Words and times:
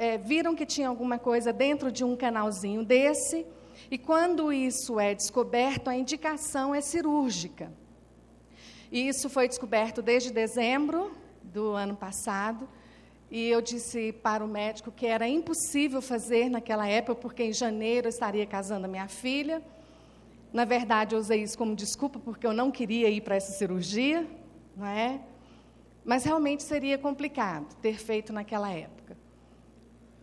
é, 0.00 0.16
viram 0.16 0.54
que 0.54 0.64
tinha 0.64 0.88
alguma 0.88 1.18
coisa 1.18 1.52
dentro 1.52 1.92
de 1.92 2.02
um 2.02 2.16
canalzinho 2.16 2.82
desse, 2.82 3.46
e 3.90 3.98
quando 3.98 4.50
isso 4.50 4.98
é 4.98 5.14
descoberto, 5.14 5.88
a 5.88 5.94
indicação 5.94 6.74
é 6.74 6.80
cirúrgica. 6.80 7.70
E 8.90 9.06
isso 9.06 9.28
foi 9.28 9.46
descoberto 9.46 10.00
desde 10.00 10.32
dezembro 10.32 11.12
do 11.42 11.72
ano 11.72 11.94
passado. 11.94 12.66
E 13.30 13.46
eu 13.48 13.60
disse 13.60 14.10
para 14.10 14.42
o 14.42 14.48
médico 14.48 14.90
que 14.90 15.04
era 15.06 15.28
impossível 15.28 16.00
fazer 16.00 16.48
naquela 16.48 16.88
época, 16.88 17.16
porque 17.16 17.42
em 17.42 17.52
janeiro 17.52 18.06
eu 18.06 18.10
estaria 18.10 18.46
casando 18.46 18.86
a 18.86 18.88
minha 18.88 19.06
filha. 19.06 19.62
Na 20.50 20.64
verdade, 20.64 21.14
eu 21.14 21.18
usei 21.20 21.42
isso 21.42 21.58
como 21.58 21.76
desculpa, 21.76 22.18
porque 22.18 22.46
eu 22.46 22.54
não 22.54 22.70
queria 22.70 23.10
ir 23.10 23.20
para 23.20 23.36
essa 23.36 23.52
cirurgia, 23.52 24.26
não 24.74 24.86
é? 24.86 25.20
Mas 26.06 26.24
realmente 26.24 26.62
seria 26.62 26.96
complicado 26.96 27.76
ter 27.82 27.98
feito 27.98 28.32
naquela 28.32 28.72
época. 28.72 29.19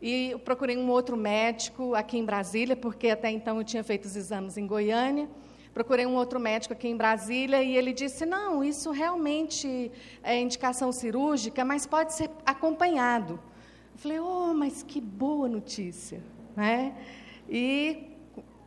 E 0.02 0.32
eu 0.32 0.39
procurei 0.39 0.77
um 0.77 0.89
outro 0.89 1.18
médico 1.18 1.95
aqui 1.95 2.17
em 2.17 2.26
Brasília, 2.26 2.76
porque 2.76 3.09
até 3.09 3.31
então 3.31 3.58
eu 3.58 3.63
tinha 3.63 3.84
feito 3.84 4.05
os 4.05 4.16
exames 4.16 4.58
em 4.58 4.67
Goiânia. 4.67 5.27
Procurei 5.73 6.05
um 6.05 6.16
outro 6.16 6.40
médico 6.40 6.73
aqui 6.73 6.88
em 6.88 6.98
Brasília 6.98 7.62
e 7.63 7.76
ele 7.76 7.94
disse: 7.94 8.26
não, 8.26 8.63
isso 8.63 8.91
realmente 8.91 9.91
é 10.23 10.40
indicação 10.40 10.91
cirúrgica, 10.91 11.66
mas 11.66 11.85
pode 11.85 12.13
ser 12.13 12.30
acompanhado. 12.45 13.40
Eu 13.94 13.99
falei: 13.99 14.20
oh, 14.20 14.54
mas 14.54 14.84
que 14.84 15.02
boa 15.02 15.48
notícia. 15.48 16.21
Né? 16.55 16.95
E 17.49 18.16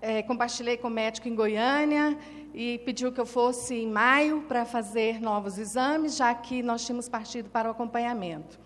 é, 0.01 0.23
compartilhei 0.23 0.77
com 0.77 0.89
o 0.89 0.91
médico 0.91 1.29
em 1.29 1.35
Goiânia 1.35 2.17
e 2.55 2.79
pediu 2.85 3.13
que 3.13 3.21
eu 3.21 3.27
fosse 3.27 3.75
em 3.75 3.89
maio 3.89 4.43
para 4.43 4.65
fazer 4.65 5.21
novos 5.21 5.59
exames, 5.59 6.17
já 6.17 6.35
que 6.35 6.63
nós 6.63 6.85
tínhamos 6.85 7.09
partido 7.09 7.49
para 7.51 7.69
o 7.69 7.73
acompanhamento. 7.73 8.59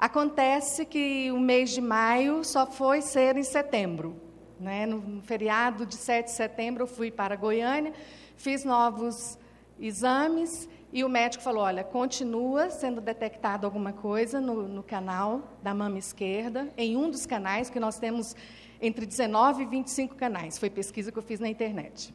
Acontece 0.00 0.86
que 0.86 1.30
o 1.30 1.38
mês 1.38 1.72
de 1.72 1.80
maio 1.82 2.42
só 2.42 2.66
foi 2.66 3.02
ser 3.02 3.36
em 3.36 3.42
setembro. 3.42 4.16
Né? 4.58 4.86
No, 4.86 5.20
feriado 5.20 5.84
de 5.84 5.94
7 5.94 6.24
de 6.24 6.30
setembro, 6.30 6.84
eu 6.84 6.86
fui 6.86 7.10
para 7.10 7.36
Goiânia, 7.36 7.92
fiz 8.34 8.64
novos 8.64 9.38
exames 9.78 10.66
e 10.90 11.04
o 11.04 11.08
médico 11.10 11.44
falou: 11.44 11.64
olha, 11.64 11.84
continua 11.84 12.70
sendo 12.70 12.98
detectado 12.98 13.66
alguma 13.66 13.92
coisa 13.92 14.40
no, 14.40 14.66
no, 14.66 14.82
canal 14.82 15.42
da 15.62 15.74
mama 15.74 15.98
esquerda, 15.98 16.72
em 16.78 16.96
um 16.96 17.10
dos 17.10 17.26
canais, 17.26 17.68
que 17.68 17.78
nós 17.78 17.98
temos 17.98 18.34
entre 18.80 19.04
19 19.04 19.64
e 19.64 19.66
25 19.66 20.14
canais. 20.14 20.56
Foi 20.56 20.70
pesquisa 20.70 21.12
que 21.12 21.18
eu 21.18 21.22
fiz 21.22 21.38
na 21.40 21.48
internet. 21.50 22.14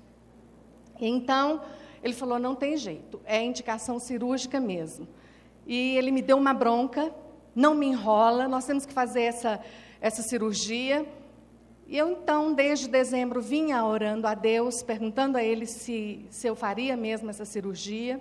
Então, 1.00 1.62
ele 2.02 2.16
falou: 2.16 2.40
não 2.40 2.56
tem 2.56 2.78
jeito, 2.78 3.22
é 3.26 3.44
indicação 3.44 4.00
cirúrgica 4.00 4.60
mesmo. 4.60 5.08
E 5.68 5.96
ele 5.98 6.10
me 6.10 6.24
deu 6.24 6.36
uma 6.36 6.54
bronca, 6.54 7.14
não 7.56 7.74
me 7.74 7.88
enrola, 7.88 8.48
nós 8.48 8.66
temos 8.66 8.86
que 8.86 8.92
fazer 8.92 9.22
essa, 9.22 9.62
essa 10.02 10.22
cirurgia. 10.22 11.06
E 11.88 11.98
eu, 11.98 12.12
então, 12.12 12.54
desde 12.54 12.88
dezembro, 12.88 13.42
vinha 13.42 13.84
orando 13.86 14.28
a 14.28 14.34
Deus, 14.34 14.84
perguntando 14.84 15.38
a 15.38 15.44
Ele 15.44 15.66
se, 15.66 16.26
se 16.30 16.48
eu 16.48 16.56
faria 16.56 16.98
mesmo 16.98 17.30
essa 17.30 17.46
cirurgia. 17.46 18.20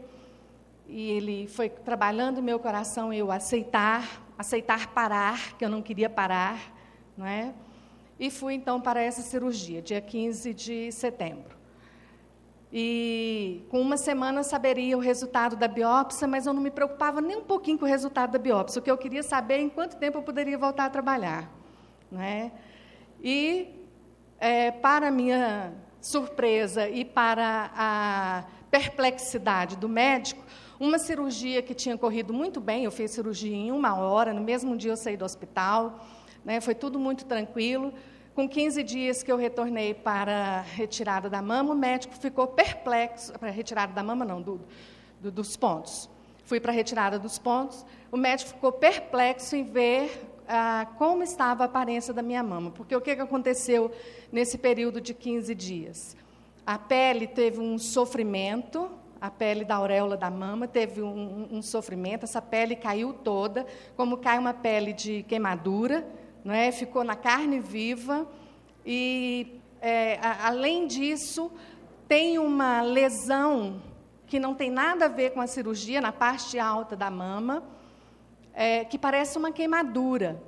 E 0.86 1.10
Ele 1.10 1.48
foi 1.48 1.68
trabalhando 1.68 2.42
meu 2.42 2.58
coração 2.58 3.12
eu 3.12 3.32
aceitar, 3.32 4.22
aceitar 4.38 4.92
parar, 4.94 5.56
que 5.56 5.64
eu 5.64 5.68
não 5.68 5.82
queria 5.82 6.08
parar, 6.08 6.72
não 7.16 7.26
é? 7.26 7.52
E 8.20 8.30
fui, 8.30 8.54
então, 8.54 8.80
para 8.80 9.02
essa 9.02 9.22
cirurgia, 9.22 9.82
dia 9.82 10.00
15 10.00 10.54
de 10.54 10.92
setembro. 10.92 11.63
E 12.76 13.64
com 13.68 13.80
uma 13.80 13.96
semana 13.96 14.42
saberia 14.42 14.98
o 14.98 15.00
resultado 15.00 15.54
da 15.54 15.68
biópsia, 15.68 16.26
mas 16.26 16.44
eu 16.44 16.52
não 16.52 16.60
me 16.60 16.72
preocupava 16.72 17.20
nem 17.20 17.36
um 17.36 17.44
pouquinho 17.44 17.78
com 17.78 17.84
o 17.84 17.88
resultado 17.88 18.32
da 18.32 18.38
biópsia. 18.38 18.80
O 18.80 18.82
que 18.82 18.90
eu 18.90 18.98
queria 18.98 19.22
saber 19.22 19.54
é 19.54 19.60
em 19.60 19.68
quanto 19.68 19.96
tempo 19.96 20.18
eu 20.18 20.22
poderia 20.22 20.58
voltar 20.58 20.86
a 20.86 20.90
trabalhar. 20.90 21.48
Não 22.10 22.20
é? 22.20 22.50
E, 23.22 23.68
é, 24.40 24.72
para 24.72 25.08
minha 25.12 25.72
surpresa 26.00 26.88
e 26.88 27.04
para 27.04 27.70
a 27.76 28.44
perplexidade 28.72 29.76
do 29.76 29.88
médico, 29.88 30.44
uma 30.80 30.98
cirurgia 30.98 31.62
que 31.62 31.74
tinha 31.74 31.96
corrido 31.96 32.34
muito 32.34 32.60
bem, 32.60 32.82
eu 32.82 32.90
fiz 32.90 33.12
cirurgia 33.12 33.54
em 33.54 33.70
uma 33.70 33.94
hora, 33.94 34.34
no 34.34 34.40
mesmo 34.40 34.76
dia 34.76 34.90
eu 34.90 34.96
saí 34.96 35.16
do 35.16 35.24
hospital, 35.24 36.04
né, 36.44 36.60
foi 36.60 36.74
tudo 36.74 36.98
muito 36.98 37.24
tranquilo. 37.24 37.94
Com 38.34 38.48
15 38.48 38.82
dias 38.82 39.22
que 39.22 39.30
eu 39.30 39.36
retornei 39.36 39.94
para 39.94 40.32
a 40.32 40.60
retirada 40.60 41.30
da 41.30 41.40
mama, 41.40 41.72
o 41.72 41.76
médico 41.76 42.16
ficou 42.16 42.48
perplexo, 42.48 43.32
para 43.38 43.48
a 43.48 43.52
retirada 43.52 43.92
da 43.92 44.02
mama 44.02 44.24
não, 44.24 44.42
do, 44.42 44.60
do, 45.20 45.30
dos 45.30 45.56
pontos. 45.56 46.10
Fui 46.44 46.58
para 46.58 46.72
a 46.72 46.74
retirada 46.74 47.16
dos 47.16 47.38
pontos, 47.38 47.86
o 48.10 48.16
médico 48.16 48.50
ficou 48.50 48.72
perplexo 48.72 49.54
em 49.54 49.62
ver 49.62 50.20
ah, 50.48 50.84
como 50.98 51.22
estava 51.22 51.62
a 51.62 51.66
aparência 51.66 52.12
da 52.12 52.22
minha 52.22 52.42
mama. 52.42 52.72
Porque 52.72 52.96
o 52.96 53.00
que, 53.00 53.14
que 53.14 53.22
aconteceu 53.22 53.92
nesse 54.32 54.58
período 54.58 55.00
de 55.00 55.14
15 55.14 55.54
dias? 55.54 56.16
A 56.66 56.76
pele 56.76 57.28
teve 57.28 57.60
um 57.60 57.78
sofrimento, 57.78 58.90
a 59.20 59.30
pele 59.30 59.64
da 59.64 59.76
auréola 59.76 60.16
da 60.16 60.28
mama 60.28 60.66
teve 60.66 61.02
um, 61.02 61.48
um, 61.52 61.62
sofrimento, 61.62 62.24
essa 62.24 62.42
pele 62.42 62.74
caiu 62.74 63.12
toda, 63.12 63.64
como 63.96 64.16
cai 64.16 64.38
uma 64.40 64.52
pele 64.52 64.92
de 64.92 65.22
queimadura, 65.22 66.04
não 66.44 66.54
é? 66.54 66.70
ficou 66.70 67.02
na 67.02 67.16
carne 67.16 67.58
viva. 67.58 68.28
E, 68.84 69.60
é, 69.80 70.18
a, 70.20 70.48
além 70.48 70.86
disso, 70.86 71.50
tem 72.06 72.38
uma 72.38 72.82
lesão 72.82 73.80
que 74.26 74.38
não 74.38 74.54
tem 74.54 74.70
nada 74.70 75.06
a 75.06 75.08
ver 75.08 75.30
com 75.30 75.40
a 75.40 75.46
cirurgia 75.46 76.00
na 76.00 76.12
parte 76.12 76.58
alta 76.58 76.94
da 76.94 77.10
mama, 77.10 77.62
é, 78.52 78.84
que 78.84 78.98
parece 78.98 79.38
uma 79.38 79.50
queimadura. 79.50 80.40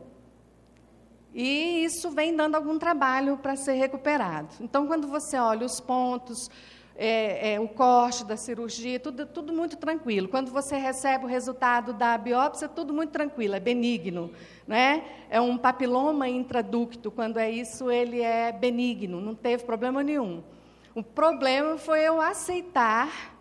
E 1.32 1.84
isso 1.84 2.10
vem 2.10 2.34
dando 2.34 2.54
algum 2.54 2.78
trabalho 2.78 3.36
para 3.36 3.56
ser 3.56 3.74
recuperado. 3.74 4.48
Então, 4.60 4.86
quando 4.86 5.06
você 5.06 5.36
olha 5.38 5.66
os 5.66 5.80
pontos, 5.80 6.50
é, 6.96 7.54
é, 7.54 7.60
o 7.60 7.68
corte 7.68 8.24
da 8.24 8.36
cirurgia, 8.36 8.98
tudo, 8.98 9.26
tudo 9.26 9.52
muito 9.52 9.76
tranquilo. 9.76 10.28
Quando 10.28 10.50
você 10.50 10.76
recebe 10.76 11.24
o 11.24 11.28
resultado 11.28 11.92
da 11.92 12.16
biópsia, 12.16 12.68
tudo 12.68 12.92
muito 12.92 13.10
tranquilo, 13.10 13.54
é 13.54 13.60
benigno. 13.60 14.30
Né? 14.66 15.04
É 15.28 15.40
um 15.40 15.58
papiloma 15.58 16.28
intraducto, 16.28 17.10
quando 17.10 17.38
é 17.38 17.50
isso, 17.50 17.90
ele 17.90 18.20
é 18.20 18.50
benigno, 18.50 19.20
não 19.20 19.34
teve 19.34 19.64
problema 19.64 20.02
nenhum. 20.02 20.42
O 20.94 21.02
problema 21.02 21.76
foi 21.76 22.00
eu 22.00 22.20
aceitar 22.20 23.36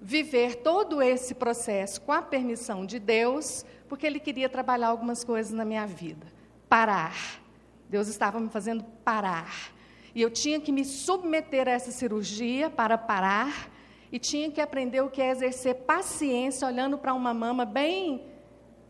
viver 0.00 0.56
todo 0.56 1.00
esse 1.00 1.34
processo 1.34 2.00
com 2.00 2.12
a 2.12 2.20
permissão 2.20 2.84
de 2.84 2.98
Deus, 2.98 3.64
porque 3.88 4.04
Ele 4.04 4.18
queria 4.18 4.48
trabalhar 4.48 4.88
algumas 4.88 5.22
coisas 5.22 5.52
na 5.52 5.64
minha 5.64 5.86
vida. 5.86 6.26
Parar. 6.68 7.40
Deus 7.88 8.08
estava 8.08 8.40
me 8.40 8.48
fazendo 8.48 8.82
parar. 9.04 9.72
E 10.14 10.20
eu 10.20 10.30
tinha 10.30 10.60
que 10.60 10.70
me 10.70 10.84
submeter 10.84 11.68
a 11.68 11.72
essa 11.72 11.90
cirurgia 11.90 12.68
para 12.68 12.98
parar, 12.98 13.70
e 14.12 14.18
tinha 14.18 14.50
que 14.50 14.60
aprender 14.60 15.00
o 15.00 15.08
que 15.08 15.22
é 15.22 15.30
exercer 15.30 15.74
paciência 15.74 16.68
olhando 16.68 16.98
para 16.98 17.14
uma 17.14 17.32
mama 17.32 17.64
bem, 17.64 18.26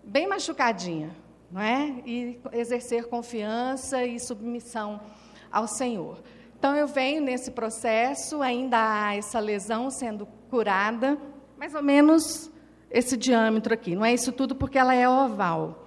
bem 0.03 0.27
machucadinha, 0.27 1.15
não 1.49 1.61
é? 1.61 2.03
E 2.05 2.41
exercer 2.53 3.06
confiança 3.06 4.05
e 4.05 4.19
submissão 4.19 5.00
ao 5.50 5.69
Senhor. 5.69 6.21
Então 6.59 6.75
eu 6.75 6.88
venho 6.88 7.22
nesse 7.22 7.53
processo, 7.53 8.43
ainda 8.43 8.78
há 8.78 9.15
essa 9.15 9.38
lesão 9.38 9.91
sendo 9.91 10.27
curada, 10.50 11.16
mais 11.56 11.72
ou 11.72 11.82
menos 11.82 12.50
esse 12.91 13.16
diâmetro 13.16 13.72
aqui. 13.72 13.94
Não 13.94 14.05
é 14.05 14.12
isso 14.12 14.32
tudo 14.32 14.56
porque 14.56 14.78
ela 14.78 14.94
é 14.94 15.09
oval. 15.09 15.81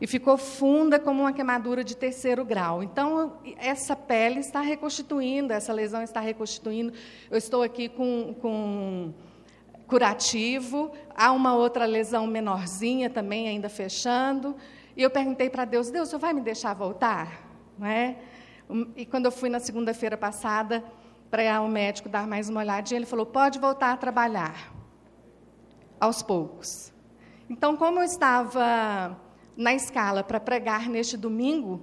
E 0.00 0.06
ficou 0.06 0.38
funda 0.38 0.98
como 0.98 1.22
uma 1.22 1.32
queimadura 1.32 1.82
de 1.82 1.96
terceiro 1.96 2.44
grau. 2.44 2.82
Então, 2.82 3.38
essa 3.58 3.96
pele 3.96 4.38
está 4.38 4.60
reconstituindo, 4.60 5.52
essa 5.52 5.72
lesão 5.72 6.02
está 6.02 6.20
reconstituindo. 6.20 6.92
Eu 7.28 7.36
estou 7.36 7.62
aqui 7.62 7.88
com, 7.88 8.34
com 8.40 9.12
curativo, 9.88 10.92
há 11.16 11.32
uma 11.32 11.56
outra 11.56 11.84
lesão 11.84 12.26
menorzinha 12.26 13.10
também, 13.10 13.48
ainda 13.48 13.68
fechando. 13.68 14.54
E 14.96 15.02
eu 15.02 15.10
perguntei 15.10 15.50
para 15.50 15.64
Deus: 15.64 15.90
Deus, 15.90 16.08
você 16.08 16.18
vai 16.18 16.32
me 16.32 16.42
deixar 16.42 16.74
voltar? 16.74 17.48
Não 17.76 17.86
é? 17.86 18.16
E 18.94 19.04
quando 19.04 19.24
eu 19.24 19.32
fui 19.32 19.48
na 19.48 19.58
segunda-feira 19.58 20.16
passada 20.16 20.84
para 21.30 21.60
o 21.60 21.68
médico 21.68 22.08
dar 22.08 22.26
mais 22.26 22.48
uma 22.48 22.60
olhadinha, 22.60 22.98
ele 22.98 23.06
falou: 23.06 23.26
pode 23.26 23.58
voltar 23.58 23.92
a 23.92 23.96
trabalhar 23.96 24.72
aos 25.98 26.22
poucos. 26.22 26.92
Então, 27.50 27.76
como 27.76 28.00
eu 28.00 28.04
estava 28.04 29.16
na 29.58 29.74
escala 29.74 30.22
para 30.22 30.38
pregar 30.38 30.88
neste 30.88 31.16
domingo, 31.16 31.80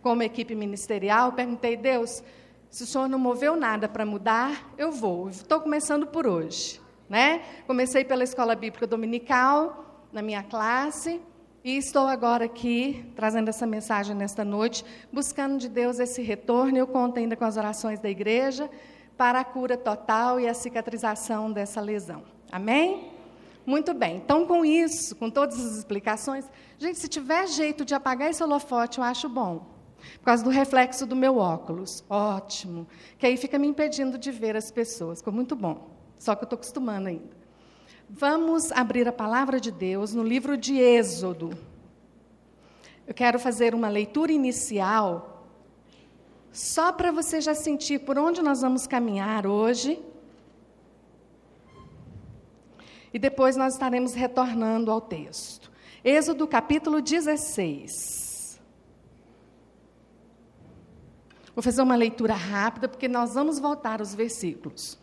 como 0.00 0.22
equipe 0.22 0.54
ministerial, 0.54 1.32
perguntei, 1.32 1.76
Deus, 1.76 2.22
se 2.70 2.84
o 2.84 2.86
Senhor 2.86 3.08
não 3.08 3.18
moveu 3.18 3.56
nada 3.56 3.88
para 3.88 4.06
mudar, 4.06 4.72
eu 4.78 4.92
vou. 4.92 5.28
Estou 5.28 5.60
começando 5.60 6.06
por 6.06 6.24
hoje. 6.24 6.80
Né? 7.08 7.42
Comecei 7.66 8.04
pela 8.04 8.22
escola 8.22 8.54
bíblica 8.54 8.86
dominical, 8.86 10.06
na 10.12 10.22
minha 10.22 10.44
classe, 10.44 11.20
e 11.64 11.76
estou 11.76 12.06
agora 12.06 12.44
aqui, 12.44 13.04
trazendo 13.16 13.48
essa 13.48 13.66
mensagem 13.66 14.14
nesta 14.14 14.44
noite, 14.44 14.84
buscando 15.12 15.58
de 15.58 15.68
Deus 15.68 15.98
esse 15.98 16.22
retorno. 16.22 16.78
Eu 16.78 16.86
conto 16.86 17.18
ainda 17.18 17.34
com 17.34 17.44
as 17.44 17.56
orações 17.56 17.98
da 17.98 18.08
igreja 18.08 18.70
para 19.16 19.40
a 19.40 19.44
cura 19.44 19.76
total 19.76 20.38
e 20.38 20.46
a 20.46 20.54
cicatrização 20.54 21.50
dessa 21.50 21.80
lesão. 21.80 22.22
Amém? 22.52 23.13
Muito 23.66 23.94
bem. 23.94 24.16
Então, 24.16 24.46
com 24.46 24.64
isso, 24.64 25.16
com 25.16 25.30
todas 25.30 25.58
as 25.58 25.78
explicações, 25.78 26.44
gente, 26.78 26.98
se 26.98 27.08
tiver 27.08 27.46
jeito 27.46 27.84
de 27.84 27.94
apagar 27.94 28.30
esse 28.30 28.42
holofote, 28.42 28.98
eu 28.98 29.04
acho 29.04 29.28
bom. 29.28 29.66
Por 30.18 30.24
causa 30.24 30.44
do 30.44 30.50
reflexo 30.50 31.06
do 31.06 31.16
meu 31.16 31.38
óculos. 31.38 32.04
Ótimo. 32.10 32.86
Que 33.18 33.26
aí 33.26 33.36
fica 33.36 33.58
me 33.58 33.66
impedindo 33.66 34.18
de 34.18 34.30
ver 34.30 34.56
as 34.56 34.70
pessoas. 34.70 35.18
Ficou 35.18 35.32
muito 35.32 35.56
bom. 35.56 35.88
Só 36.18 36.34
que 36.34 36.42
eu 36.42 36.46
estou 36.46 36.56
acostumando 36.56 37.08
ainda. 37.08 37.44
Vamos 38.08 38.70
abrir 38.70 39.08
a 39.08 39.12
palavra 39.12 39.58
de 39.58 39.70
Deus 39.70 40.12
no 40.12 40.22
livro 40.22 40.56
de 40.58 40.78
Êxodo. 40.78 41.56
Eu 43.06 43.14
quero 43.14 43.38
fazer 43.38 43.74
uma 43.74 43.88
leitura 43.88 44.32
inicial, 44.32 45.46
só 46.50 46.92
para 46.92 47.10
você 47.12 47.40
já 47.40 47.54
sentir 47.54 48.00
por 48.00 48.18
onde 48.18 48.40
nós 48.40 48.62
vamos 48.62 48.86
caminhar 48.86 49.46
hoje 49.46 50.02
e 53.14 53.18
depois 53.18 53.54
nós 53.54 53.74
estaremos 53.74 54.12
retornando 54.12 54.90
ao 54.90 55.00
texto. 55.00 55.70
Êxodo 56.04 56.48
capítulo 56.48 57.00
16. 57.00 58.60
Vou 61.54 61.62
fazer 61.62 61.80
uma 61.80 61.94
leitura 61.94 62.34
rápida, 62.34 62.88
porque 62.88 63.06
nós 63.06 63.34
vamos 63.34 63.60
voltar 63.60 64.00
aos 64.00 64.12
versículos. 64.12 64.98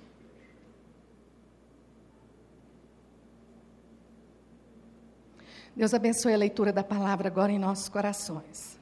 Deus 5.74 5.94
abençoe 5.94 6.34
a 6.34 6.38
leitura 6.38 6.74
da 6.74 6.84
palavra 6.84 7.30
agora 7.30 7.54
em 7.54 7.58
nossos 7.58 7.88
corações. 7.88 8.78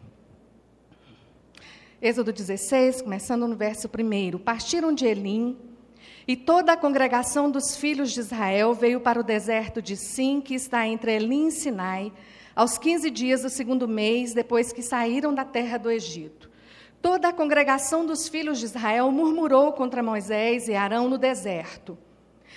Êxodo 2.02 2.34
16, 2.34 3.04
começando 3.04 3.48
no 3.48 3.56
verso 3.56 3.88
1. 3.88 4.40
Partiram 4.40 4.92
de 4.92 5.06
Elim 5.06 5.69
e 6.30 6.36
toda 6.36 6.74
a 6.74 6.78
congregação 6.78 7.50
dos 7.50 7.76
filhos 7.76 8.12
de 8.12 8.20
Israel 8.20 8.72
veio 8.76 9.02
para 9.02 9.20
o 9.20 9.24
deserto 9.24 9.82
de 9.82 9.98
Sim, 9.98 10.40
que 10.40 10.54
está 10.54 10.86
entre 10.86 11.16
Elim 11.16 11.48
e 11.48 11.52
Sinai, 11.52 12.14
aos 12.56 12.78
15 12.78 13.10
dias 13.10 13.42
do 13.42 13.50
segundo 13.50 13.88
mês, 13.88 14.32
depois 14.32 14.72
que 14.72 14.84
saíram 14.84 15.34
da 15.34 15.44
terra 15.44 15.80
do 15.80 15.90
Egito. 15.90 16.48
Toda 17.02 17.30
a 17.30 17.34
congregação 17.34 18.06
dos 18.06 18.28
filhos 18.28 18.60
de 18.60 18.66
Israel 18.66 19.12
murmurou 19.12 19.74
contra 19.74 20.04
Moisés 20.04 20.68
e 20.68 20.76
Arão 20.76 21.10
no 21.10 21.18
deserto. 21.18 21.98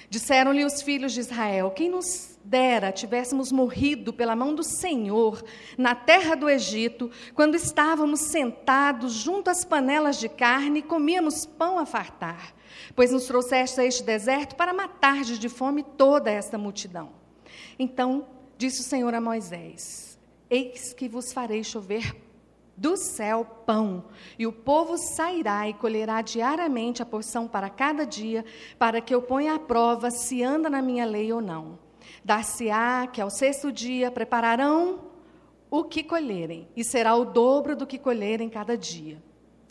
Disseram-lhe 0.08 0.64
os 0.64 0.82
filhos 0.82 1.12
de 1.12 1.20
Israel: 1.20 1.70
Quem 1.70 1.88
nos 1.88 2.38
dera 2.44 2.92
tivéssemos 2.92 3.52
morrido 3.52 4.12
pela 4.12 4.34
mão 4.34 4.54
do 4.54 4.62
Senhor 4.62 5.42
na 5.78 5.94
terra 5.94 6.34
do 6.34 6.48
Egito, 6.48 7.10
quando 7.34 7.54
estávamos 7.54 8.20
sentados 8.20 9.12
junto 9.12 9.48
às 9.48 9.64
panelas 9.64 10.18
de 10.18 10.28
carne 10.28 10.80
e 10.80 10.82
comíamos 10.82 11.46
pão 11.46 11.78
a 11.78 11.86
fartar 11.86 12.54
pois 12.94 13.10
nos 13.10 13.26
trouxeste 13.26 13.80
a 13.80 13.84
este 13.84 14.02
deserto 14.02 14.56
para 14.56 14.72
matar 14.72 15.22
de 15.22 15.48
fome 15.48 15.82
toda 15.82 16.30
esta 16.30 16.58
multidão. 16.58 17.10
Então 17.78 18.26
disse 18.58 18.80
o 18.80 18.84
Senhor 18.84 19.14
a 19.14 19.20
Moisés: 19.20 20.18
Eis 20.48 20.92
que 20.92 21.08
vos 21.08 21.32
farei 21.32 21.62
chover 21.62 22.14
do 22.76 22.96
céu 22.96 23.44
pão, 23.44 24.04
e 24.38 24.46
o 24.46 24.52
povo 24.52 24.96
sairá 24.96 25.68
e 25.68 25.74
colherá 25.74 26.22
diariamente 26.22 27.02
a 27.02 27.06
porção 27.06 27.46
para 27.46 27.68
cada 27.68 28.04
dia, 28.04 28.44
para 28.78 29.00
que 29.00 29.14
eu 29.14 29.22
ponha 29.22 29.54
à 29.54 29.58
prova 29.58 30.10
se 30.10 30.42
anda 30.42 30.70
na 30.70 30.80
minha 30.80 31.04
lei 31.04 31.32
ou 31.32 31.40
não. 31.40 31.78
Dar-se-á 32.24 33.06
que 33.06 33.20
ao 33.20 33.30
sexto 33.30 33.70
dia 33.70 34.10
prepararão 34.10 35.00
o 35.70 35.84
que 35.84 36.02
colherem, 36.02 36.68
e 36.76 36.84
será 36.84 37.14
o 37.14 37.24
dobro 37.24 37.76
do 37.76 37.86
que 37.86 37.98
colherem 37.98 38.48
cada 38.48 38.76
dia. 38.76 39.22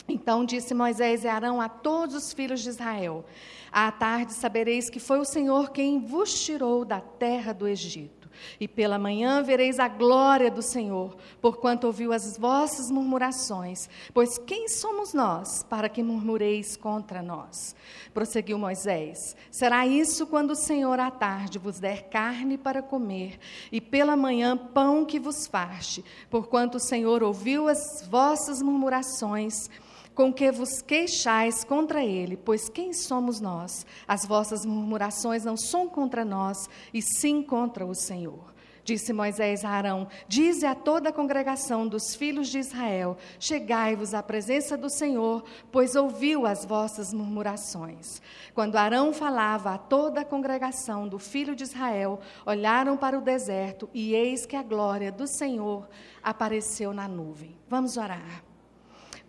Então 0.08 0.44
disse 0.44 0.74
Moisés 0.74 1.24
e 1.24 1.28
Arão 1.28 1.60
a 1.60 1.68
todos 1.68 2.14
os 2.14 2.32
filhos 2.32 2.60
de 2.60 2.68
Israel: 2.68 3.24
À 3.72 3.90
tarde 3.90 4.34
sabereis 4.34 4.90
que 4.90 5.00
foi 5.00 5.18
o 5.18 5.24
Senhor 5.24 5.70
quem 5.70 5.98
vos 5.98 6.44
tirou 6.44 6.84
da 6.84 7.00
terra 7.00 7.54
do 7.54 7.66
Egito. 7.66 8.22
E 8.60 8.66
pela 8.68 8.98
manhã 8.98 9.42
vereis 9.42 9.78
a 9.78 9.88
glória 9.88 10.50
do 10.50 10.62
Senhor, 10.62 11.16
porquanto 11.40 11.86
ouviu 11.86 12.12
as 12.12 12.36
vossas 12.36 12.90
murmurações. 12.90 13.88
Pois 14.12 14.38
quem 14.38 14.68
somos 14.68 15.14
nós 15.14 15.62
para 15.62 15.88
que 15.88 16.02
murmureis 16.02 16.76
contra 16.76 17.22
nós? 17.22 17.74
Prosseguiu 18.12 18.58
Moisés: 18.58 19.36
Será 19.50 19.86
isso 19.86 20.26
quando 20.26 20.50
o 20.52 20.56
Senhor 20.56 20.98
à 20.98 21.10
tarde 21.10 21.58
vos 21.58 21.78
der 21.78 22.08
carne 22.08 22.58
para 22.58 22.82
comer, 22.82 23.38
e 23.70 23.80
pela 23.80 24.16
manhã 24.16 24.56
pão 24.56 25.04
que 25.04 25.18
vos 25.20 25.46
faste, 25.46 26.04
porquanto 26.30 26.76
o 26.76 26.80
Senhor 26.80 27.22
ouviu 27.22 27.68
as 27.68 28.06
vossas 28.08 28.62
murmurações 28.62 29.68
com 30.14 30.32
que 30.32 30.50
vos 30.50 30.82
queixais 30.82 31.64
contra 31.64 32.04
ele, 32.04 32.36
pois 32.36 32.68
quem 32.68 32.92
somos 32.92 33.40
nós? 33.40 33.86
As 34.06 34.26
vossas 34.26 34.64
murmurações 34.64 35.44
não 35.44 35.56
são 35.56 35.88
contra 35.88 36.24
nós, 36.24 36.68
e 36.92 37.00
sim 37.00 37.42
contra 37.42 37.86
o 37.86 37.94
Senhor. 37.94 38.52
Disse 38.84 39.12
Moisés 39.12 39.64
a 39.64 39.70
Arão: 39.70 40.08
Dize 40.26 40.66
a 40.66 40.74
toda 40.74 41.10
a 41.10 41.12
congregação 41.12 41.86
dos 41.86 42.16
filhos 42.16 42.48
de 42.48 42.58
Israel: 42.58 43.16
Chegai-vos 43.38 44.12
à 44.12 44.22
presença 44.22 44.76
do 44.76 44.90
Senhor, 44.90 45.44
pois 45.70 45.94
ouviu 45.94 46.46
as 46.46 46.64
vossas 46.64 47.12
murmurações. 47.12 48.20
Quando 48.54 48.76
Arão 48.76 49.12
falava 49.12 49.74
a 49.74 49.78
toda 49.78 50.22
a 50.22 50.24
congregação 50.24 51.06
do 51.06 51.18
filho 51.18 51.54
de 51.54 51.62
Israel, 51.62 52.20
olharam 52.44 52.96
para 52.96 53.16
o 53.16 53.22
deserto, 53.22 53.88
e 53.94 54.14
eis 54.14 54.44
que 54.44 54.56
a 54.56 54.62
glória 54.62 55.12
do 55.12 55.28
Senhor 55.28 55.88
apareceu 56.22 56.92
na 56.92 57.06
nuvem. 57.06 57.56
Vamos 57.68 57.96
orar. 57.96 58.51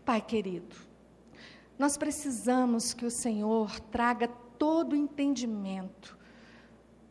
Pai 0.06 0.22
querido, 0.22 0.76
nós 1.80 1.98
precisamos 1.98 2.94
que 2.94 3.06
o 3.06 3.12
Senhor 3.12 3.80
traga 3.80 4.28
todo 4.58 4.94
o 4.94 4.98
entendimento 4.98 6.18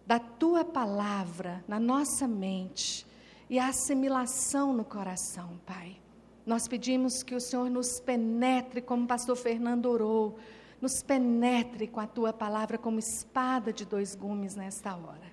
da 0.07 0.19
tua 0.19 0.65
palavra 0.65 1.65
na 1.67 1.81
nossa 1.81 2.29
mente 2.29 3.07
e 3.49 3.59
a 3.59 3.69
assimilação 3.69 4.73
no 4.73 4.85
coração, 4.85 5.59
Pai. 5.65 5.97
Nós 6.45 6.69
pedimos 6.69 7.23
que 7.23 7.35
o 7.35 7.41
Senhor 7.41 7.71
nos 7.71 8.01
penetre, 8.01 8.83
como 8.83 9.05
o 9.05 9.09
pastor 9.09 9.37
Fernando 9.37 9.87
orou, 9.87 10.39
nos 10.81 11.03
penetre 11.03 11.87
com 11.87 12.01
a 12.01 12.07
tua 12.07 12.33
palavra 12.33 12.77
como 12.77 12.99
espada 12.99 13.73
de 13.73 13.87
dois 13.87 14.15
gumes 14.15 14.55
nesta 14.55 14.95
hora. 14.95 15.33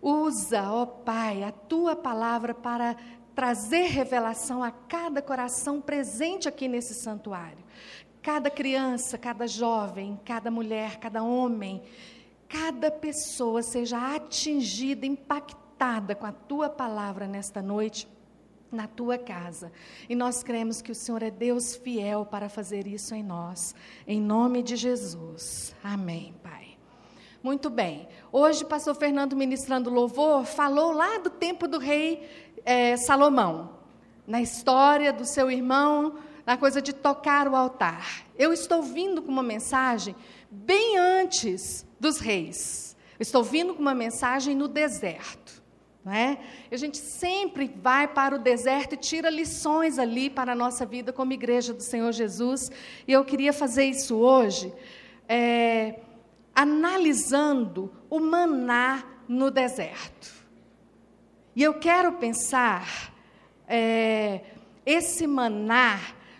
Usa, 0.00 0.70
ó 0.72 0.86
Pai, 0.86 1.42
a 1.42 1.52
tua 1.52 1.94
palavra 1.94 2.54
para 2.54 2.96
trazer 3.38 3.84
revelação 3.84 4.64
a 4.64 4.72
cada 4.72 5.22
coração 5.22 5.80
presente 5.80 6.48
aqui 6.48 6.66
nesse 6.66 6.92
santuário. 6.92 7.64
Cada 8.20 8.50
criança, 8.50 9.16
cada 9.16 9.46
jovem, 9.46 10.18
cada 10.24 10.50
mulher, 10.50 10.96
cada 10.96 11.22
homem, 11.22 11.80
cada 12.48 12.90
pessoa 12.90 13.62
seja 13.62 14.16
atingida, 14.16 15.06
impactada 15.06 16.16
com 16.16 16.26
a 16.26 16.32
tua 16.32 16.68
palavra 16.68 17.28
nesta 17.28 17.62
noite 17.62 18.08
na 18.72 18.88
tua 18.88 19.16
casa. 19.16 19.70
E 20.08 20.16
nós 20.16 20.42
cremos 20.42 20.82
que 20.82 20.90
o 20.90 20.94
Senhor 20.96 21.22
é 21.22 21.30
Deus 21.30 21.76
fiel 21.76 22.26
para 22.26 22.48
fazer 22.48 22.88
isso 22.88 23.14
em 23.14 23.22
nós. 23.22 23.72
Em 24.04 24.20
nome 24.20 24.64
de 24.64 24.74
Jesus. 24.74 25.76
Amém, 25.80 26.34
Pai. 26.42 26.76
Muito 27.40 27.70
bem. 27.70 28.08
Hoje, 28.32 28.64
pastor 28.64 28.96
Fernando 28.96 29.36
ministrando 29.36 29.88
louvor, 29.88 30.44
falou 30.44 30.90
lá 30.90 31.18
do 31.18 31.30
tempo 31.30 31.68
do 31.68 31.78
rei 31.78 32.28
é, 32.64 32.96
Salomão, 32.96 33.78
na 34.26 34.40
história 34.40 35.12
do 35.12 35.24
seu 35.24 35.50
irmão, 35.50 36.18
na 36.44 36.56
coisa 36.56 36.80
de 36.80 36.92
tocar 36.92 37.46
o 37.48 37.54
altar. 37.54 38.24
Eu 38.38 38.52
estou 38.52 38.82
vindo 38.82 39.20
com 39.20 39.30
uma 39.30 39.42
mensagem 39.42 40.14
bem 40.50 40.96
antes 40.96 41.86
dos 42.00 42.18
reis. 42.18 42.96
Estou 43.20 43.42
vindo 43.42 43.74
com 43.74 43.82
uma 43.82 43.94
mensagem 43.94 44.54
no 44.54 44.68
deserto. 44.68 45.62
Não 46.04 46.12
é? 46.12 46.38
A 46.70 46.76
gente 46.76 46.96
sempre 46.96 47.70
vai 47.82 48.08
para 48.08 48.34
o 48.34 48.38
deserto 48.38 48.94
e 48.94 48.96
tira 48.96 49.28
lições 49.28 49.98
ali 49.98 50.30
para 50.30 50.52
a 50.52 50.54
nossa 50.54 50.86
vida 50.86 51.12
como 51.12 51.32
igreja 51.32 51.74
do 51.74 51.82
Senhor 51.82 52.12
Jesus. 52.12 52.70
E 53.06 53.12
eu 53.12 53.24
queria 53.24 53.52
fazer 53.52 53.84
isso 53.84 54.16
hoje, 54.16 54.72
é, 55.28 56.00
analisando 56.54 57.92
o 58.08 58.20
maná 58.20 59.04
no 59.28 59.50
deserto. 59.50 60.37
E 61.58 61.62
eu 61.64 61.74
quero 61.74 62.12
pensar 62.12 63.12
é, 63.66 64.42
esse 64.86 65.26
maná 65.26 65.98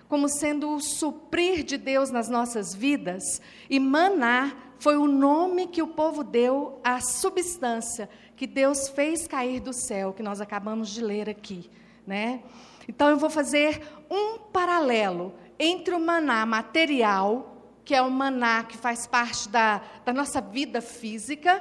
como 0.08 0.28
sendo 0.28 0.76
o 0.76 0.80
suprir 0.80 1.64
de 1.64 1.76
Deus 1.76 2.08
nas 2.08 2.28
nossas 2.28 2.72
vidas, 2.72 3.42
e 3.68 3.80
maná 3.80 4.52
foi 4.78 4.96
o 4.96 5.08
nome 5.08 5.66
que 5.66 5.82
o 5.82 5.88
povo 5.88 6.22
deu 6.22 6.78
à 6.84 7.00
substância 7.00 8.08
que 8.36 8.46
Deus 8.46 8.90
fez 8.90 9.26
cair 9.26 9.58
do 9.58 9.72
céu, 9.72 10.12
que 10.12 10.22
nós 10.22 10.40
acabamos 10.40 10.88
de 10.90 11.02
ler 11.02 11.28
aqui, 11.28 11.68
né? 12.06 12.40
Então 12.88 13.08
eu 13.08 13.16
vou 13.16 13.28
fazer 13.28 13.82
um 14.08 14.38
paralelo 14.38 15.34
entre 15.58 15.96
o 15.96 16.00
maná 16.00 16.46
material, 16.46 17.56
que 17.84 17.92
é 17.92 18.00
o 18.00 18.08
maná 18.08 18.62
que 18.62 18.78
faz 18.78 19.04
parte 19.04 19.48
da, 19.48 19.82
da 20.04 20.12
nossa 20.12 20.40
vida 20.40 20.80
física, 20.80 21.60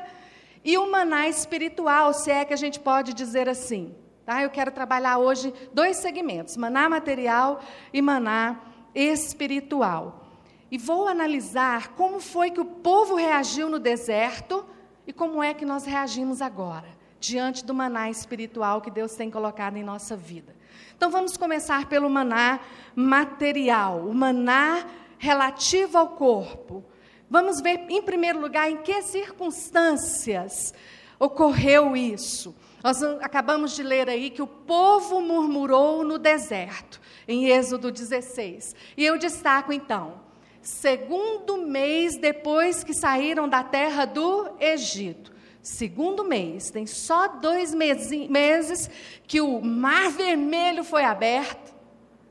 e 0.64 0.78
o 0.78 0.92
maná 0.92 1.28
espiritual, 1.28 2.14
se 2.14 2.32
é 2.32 2.46
que 2.46 2.54
a 2.54 2.58
gente 2.58 2.80
pode 2.80 3.14
dizer 3.14 3.48
assim. 3.48 3.96
Tá? 4.26 4.44
Eu 4.44 4.50
quero 4.50 4.72
trabalhar 4.72 5.18
hoje 5.18 5.54
dois 5.74 5.98
segmentos: 5.98 6.58
maná 6.58 6.90
material 6.90 7.62
e 7.94 8.02
maná 8.02 8.60
espiritual. 8.94 10.26
E 10.70 10.78
vou 10.78 11.08
analisar 11.08 11.90
como 11.90 12.20
foi 12.20 12.52
que 12.52 12.60
o 12.60 12.66
povo 12.66 13.16
reagiu 13.16 13.70
no 13.70 13.80
deserto 13.80 14.66
e 15.06 15.14
como 15.14 15.42
é 15.42 15.54
que 15.54 15.66
nós 15.66 15.86
reagimos 15.86 16.42
agora. 16.42 16.98
diante 17.20 17.66
do 17.66 17.74
maná 17.74 18.10
espiritual 18.10 18.82
que 18.82 18.92
Deus 18.92 19.16
tem 19.16 19.30
colocado 19.32 19.76
em 19.78 19.84
nossa 19.84 20.16
vida. 20.16 20.56
Então 20.96 21.10
vamos 21.10 21.38
começar 21.38 21.88
pelo 21.88 22.10
maná 22.10 22.60
material, 22.96 24.00
o 24.00 24.14
maná 24.14 24.86
relativo 25.18 25.98
ao 25.98 26.10
corpo. 26.10 26.84
Vamos 27.30 27.60
ver, 27.62 27.86
em 27.90 28.02
primeiro 28.02 28.40
lugar, 28.40 28.70
em 28.72 28.78
que 28.78 29.02
circunstâncias 29.02 30.74
ocorreu 31.20 31.96
isso. 31.96 32.56
Nós 32.84 33.04
acabamos 33.22 33.76
de 33.76 33.84
ler 33.84 34.08
aí 34.10 34.30
que 34.30 34.42
o 34.42 34.48
povo 34.48 35.20
murmurou 35.20 36.04
no 36.04 36.18
deserto, 36.18 37.02
em 37.28 37.50
Êxodo 37.50 37.92
16. 37.92 38.76
E 38.96 39.06
eu 39.06 39.18
destaco 39.18 39.74
então, 39.74 40.22
segundo 40.62 41.58
mês 41.58 42.18
depois 42.18 42.84
que 42.84 42.94
saíram 42.94 43.50
da 43.50 43.64
terra 43.64 44.06
do 44.06 44.50
Egito. 44.60 45.36
Segundo 45.62 46.24
mês, 46.24 46.70
tem 46.72 46.86
só 46.86 47.28
dois 47.28 47.74
meses 47.74 48.90
que 49.28 49.42
o 49.42 49.60
Mar 49.60 50.10
Vermelho 50.12 50.82
foi 50.82 51.04
aberto, 51.04 51.67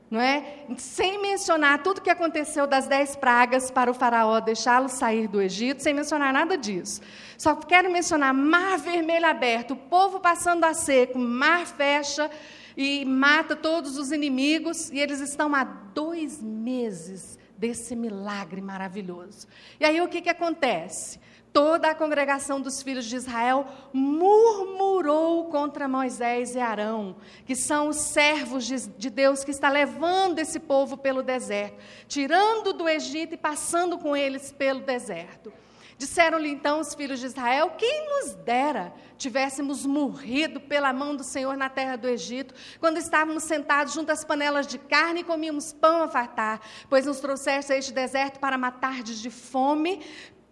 não 0.09 0.21
é? 0.21 0.65
Sem 0.77 1.21
mencionar 1.21 1.83
tudo 1.83 2.01
que 2.01 2.09
aconteceu 2.09 2.65
das 2.65 2.87
dez 2.87 3.15
pragas 3.15 3.69
para 3.69 3.91
o 3.91 3.93
faraó 3.93 4.39
deixá-lo 4.39 4.87
sair 4.87 5.27
do 5.27 5.41
Egito, 5.41 5.83
sem 5.83 5.93
mencionar 5.93 6.31
nada 6.31 6.57
disso. 6.57 7.01
Só 7.37 7.55
quero 7.55 7.91
mencionar 7.91 8.33
Mar 8.33 8.77
Vermelho 8.79 9.25
aberto, 9.25 9.71
o 9.71 9.77
povo 9.77 10.19
passando 10.19 10.63
a 10.63 10.73
seco, 10.73 11.19
mar 11.19 11.65
fecha 11.65 12.31
e 12.75 13.03
mata 13.03 13.55
todos 13.55 13.97
os 13.97 14.11
inimigos, 14.11 14.89
e 14.91 14.99
eles 14.99 15.19
estão 15.19 15.53
há 15.53 15.63
dois 15.63 16.41
meses 16.41 17.37
desse 17.57 17.95
milagre 17.95 18.61
maravilhoso. 18.61 19.47
E 19.79 19.85
aí 19.85 19.99
o 19.99 20.07
que, 20.07 20.21
que 20.21 20.29
acontece? 20.29 21.19
Toda 21.57 21.89
a 21.89 21.95
congregação 21.95 22.61
dos 22.61 22.83
filhos 22.83 23.05
de 23.05 23.15
Israel 23.15 23.65
murmurou 23.91 25.45
contra 25.45 25.87
Moisés 25.87 26.53
e 26.53 26.59
Arão, 26.59 27.15
que 27.47 27.55
são 27.55 27.87
os 27.87 27.97
servos 27.97 28.63
de, 28.63 28.87
de 28.89 29.09
Deus 29.09 29.43
que 29.43 29.49
está 29.49 29.67
levando 29.67 30.37
esse 30.37 30.59
povo 30.59 30.95
pelo 30.95 31.23
deserto, 31.23 31.83
tirando 32.07 32.73
do 32.73 32.87
Egito 32.87 33.33
e 33.33 33.37
passando 33.37 33.97
com 33.97 34.15
eles 34.15 34.51
pelo 34.51 34.81
deserto. 34.81 35.51
Disseram-lhe 35.97 36.49
então 36.51 36.79
os 36.79 36.93
filhos 36.93 37.19
de 37.19 37.25
Israel: 37.25 37.71
Quem 37.75 38.05
nos 38.05 38.35
dera 38.35 38.93
tivéssemos 39.17 39.83
morrido 39.83 40.59
pela 40.59 40.93
mão 40.93 41.15
do 41.15 41.23
Senhor 41.23 41.57
na 41.57 41.69
terra 41.69 41.95
do 41.95 42.07
Egito, 42.07 42.53
quando 42.79 42.97
estávamos 42.97 43.45
sentados 43.45 43.95
junto 43.95 44.11
às 44.11 44.23
panelas 44.23 44.67
de 44.67 44.77
carne 44.77 45.21
e 45.21 45.23
comíamos 45.23 45.73
pão 45.73 46.03
a 46.03 46.07
fartar, 46.07 46.61
pois 46.87 47.07
nos 47.07 47.19
trouxeste 47.19 47.73
a 47.73 47.77
este 47.77 47.91
deserto 47.91 48.39
para 48.39 48.59
matar 48.59 49.01
de 49.01 49.31
fome 49.31 50.03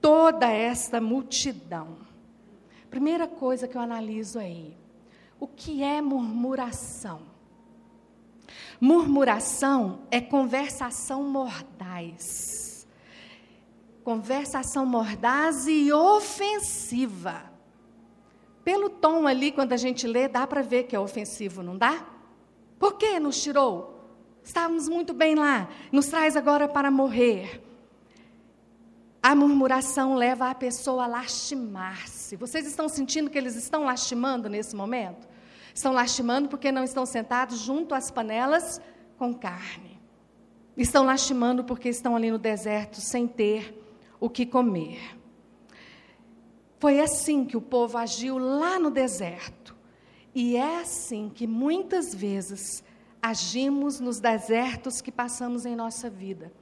toda 0.06 0.46
esta 0.46 1.02
multidão. 1.02 1.98
Primeira 2.92 3.28
coisa 3.28 3.68
que 3.68 3.76
eu 3.76 3.82
analiso 3.82 4.38
aí, 4.38 4.78
o 5.40 5.48
que 5.48 5.82
é 5.82 6.00
murmuração? 6.00 7.24
Murmuração 8.80 10.02
é 10.12 10.22
conversação 10.22 11.24
mordaz. 11.24 12.88
Conversação 14.04 14.86
mordaz 14.86 15.66
e 15.68 15.92
ofensiva. 15.92 17.52
Pelo 18.64 18.92
tom 18.92 19.26
ali, 19.26 19.52
quando 19.52 19.74
a 19.74 19.78
gente 19.78 20.06
lê, 20.06 20.28
dá 20.28 20.46
para 20.46 20.62
ver 20.62 20.84
que 20.84 20.96
é 20.96 21.00
ofensivo, 21.00 21.64
não 21.64 21.76
dá? 21.76 22.06
Por 22.78 22.94
que 22.94 23.20
nos 23.20 23.42
tirou? 23.42 24.08
Estávamos 24.44 24.88
muito 24.88 25.16
bem 25.16 25.34
lá, 25.34 25.68
nos 25.92 26.06
traz 26.06 26.36
agora 26.36 26.68
para 26.68 26.92
morrer. 26.92 27.65
A 29.28 29.34
murmuração 29.34 30.14
leva 30.14 30.52
a 30.52 30.54
pessoa 30.54 31.06
a 31.06 31.08
lastimar-se. 31.08 32.36
Vocês 32.36 32.68
estão 32.68 32.88
sentindo 32.88 33.28
que 33.28 33.40
eles 33.40 33.56
estão 33.56 33.84
lastimando 33.84 34.48
nesse 34.48 34.76
momento? 34.76 35.28
Estão 35.74 35.92
lastimando 35.92 36.48
porque 36.48 36.72
não 36.72 36.84
estão 36.84 37.08
sentados 37.08 37.58
junto 37.58 37.96
às 37.96 38.12
panelas 38.12 38.80
com 39.18 39.34
carne. 39.34 40.00
Estão 40.78 41.04
lastimando 41.04 41.64
porque 41.64 41.90
estão 41.90 42.16
ali 42.16 42.30
no 42.30 42.38
deserto 42.38 43.02
sem 43.02 43.28
ter 43.28 43.76
o 44.20 44.30
que 44.30 44.46
comer. 44.46 45.18
Foi 46.78 47.02
assim 47.02 47.46
que 47.46 47.58
o 47.58 47.62
povo 47.62 47.98
agiu 47.98 48.38
lá 48.38 48.78
no 48.78 48.92
deserto. 48.92 49.76
E 50.36 50.56
é 50.56 50.82
assim 50.82 51.32
que 51.34 51.48
muitas 51.48 52.14
vezes 52.14 52.84
agimos 53.20 54.00
nos 54.00 54.20
desertos 54.20 55.02
que 55.02 55.12
passamos 55.12 55.66
em 55.66 55.76
nossa 55.76 56.12
vida. 56.12 56.54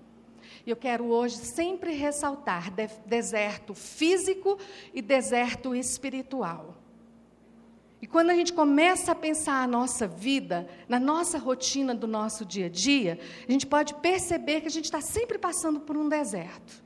E 0.65 0.69
eu 0.69 0.75
quero 0.75 1.05
hoje 1.05 1.37
sempre 1.37 1.93
ressaltar 1.93 2.71
de 2.71 2.87
deserto 3.05 3.73
físico 3.73 4.57
e 4.93 5.01
deserto 5.01 5.75
espiritual. 5.75 6.77
E 8.03 8.05
quando 8.05 8.31
a 8.31 8.35
gente 8.35 8.51
começa 8.51 9.13
a 9.13 9.15
pensar 9.15 9.63
a 9.63 9.67
nossa 9.67 10.05
vida, 10.05 10.67
na 10.89 10.99
nossa 10.99 11.37
rotina 11.37 11.95
do 11.95 12.05
nosso 12.05 12.43
dia 12.43 12.65
a 12.65 12.69
dia, 12.69 13.17
a 13.47 13.51
gente 13.51 13.65
pode 13.65 13.93
perceber 13.95 14.59
que 14.59 14.67
a 14.67 14.71
gente 14.71 14.85
está 14.85 14.99
sempre 14.99 15.37
passando 15.37 15.79
por 15.79 15.95
um 15.95 16.09
deserto. 16.09 16.83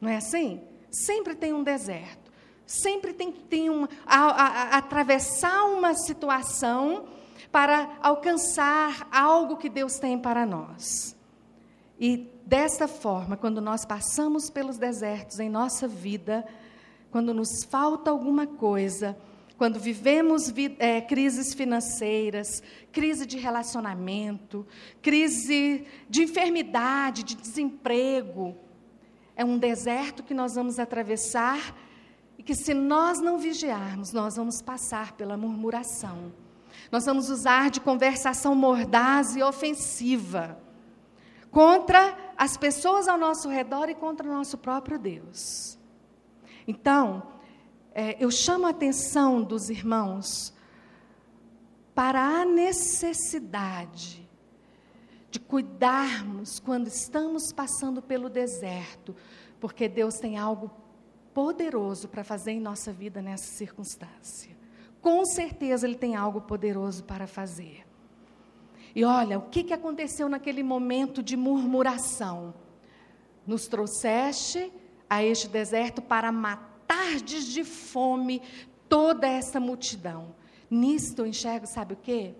Não 0.00 0.08
é 0.08 0.16
assim? 0.16 0.62
Sempre 0.90 1.34
tem 1.34 1.52
um 1.52 1.62
deserto. 1.62 2.32
Sempre 2.66 3.12
tem 3.12 3.30
que 3.30 3.68
um, 3.68 3.86
atravessar 4.06 5.64
uma 5.64 5.92
situação 5.92 7.04
para 7.52 7.98
alcançar 8.00 9.08
algo 9.12 9.58
que 9.58 9.68
Deus 9.68 9.98
tem 9.98 10.18
para 10.18 10.46
nós. 10.46 11.14
E 12.00 12.32
desta 12.46 12.88
forma, 12.88 13.36
quando 13.36 13.60
nós 13.60 13.84
passamos 13.84 14.48
pelos 14.48 14.78
desertos 14.78 15.38
em 15.38 15.50
nossa 15.50 15.86
vida, 15.86 16.46
quando 17.10 17.34
nos 17.34 17.62
falta 17.64 18.10
alguma 18.10 18.46
coisa, 18.46 19.14
quando 19.58 19.78
vivemos 19.78 20.50
é, 20.78 21.02
crises 21.02 21.52
financeiras, 21.52 22.62
crise 22.90 23.26
de 23.26 23.36
relacionamento, 23.36 24.66
crise 25.02 25.86
de 26.08 26.22
enfermidade, 26.22 27.22
de 27.22 27.34
desemprego, 27.34 28.56
é 29.36 29.44
um 29.44 29.58
deserto 29.58 30.22
que 30.22 30.32
nós 30.32 30.54
vamos 30.54 30.78
atravessar 30.78 31.76
e 32.38 32.42
que, 32.42 32.54
se 32.54 32.72
nós 32.72 33.20
não 33.20 33.38
vigiarmos, 33.38 34.10
nós 34.10 34.36
vamos 34.36 34.62
passar 34.62 35.12
pela 35.12 35.36
murmuração. 35.36 36.32
Nós 36.90 37.04
vamos 37.04 37.28
usar 37.28 37.68
de 37.68 37.78
conversação 37.78 38.54
mordaz 38.54 39.36
e 39.36 39.42
ofensiva 39.42 40.58
contra 41.50 42.16
as 42.36 42.56
pessoas 42.56 43.08
ao 43.08 43.18
nosso 43.18 43.48
redor 43.48 43.88
e 43.88 43.94
contra 43.94 44.26
o 44.26 44.32
nosso 44.32 44.56
próprio 44.56 44.98
Deus. 44.98 45.78
Então, 46.66 47.22
é, 47.92 48.16
eu 48.22 48.30
chamo 48.30 48.66
a 48.66 48.70
atenção 48.70 49.42
dos 49.42 49.68
irmãos 49.68 50.54
para 51.94 52.20
a 52.20 52.44
necessidade 52.44 54.28
de 55.30 55.38
cuidarmos 55.38 56.58
quando 56.58 56.86
estamos 56.86 57.52
passando 57.52 58.00
pelo 58.00 58.28
deserto, 58.28 59.14
porque 59.60 59.88
Deus 59.88 60.14
tem 60.14 60.38
algo 60.38 60.70
poderoso 61.34 62.08
para 62.08 62.24
fazer 62.24 62.52
em 62.52 62.60
nossa 62.60 62.92
vida 62.92 63.22
nessa 63.22 63.46
circunstância. 63.54 64.56
Com 65.00 65.24
certeza 65.24 65.86
Ele 65.86 65.96
tem 65.96 66.16
algo 66.16 66.40
poderoso 66.40 67.04
para 67.04 67.26
fazer. 67.26 67.89
E 68.94 69.04
olha, 69.04 69.38
o 69.38 69.42
que, 69.42 69.64
que 69.64 69.72
aconteceu 69.72 70.28
naquele 70.28 70.62
momento 70.62 71.22
de 71.22 71.34
murmuração? 71.36 72.52
Nos 73.46 73.66
trouxeste 73.68 74.70
a 75.08 75.24
este 75.24 75.48
deserto 75.48 76.02
para 76.02 76.30
matar 76.32 77.16
de 77.16 77.64
fome 77.64 78.42
toda 78.88 79.26
essa 79.26 79.58
multidão. 79.60 80.34
Nisto 80.70 81.22
eu 81.22 81.26
enxergo, 81.26 81.66
sabe 81.66 81.94
o 81.94 81.96
que? 81.96 82.36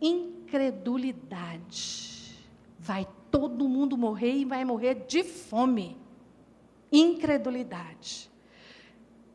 Incredulidade. 0.00 2.38
Vai 2.78 3.08
todo 3.30 3.68
mundo 3.68 3.96
morrer 3.96 4.36
e 4.36 4.44
vai 4.44 4.64
morrer 4.64 5.06
de 5.06 5.24
fome. 5.24 5.98
Incredulidade. 6.90 8.30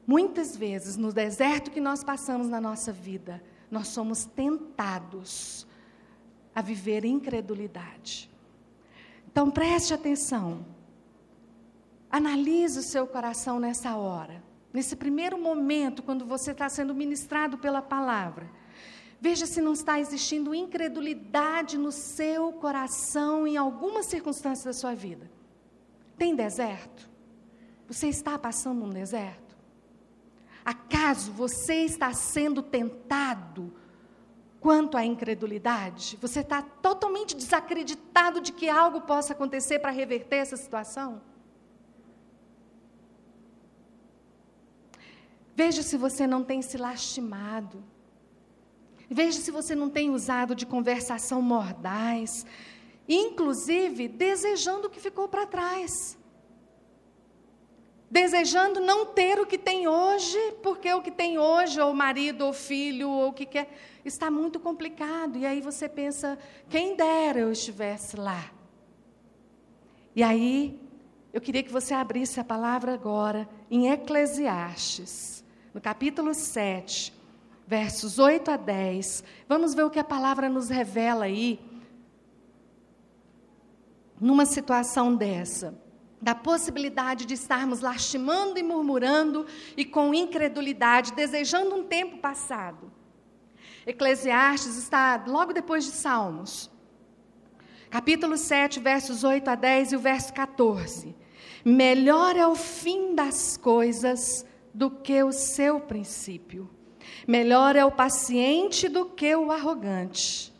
Muitas 0.05 0.55
vezes, 0.55 0.95
no 0.95 1.11
deserto 1.11 1.71
que 1.71 1.81
nós 1.81 2.03
passamos 2.03 2.47
na 2.47 2.61
nossa 2.61 2.93
vida, 2.93 3.43
nós 3.69 3.89
somos 3.89 4.23
tentados 4.23 5.66
a 6.57 6.61
viver 6.63 7.05
incredulidade. 7.05 8.27
Então 9.31 9.51
preste 9.51 9.93
atenção. 9.93 10.65
Analise 12.09 12.79
o 12.79 12.81
seu 12.81 13.05
coração 13.05 13.59
nessa 13.59 13.95
hora, 13.95 14.43
nesse 14.73 14.95
primeiro 14.95 15.37
momento, 15.37 16.01
quando 16.01 16.25
você 16.25 16.53
está 16.53 16.67
sendo 16.67 16.95
ministrado 16.95 17.59
pela 17.59 17.79
palavra. 17.79 18.49
Veja 19.21 19.45
se 19.45 19.61
não 19.61 19.73
está 19.73 19.99
existindo 19.99 20.55
incredulidade 20.55 21.77
no 21.77 21.91
seu 21.91 22.51
coração 22.53 23.45
em 23.45 23.55
alguma 23.55 24.01
circunstância 24.01 24.65
da 24.65 24.73
sua 24.73 24.95
vida. 24.95 25.29
Tem 26.17 26.35
deserto? 26.35 27.07
Você 27.87 28.07
está 28.07 28.35
passando 28.39 28.83
um 28.83 28.89
deserto? 28.89 29.55
Acaso 30.65 31.31
você 31.33 31.83
está 31.83 32.11
sendo 32.15 32.63
tentado 32.63 33.71
quanto 34.59 34.97
à 34.97 35.05
incredulidade? 35.05 36.17
Você 36.21 36.39
está 36.39 36.61
totalmente 36.61 37.35
desacreditado 37.35 38.41
de 38.41 38.51
que 38.51 38.69
algo 38.69 39.01
possa 39.01 39.33
acontecer 39.33 39.79
para 39.79 39.91
reverter 39.91 40.37
essa 40.37 40.57
situação? 40.57 41.21
Veja 45.55 45.81
se 45.81 45.97
você 45.97 46.27
não 46.27 46.43
tem 46.43 46.61
se 46.61 46.77
lastimado. 46.77 47.83
Veja 49.09 49.39
se 49.39 49.51
você 49.51 49.73
não 49.73 49.89
tem 49.89 50.09
usado 50.09 50.53
de 50.53 50.65
conversação 50.65 51.41
mordaz, 51.41 52.45
inclusive 53.07 54.07
desejando 54.07 54.87
o 54.87 54.89
que 54.89 54.99
ficou 54.99 55.27
para 55.27 55.45
trás. 55.45 56.16
Desejando 58.09 58.79
não 58.79 59.05
ter 59.05 59.37
o 59.39 59.45
que 59.45 59.57
tem 59.57 59.87
hoje, 59.87 60.37
porque 60.63 60.93
o 60.93 61.01
que 61.01 61.11
tem 61.11 61.37
hoje, 61.37 61.79
ou 61.79 61.93
marido, 61.93 62.45
ou 62.45 62.53
filho, 62.53 63.09
ou 63.09 63.29
o 63.29 63.33
que 63.33 63.45
quer, 63.45 63.69
está 64.05 64.31
muito 64.31 64.59
complicado. 64.59 65.37
E 65.37 65.45
aí 65.45 65.59
você 65.59 65.89
pensa, 65.89 66.39
quem 66.69 66.95
dera 66.95 67.39
eu 67.39 67.51
estivesse 67.51 68.15
lá. 68.15 68.49
E 70.15 70.23
aí, 70.23 70.79
eu 71.33 71.41
queria 71.41 71.61
que 71.61 71.71
você 71.71 71.93
abrisse 71.93 72.39
a 72.39 72.43
palavra 72.43 72.93
agora 72.93 73.47
em 73.69 73.89
Eclesiastes, 73.91 75.43
no 75.73 75.81
capítulo 75.81 76.33
7, 76.33 77.13
versos 77.67 78.17
8 78.17 78.51
a 78.51 78.57
10. 78.57 79.23
Vamos 79.49 79.75
ver 79.75 79.83
o 79.83 79.89
que 79.89 79.99
a 79.99 80.03
palavra 80.03 80.47
nos 80.47 80.69
revela 80.69 81.25
aí, 81.25 81.59
numa 84.19 84.45
situação 84.45 85.13
dessa. 85.13 85.77
Da 86.21 86.33
possibilidade 86.33 87.25
de 87.25 87.35
estarmos 87.35 87.81
lastimando 87.81 88.57
e 88.57 88.63
murmurando 88.63 89.45
e 89.75 89.85
com 89.85 90.13
incredulidade, 90.13 91.13
desejando 91.13 91.75
um 91.75 91.83
tempo 91.83 92.17
passado. 92.17 92.91
Eclesiastes 93.85 94.75
está 94.75 95.23
logo 95.27 95.53
depois 95.53 95.85
de 95.85 95.91
Salmos. 95.91 96.69
Capítulo 97.89 98.37
7, 98.37 98.79
versos 98.79 99.23
8 99.23 99.47
a 99.49 99.55
10 99.55 99.93
e 99.93 99.95
o 99.95 99.99
verso 99.99 100.33
14. 100.33 101.15
Melhor 101.63 102.35
é 102.35 102.45
o 102.45 102.55
fim 102.55 103.15
das 103.15 103.55
coisas 103.55 104.45
do 104.73 104.89
que 104.89 105.23
o 105.23 105.31
seu 105.31 105.79
princípio. 105.79 106.69
Melhor 107.25 107.75
é 107.75 107.85
o 107.85 107.91
paciente 107.91 108.89
do 108.89 109.05
que 109.05 109.33
o 109.35 109.51
arrogante. 109.51 110.53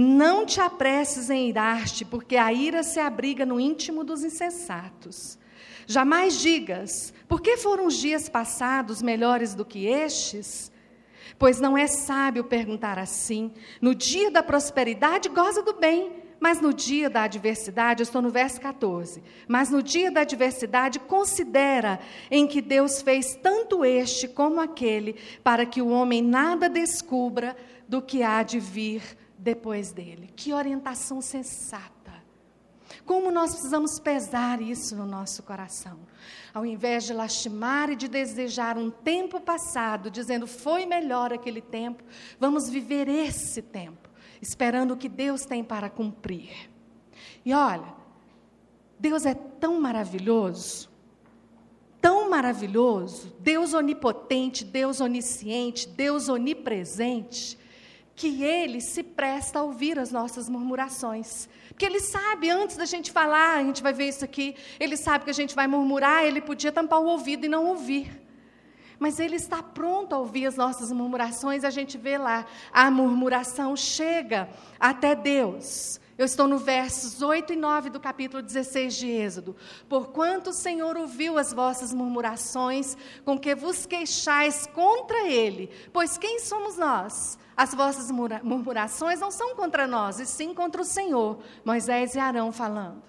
Não 0.00 0.46
te 0.46 0.60
apresses 0.60 1.28
em 1.28 1.48
irar-te, 1.48 2.04
porque 2.04 2.36
a 2.36 2.52
ira 2.52 2.84
se 2.84 3.00
abriga 3.00 3.44
no 3.44 3.58
íntimo 3.58 4.04
dos 4.04 4.22
insensatos. 4.22 5.36
Jamais 5.88 6.40
digas, 6.40 7.12
por 7.26 7.40
que 7.40 7.56
foram 7.56 7.84
os 7.84 7.96
dias 7.96 8.28
passados 8.28 9.02
melhores 9.02 9.56
do 9.56 9.64
que 9.64 9.86
estes? 9.86 10.70
Pois 11.36 11.58
não 11.58 11.76
é 11.76 11.88
sábio 11.88 12.44
perguntar 12.44 12.96
assim. 12.96 13.50
No 13.82 13.92
dia 13.92 14.30
da 14.30 14.40
prosperidade, 14.40 15.28
goza 15.28 15.64
do 15.64 15.72
bem, 15.72 16.12
mas 16.38 16.60
no 16.60 16.72
dia 16.72 17.10
da 17.10 17.24
adversidade, 17.24 18.00
eu 18.00 18.04
estou 18.04 18.22
no 18.22 18.30
verso 18.30 18.60
14. 18.60 19.20
Mas 19.48 19.68
no 19.68 19.82
dia 19.82 20.12
da 20.12 20.20
adversidade, 20.20 21.00
considera 21.00 21.98
em 22.30 22.46
que 22.46 22.62
Deus 22.62 23.02
fez 23.02 23.34
tanto 23.34 23.84
este 23.84 24.28
como 24.28 24.60
aquele, 24.60 25.16
para 25.42 25.66
que 25.66 25.82
o 25.82 25.88
homem 25.88 26.22
nada 26.22 26.68
descubra 26.68 27.56
do 27.88 28.00
que 28.00 28.22
há 28.22 28.44
de 28.44 28.60
vir 28.60 29.02
depois 29.38 29.92
dele. 29.92 30.30
Que 30.34 30.52
orientação 30.52 31.20
sensata. 31.20 31.96
Como 33.04 33.30
nós 33.30 33.52
precisamos 33.52 33.98
pesar 33.98 34.60
isso 34.60 34.96
no 34.96 35.06
nosso 35.06 35.42
coração. 35.42 35.98
Ao 36.52 36.66
invés 36.66 37.04
de 37.04 37.12
lastimar 37.12 37.90
e 37.90 37.96
de 37.96 38.08
desejar 38.08 38.76
um 38.76 38.90
tempo 38.90 39.40
passado, 39.40 40.10
dizendo 40.10 40.46
foi 40.46 40.84
melhor 40.84 41.32
aquele 41.32 41.60
tempo, 41.60 42.02
vamos 42.38 42.68
viver 42.68 43.08
esse 43.08 43.62
tempo 43.62 44.08
esperando 44.40 44.92
o 44.92 44.96
que 44.96 45.08
Deus 45.08 45.44
tem 45.44 45.62
para 45.62 45.90
cumprir. 45.90 46.70
E 47.44 47.52
olha, 47.52 47.94
Deus 48.98 49.26
é 49.26 49.34
tão 49.34 49.80
maravilhoso, 49.80 50.88
tão 52.00 52.30
maravilhoso, 52.30 53.34
Deus 53.40 53.74
onipotente, 53.74 54.64
Deus 54.64 55.00
onisciente, 55.00 55.88
Deus 55.88 56.28
onipresente, 56.28 57.58
que 58.18 58.42
Ele 58.42 58.80
se 58.80 59.04
presta 59.04 59.60
a 59.60 59.62
ouvir 59.62 59.96
as 59.96 60.10
nossas 60.10 60.48
murmurações. 60.48 61.48
Porque 61.68 61.86
Ele 61.86 62.00
sabe, 62.00 62.50
antes 62.50 62.76
da 62.76 62.84
gente 62.84 63.12
falar, 63.12 63.58
a 63.58 63.62
gente 63.62 63.80
vai 63.80 63.92
ver 63.92 64.08
isso 64.08 64.24
aqui, 64.24 64.56
Ele 64.80 64.96
sabe 64.96 65.24
que 65.24 65.30
a 65.30 65.34
gente 65.34 65.54
vai 65.54 65.68
murmurar, 65.68 66.24
Ele 66.24 66.40
podia 66.40 66.72
tampar 66.72 67.00
o 67.00 67.06
ouvido 67.06 67.46
e 67.46 67.48
não 67.48 67.66
ouvir 67.66 68.28
mas 69.00 69.20
Ele 69.20 69.36
está 69.36 69.62
pronto 69.62 70.12
a 70.12 70.18
ouvir 70.18 70.46
as 70.46 70.56
nossas 70.56 70.90
murmurações. 70.90 71.62
A 71.62 71.70
gente 71.70 71.96
vê 71.96 72.18
lá, 72.18 72.44
a 72.72 72.90
murmuração 72.90 73.76
chega 73.76 74.48
até 74.76 75.14
Deus. 75.14 76.00
Eu 76.18 76.26
estou 76.26 76.48
no 76.48 76.58
versos 76.58 77.22
8 77.22 77.52
e 77.52 77.56
9 77.56 77.90
do 77.90 78.00
capítulo 78.00 78.42
16 78.42 78.96
de 78.96 79.08
Êxodo. 79.08 79.54
Porquanto 79.88 80.50
o 80.50 80.52
Senhor 80.52 80.96
ouviu 80.96 81.38
as 81.38 81.52
vossas 81.52 81.94
murmurações, 81.94 82.96
com 83.24 83.38
que 83.38 83.54
vos 83.54 83.86
queixais 83.86 84.66
contra 84.66 85.28
Ele, 85.28 85.70
pois 85.92 86.18
quem 86.18 86.40
somos 86.40 86.76
nós? 86.76 87.38
As 87.58 87.74
vossas 87.74 88.08
murmurações 88.08 89.18
não 89.18 89.32
são 89.32 89.56
contra 89.56 89.84
nós, 89.84 90.20
e 90.20 90.26
sim 90.26 90.54
contra 90.54 90.80
o 90.80 90.84
Senhor. 90.84 91.40
Moisés 91.64 92.14
e 92.14 92.18
Arão 92.20 92.52
falando. 92.52 93.02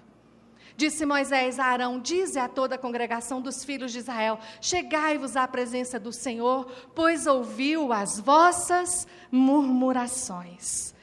Disse 0.76 1.06
Moisés 1.06 1.60
a 1.60 1.66
Arão: 1.66 2.00
Dize 2.00 2.36
a 2.36 2.48
toda 2.48 2.74
a 2.74 2.78
congregação 2.78 3.40
dos 3.40 3.64
filhos 3.64 3.92
de 3.92 3.98
Israel: 3.98 4.40
Chegai-vos 4.60 5.36
à 5.36 5.46
presença 5.46 6.00
do 6.00 6.12
Senhor, 6.12 6.66
pois 6.96 7.28
ouviu 7.28 7.92
as 7.92 8.18
vossas 8.18 9.06
murmurações. 9.30 10.96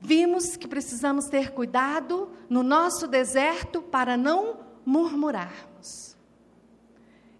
Vimos 0.00 0.56
que 0.56 0.68
precisamos 0.68 1.26
ter 1.26 1.50
cuidado 1.50 2.30
no 2.48 2.62
nosso 2.62 3.08
deserto 3.08 3.82
para 3.82 4.16
não 4.16 4.60
murmurarmos. 4.86 6.16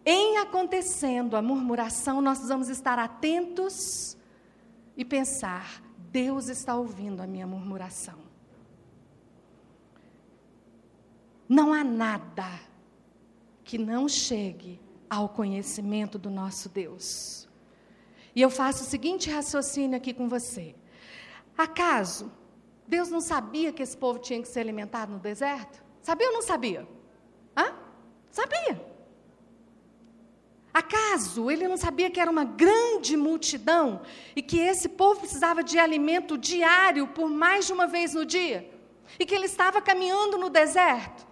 Em 0.05 0.39
acontecendo 0.39 1.37
a 1.37 1.43
murmuração, 1.43 2.21
nós 2.21 2.49
vamos 2.49 2.69
estar 2.69 2.99
atentos 2.99 4.17
e 4.97 5.05
pensar: 5.05 5.83
Deus 6.11 6.49
está 6.49 6.77
ouvindo 6.77 7.21
a 7.21 7.27
minha 7.27 7.47
murmuração. 7.47 8.19
Não 11.49 11.73
há 11.73 11.85
nada 11.85 12.49
que 13.63 13.79
não 13.79 14.09
chegue 14.09 14.81
ao 15.09 15.29
conhecimento 15.29 16.19
do 16.19 16.31
nosso 16.31 16.69
Deus. 16.69 17.49
E 18.35 18.41
eu 18.41 18.51
faço 18.51 18.83
o 18.83 18.87
seguinte 18.87 19.31
raciocínio 19.31 19.97
aqui 19.97 20.13
com 20.13 20.29
você: 20.29 20.75
acaso 21.57 22.33
Deus 22.87 23.09
não 23.09 23.21
sabia 23.21 23.73
que 23.73 23.83
esse 23.83 23.97
povo 23.97 24.19
tinha 24.19 24.41
que 24.41 24.49
ser 24.49 24.61
alimentado 24.61 25.13
no 25.13 25.19
deserto? 25.19 25.83
Sabia 26.03 26.29
ou 26.29 26.35
não 26.35 26.43
sabia? 26.43 26.87
Hã? 27.57 27.75
Sabia. 28.31 28.94
Acaso 30.75 31.53
ele 31.53 31.69
não 31.69 31.77
sabia 31.77 32.11
que 32.11 32.19
era 32.19 32.29
uma 32.29 32.43
grande 32.43 33.17
multidão 33.17 34.03
e 34.35 34.43
que 34.43 34.59
esse 34.59 34.89
povo 34.89 35.21
precisava 35.21 35.63
de 35.63 35.79
alimento 35.79 36.37
diário 36.37 37.07
por 37.07 37.31
mais 37.31 37.65
de 37.65 37.73
uma 37.73 37.87
vez 37.87 38.13
no 38.13 38.27
dia? 38.27 38.69
E 39.17 39.25
que 39.25 39.33
ele 39.33 39.47
estava 39.47 39.81
caminhando 39.81 40.37
no 40.37 40.51
deserto? 40.51 41.25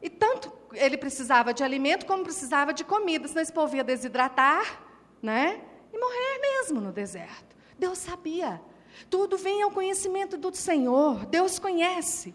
E 0.00 0.08
tanto 0.08 0.50
ele 0.72 0.96
precisava 0.96 1.52
de 1.52 1.62
alimento 1.62 2.06
como 2.06 2.24
precisava 2.24 2.72
de 2.72 2.84
comida, 2.84 3.28
senão 3.28 3.42
esse 3.42 3.52
povo 3.52 3.76
ia 3.76 3.84
desidratar, 3.84 4.82
né? 5.20 5.60
E 5.92 5.98
morrer 5.98 6.38
mesmo 6.40 6.80
no 6.80 6.90
deserto. 6.90 7.54
Deus 7.78 7.98
sabia. 7.98 8.62
Tudo 9.10 9.36
vem 9.36 9.62
ao 9.62 9.70
conhecimento 9.70 10.38
do 10.38 10.54
Senhor. 10.56 11.26
Deus 11.26 11.58
conhece. 11.58 12.34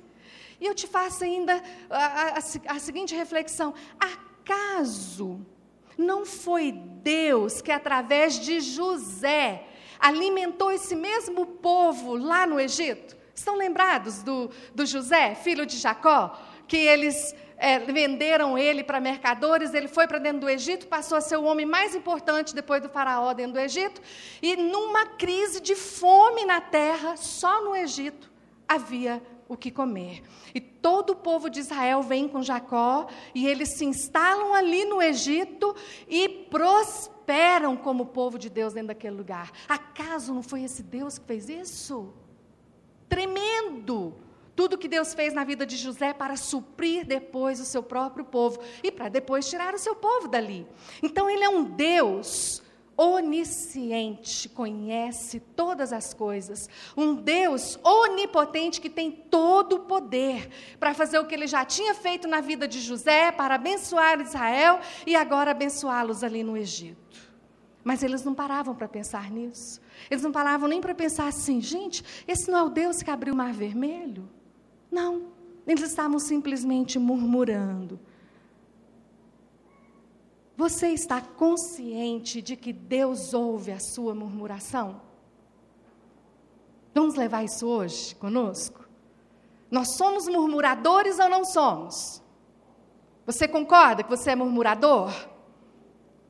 E 0.61 0.65
eu 0.67 0.75
te 0.75 0.85
faço 0.85 1.23
ainda 1.23 1.59
a, 1.89 2.37
a, 2.37 2.75
a 2.75 2.79
seguinte 2.79 3.15
reflexão: 3.15 3.73
acaso 3.99 5.43
não 5.97 6.25
foi 6.25 6.71
Deus 6.71 7.61
que, 7.61 7.71
através 7.71 8.39
de 8.39 8.59
José, 8.59 9.65
alimentou 9.99 10.71
esse 10.71 10.95
mesmo 10.95 11.45
povo 11.45 12.15
lá 12.15 12.45
no 12.45 12.59
Egito? 12.59 13.15
Estão 13.33 13.55
lembrados 13.55 14.21
do, 14.21 14.49
do 14.73 14.85
José, 14.85 15.35
filho 15.35 15.65
de 15.65 15.77
Jacó? 15.77 16.39
Que 16.67 16.77
eles 16.77 17.35
é, 17.57 17.79
venderam 17.79 18.57
ele 18.57 18.83
para 18.83 18.99
mercadores, 18.99 19.73
ele 19.73 19.87
foi 19.87 20.07
para 20.07 20.19
dentro 20.19 20.41
do 20.41 20.49
Egito, 20.49 20.87
passou 20.87 21.17
a 21.17 21.21
ser 21.21 21.37
o 21.37 21.43
homem 21.43 21.65
mais 21.65 21.95
importante 21.95 22.53
depois 22.53 22.81
do 22.81 22.89
faraó 22.89 23.33
dentro 23.33 23.53
do 23.53 23.59
Egito, 23.59 24.01
e 24.41 24.55
numa 24.55 25.05
crise 25.05 25.61
de 25.61 25.75
fome 25.75 26.45
na 26.45 26.59
terra, 26.59 27.15
só 27.15 27.63
no 27.63 27.75
Egito 27.75 28.31
havia 28.67 29.21
o 29.53 29.57
que 29.57 29.71
comer. 29.71 30.23
E 30.53 30.59
todo 30.59 31.11
o 31.11 31.15
povo 31.15 31.49
de 31.49 31.59
Israel 31.59 32.01
vem 32.01 32.27
com 32.27 32.41
Jacó, 32.41 33.07
e 33.33 33.47
eles 33.47 33.77
se 33.77 33.85
instalam 33.85 34.53
ali 34.53 34.85
no 34.85 35.01
Egito 35.01 35.75
e 36.07 36.27
prosperam 36.27 37.75
como 37.77 38.07
povo 38.07 38.39
de 38.39 38.49
Deus 38.49 38.73
dentro 38.73 38.89
daquele 38.89 39.15
lugar. 39.15 39.51
Acaso 39.67 40.33
não 40.33 40.43
foi 40.43 40.63
esse 40.63 40.83
Deus 40.83 41.17
que 41.17 41.25
fez 41.25 41.49
isso? 41.49 42.13
Tremendo! 43.07 44.15
Tudo 44.55 44.77
que 44.77 44.87
Deus 44.87 45.13
fez 45.13 45.33
na 45.33 45.43
vida 45.43 45.65
de 45.65 45.75
José 45.75 46.13
para 46.13 46.35
suprir 46.35 47.05
depois 47.05 47.59
o 47.59 47.65
seu 47.65 47.81
próprio 47.81 48.23
povo 48.23 48.59
e 48.83 48.91
para 48.91 49.09
depois 49.09 49.49
tirar 49.49 49.73
o 49.73 49.79
seu 49.79 49.95
povo 49.95 50.27
dali. 50.27 50.67
Então, 51.01 51.29
ele 51.29 51.43
é 51.43 51.49
um 51.49 51.63
Deus 51.63 52.62
onisciente, 52.95 54.47
conhece 54.49 55.39
todas 55.39 55.91
as 55.91 56.13
coisas. 56.13 56.69
Um 56.95 57.15
Deus 57.15 57.79
onipotente 57.83 58.79
que 58.79 58.89
tem 58.89 59.11
todo 59.11 59.77
o 59.77 59.79
poder 59.81 60.49
para 60.79 60.93
fazer 60.93 61.19
o 61.19 61.25
que 61.25 61.33
ele 61.33 61.47
já 61.47 61.65
tinha 61.65 61.93
feito 61.93 62.27
na 62.27 62.41
vida 62.41 62.67
de 62.67 62.79
José, 62.79 63.31
para 63.31 63.55
abençoar 63.55 64.21
Israel 64.21 64.79
e 65.05 65.15
agora 65.15 65.51
abençoá-los 65.51 66.23
ali 66.23 66.43
no 66.43 66.55
Egito. 66.55 67.33
Mas 67.83 68.01
eles 68.01 68.23
não 68.23 68.33
paravam 68.33 68.73
para 68.73 68.87
pensar 68.87 69.29
nisso. 69.29 69.81
Eles 70.09 70.23
não 70.23 70.31
paravam 70.31 70.69
nem 70.69 70.79
para 70.79 70.95
pensar 70.95 71.27
assim, 71.27 71.59
gente, 71.59 72.03
esse 72.27 72.49
não 72.49 72.59
é 72.59 72.63
o 72.63 72.69
Deus 72.69 73.01
que 73.01 73.11
abriu 73.11 73.33
o 73.33 73.37
mar 73.37 73.51
vermelho? 73.51 74.29
Não. 74.89 75.33
Eles 75.67 75.83
estavam 75.83 76.19
simplesmente 76.19 76.97
murmurando. 76.99 77.99
Você 80.55 80.89
está 80.89 81.19
consciente 81.19 82.41
de 82.41 82.55
que 82.55 82.71
Deus 82.71 83.33
ouve 83.33 83.71
a 83.71 83.79
sua 83.79 84.13
murmuração? 84.13 85.01
Vamos 86.93 87.15
levar 87.15 87.43
isso 87.43 87.67
hoje 87.67 88.13
conosco? 88.15 88.87
Nós 89.71 89.95
somos 89.95 90.27
murmuradores 90.27 91.17
ou 91.17 91.27
não 91.27 91.43
somos? 91.43 92.21
Você 93.25 93.47
concorda 93.47 94.03
que 94.03 94.09
você 94.09 94.31
é 94.31 94.35
murmurador? 94.35 95.11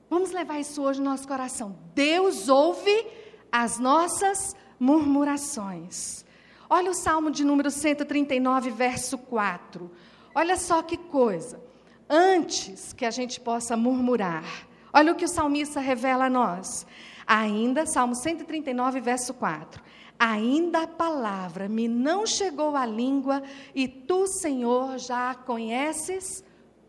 Vamos 0.10 0.32
levar 0.32 0.60
isso 0.60 0.82
hoje 0.82 1.02
no 1.02 1.10
nosso 1.10 1.28
coração. 1.28 1.78
Deus 1.94 2.48
ouve 2.48 3.06
as 3.52 3.78
nossas 3.78 4.56
murmurações. 4.80 6.24
Olha 6.70 6.92
o 6.92 6.94
Salmo 6.94 7.30
de 7.30 7.44
número 7.44 7.70
139, 7.70 8.70
verso 8.72 9.18
4. 9.18 9.92
Olha 10.34 10.56
só 10.56 10.82
que 10.82 10.98
coisa 10.98 11.73
antes 12.10 12.94
que 12.94 13.06
a 13.06 13.12
gente 13.12 13.40
possa 13.40 13.76
murmurar. 13.78 14.68
Olha 14.94 15.12
o 15.12 15.16
que 15.16 15.26
o 15.26 15.30
salmista 15.30 15.80
revela 15.80 16.26
a 16.26 16.30
nós. 16.30 16.86
Ainda, 17.26 17.86
Salmo 17.86 18.16
139, 18.16 19.00
verso 19.00 19.34
4. 19.34 19.82
Ainda 20.20 20.84
a 20.84 20.88
palavra 20.88 21.68
me 21.68 21.88
não 21.88 22.26
chegou 22.26 22.76
à 22.76 22.86
língua, 22.86 23.42
e 23.74 23.88
tu, 23.88 24.28
Senhor, 24.28 24.98
já 24.98 25.32
a 25.32 25.36
conheces 25.36 26.44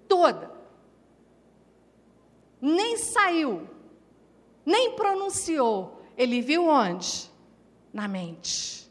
toda. 0.07 0.53
Nem 2.61 2.97
saiu, 2.97 3.69
nem 4.65 4.93
pronunciou. 4.93 6.03
Ele 6.17 6.41
viu 6.41 6.67
onde? 6.67 7.31
Na 7.93 8.07
mente. 8.07 8.91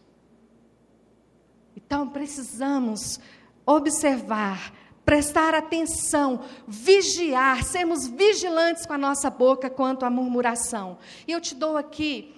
Então 1.75 2.09
precisamos 2.09 3.19
observar 3.65 4.73
prestar 5.05 5.53
atenção, 5.53 6.41
vigiar, 6.67 7.63
sermos 7.63 8.07
vigilantes 8.07 8.85
com 8.85 8.93
a 8.93 8.97
nossa 8.97 9.29
boca 9.29 9.69
quanto 9.69 10.05
à 10.05 10.09
murmuração. 10.09 10.97
E 11.27 11.31
eu 11.31 11.41
te 11.41 11.55
dou 11.55 11.77
aqui 11.77 12.33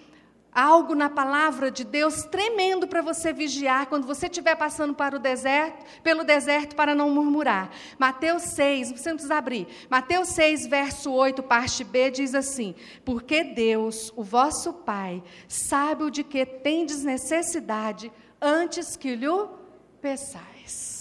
algo 0.56 0.95
na 0.95 1.10
palavra 1.10 1.69
de 1.69 1.84
Deus 1.84 2.23
tremendo 2.23 2.88
para 2.88 3.01
você 3.01 3.34
vigiar 3.34 3.88
quando 3.88 4.08
você 4.08 4.28
estiver 4.28 4.56
passando 4.56 4.93
para 4.95 5.17
o 5.17 5.19
deserto, 5.19 5.84
pelo 6.01 6.23
deserto 6.23 6.78
para 6.78 6.95
não 6.95 7.10
murmurar. 7.10 7.69
Mateus 7.99 8.43
6, 8.56 8.93
você 8.93 9.10
não 9.10 9.17
precisa 9.17 9.36
abrir. 9.36 9.67
Mateus 9.89 10.30
6, 10.30 10.67
verso 10.67 11.12
8, 11.12 11.43
parte 11.43 11.84
B 11.84 12.10
diz 12.10 12.34
assim: 12.34 12.73
"Porque 13.04 13.43
Deus, 13.43 14.13
o 14.15 14.23
vosso 14.23 14.71
Pai, 14.71 15.21
sabe 15.47 16.06
o 16.06 16.10
de 16.10 16.23
que 16.23 16.45
tendes 16.45 17.04
necessidade 17.04 18.10
antes 18.41 18.95
que 18.95 19.13
lhe 19.13 19.28
peçais." 20.01 20.94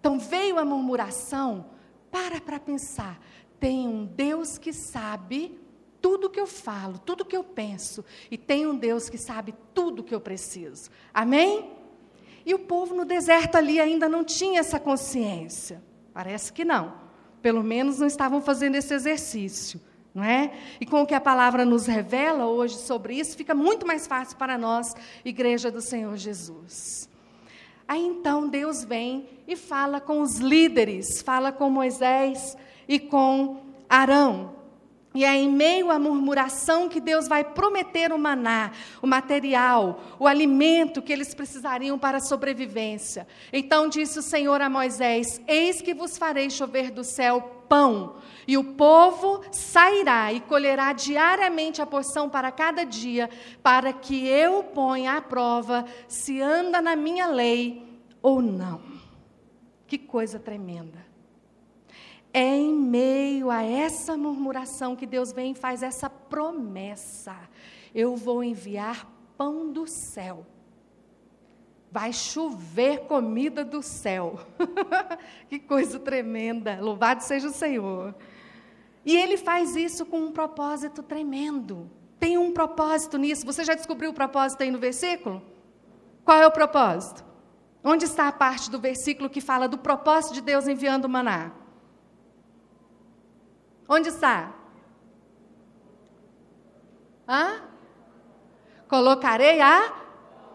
Então 0.00 0.18
veio 0.18 0.58
a 0.58 0.64
murmuração, 0.64 1.66
para 2.10 2.40
para 2.40 2.58
pensar. 2.58 3.20
Tem 3.58 3.86
um 3.86 4.04
Deus 4.04 4.58
que 4.58 4.72
sabe 4.72 5.58
tudo 6.00 6.30
que 6.30 6.40
eu 6.40 6.46
falo, 6.46 6.98
tudo 6.98 7.24
que 7.24 7.36
eu 7.36 7.42
penso, 7.42 8.04
e 8.30 8.38
tem 8.38 8.66
um 8.66 8.76
Deus 8.76 9.08
que 9.08 9.18
sabe 9.18 9.54
tudo 9.74 10.04
que 10.04 10.14
eu 10.14 10.20
preciso. 10.20 10.90
Amém? 11.12 11.72
E 12.46 12.54
o 12.54 12.58
povo 12.60 12.94
no 12.94 13.04
deserto 13.04 13.56
ali 13.56 13.80
ainda 13.80 14.08
não 14.08 14.24
tinha 14.24 14.60
essa 14.60 14.78
consciência. 14.78 15.82
Parece 16.14 16.52
que 16.52 16.64
não. 16.64 16.94
Pelo 17.42 17.62
menos 17.62 17.98
não 17.98 18.06
estavam 18.06 18.40
fazendo 18.40 18.76
esse 18.76 18.94
exercício, 18.94 19.80
não 20.14 20.24
é? 20.24 20.52
E 20.80 20.86
com 20.86 21.02
o 21.02 21.06
que 21.06 21.14
a 21.14 21.20
palavra 21.20 21.64
nos 21.64 21.86
revela 21.86 22.46
hoje 22.46 22.76
sobre 22.76 23.14
isso, 23.14 23.36
fica 23.36 23.54
muito 23.54 23.86
mais 23.86 24.06
fácil 24.06 24.36
para 24.36 24.56
nós, 24.56 24.94
igreja 25.24 25.70
do 25.70 25.80
Senhor 25.80 26.16
Jesus. 26.16 27.08
Aí 27.88 28.04
então 28.04 28.46
Deus 28.46 28.84
vem 28.84 29.26
e 29.48 29.56
fala 29.56 29.98
com 29.98 30.20
os 30.20 30.36
líderes, 30.36 31.22
fala 31.22 31.50
com 31.50 31.70
Moisés 31.70 32.54
e 32.86 32.98
com 32.98 33.62
Arão. 33.88 34.58
E 35.14 35.24
é 35.24 35.34
em 35.34 35.50
meio 35.50 35.90
à 35.90 35.98
murmuração 35.98 36.86
que 36.86 37.00
Deus 37.00 37.26
vai 37.26 37.42
prometer 37.42 38.12
o 38.12 38.18
maná, 38.18 38.72
o 39.00 39.06
material, 39.06 40.00
o 40.18 40.26
alimento 40.26 41.00
que 41.00 41.12
eles 41.12 41.34
precisariam 41.34 41.98
para 41.98 42.18
a 42.18 42.20
sobrevivência. 42.20 43.26
Então 43.50 43.88
disse 43.88 44.18
o 44.18 44.22
Senhor 44.22 44.60
a 44.60 44.68
Moisés: 44.68 45.40
Eis 45.48 45.80
que 45.80 45.94
vos 45.94 46.18
farei 46.18 46.50
chover 46.50 46.90
do 46.90 47.02
céu 47.02 47.57
pão, 47.68 48.16
e 48.46 48.56
o 48.56 48.64
povo 48.64 49.42
sairá 49.52 50.32
e 50.32 50.40
colherá 50.40 50.92
diariamente 50.92 51.82
a 51.82 51.86
porção 51.86 52.28
para 52.28 52.50
cada 52.50 52.84
dia, 52.84 53.28
para 53.62 53.92
que 53.92 54.26
eu 54.26 54.64
ponha 54.64 55.16
à 55.16 55.20
prova 55.20 55.84
se 56.08 56.40
anda 56.40 56.80
na 56.80 56.96
minha 56.96 57.26
lei 57.26 57.86
ou 58.22 58.40
não. 58.40 58.80
Que 59.86 59.98
coisa 59.98 60.38
tremenda. 60.38 61.06
É 62.32 62.56
em 62.56 62.74
meio 62.74 63.50
a 63.50 63.62
essa 63.62 64.16
murmuração 64.16 64.94
que 64.94 65.06
Deus 65.06 65.32
vem 65.32 65.52
e 65.52 65.54
faz 65.54 65.82
essa 65.82 66.08
promessa: 66.08 67.36
eu 67.94 68.16
vou 68.16 68.44
enviar 68.44 69.06
pão 69.36 69.72
do 69.72 69.86
céu. 69.86 70.46
Vai 71.90 72.12
chover 72.12 73.06
comida 73.06 73.64
do 73.64 73.82
céu. 73.82 74.38
que 75.48 75.58
coisa 75.58 75.98
tremenda. 75.98 76.78
Louvado 76.80 77.22
seja 77.22 77.48
o 77.48 77.52
Senhor. 77.52 78.14
E 79.04 79.16
ele 79.16 79.36
faz 79.36 79.74
isso 79.74 80.04
com 80.04 80.18
um 80.20 80.32
propósito 80.32 81.02
tremendo. 81.02 81.90
Tem 82.20 82.36
um 82.36 82.52
propósito 82.52 83.16
nisso. 83.16 83.46
Você 83.46 83.64
já 83.64 83.74
descobriu 83.74 84.10
o 84.10 84.14
propósito 84.14 84.62
aí 84.62 84.70
no 84.70 84.78
versículo? 84.78 85.42
Qual 86.24 86.38
é 86.38 86.46
o 86.46 86.50
propósito? 86.50 87.24
Onde 87.82 88.04
está 88.04 88.28
a 88.28 88.32
parte 88.32 88.70
do 88.70 88.78
versículo 88.78 89.30
que 89.30 89.40
fala 89.40 89.66
do 89.66 89.78
propósito 89.78 90.34
de 90.34 90.40
Deus 90.42 90.68
enviando 90.68 91.06
o 91.06 91.08
maná? 91.08 91.52
Onde 93.88 94.08
está? 94.08 94.52
Hã? 97.26 97.62
Colocarei 98.88 99.60
a 99.60 100.07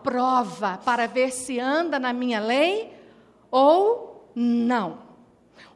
prova 0.03 0.79
para 0.83 1.07
ver 1.07 1.31
se 1.31 1.59
anda 1.59 1.97
na 1.97 2.13
minha 2.13 2.39
lei 2.39 2.93
ou 3.49 4.29
não. 4.35 5.13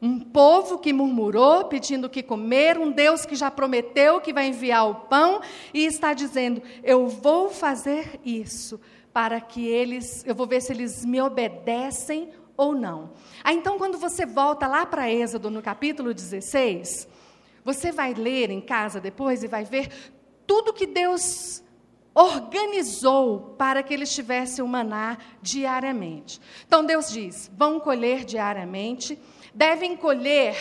Um 0.00 0.20
povo 0.20 0.78
que 0.78 0.92
murmurou, 0.92 1.64
pedindo 1.64 2.06
o 2.06 2.10
que 2.10 2.22
comer, 2.22 2.78
um 2.78 2.90
Deus 2.90 3.24
que 3.24 3.34
já 3.34 3.50
prometeu 3.50 4.20
que 4.20 4.32
vai 4.32 4.46
enviar 4.46 4.88
o 4.88 4.94
pão 4.94 5.40
e 5.74 5.84
está 5.84 6.12
dizendo: 6.12 6.62
Eu 6.84 7.08
vou 7.08 7.48
fazer 7.48 8.20
isso 8.24 8.80
para 9.12 9.40
que 9.40 9.66
eles, 9.66 10.24
eu 10.24 10.34
vou 10.34 10.46
ver 10.46 10.60
se 10.60 10.72
eles 10.72 11.04
me 11.04 11.20
obedecem 11.20 12.30
ou 12.56 12.74
não. 12.74 13.10
Aí 13.42 13.56
então, 13.56 13.78
quando 13.78 13.98
você 13.98 14.24
volta 14.26 14.66
lá 14.66 14.86
para 14.86 15.10
Êxodo, 15.10 15.50
no 15.50 15.62
capítulo 15.62 16.14
16, 16.14 17.08
você 17.64 17.90
vai 17.90 18.14
ler 18.14 18.50
em 18.50 18.60
casa 18.60 19.00
depois 19.00 19.42
e 19.42 19.48
vai 19.48 19.64
ver 19.64 19.88
tudo 20.46 20.72
que 20.72 20.86
Deus 20.86 21.62
organizou 22.14 23.54
para 23.56 23.82
que 23.82 23.94
eles 23.94 24.14
tivessem 24.14 24.64
o 24.64 24.68
maná 24.68 25.18
diariamente. 25.40 26.40
Então 26.66 26.84
Deus 26.84 27.10
diz: 27.10 27.50
vão 27.56 27.78
colher 27.78 28.24
diariamente, 28.24 29.18
devem 29.54 29.96
colher 29.96 30.56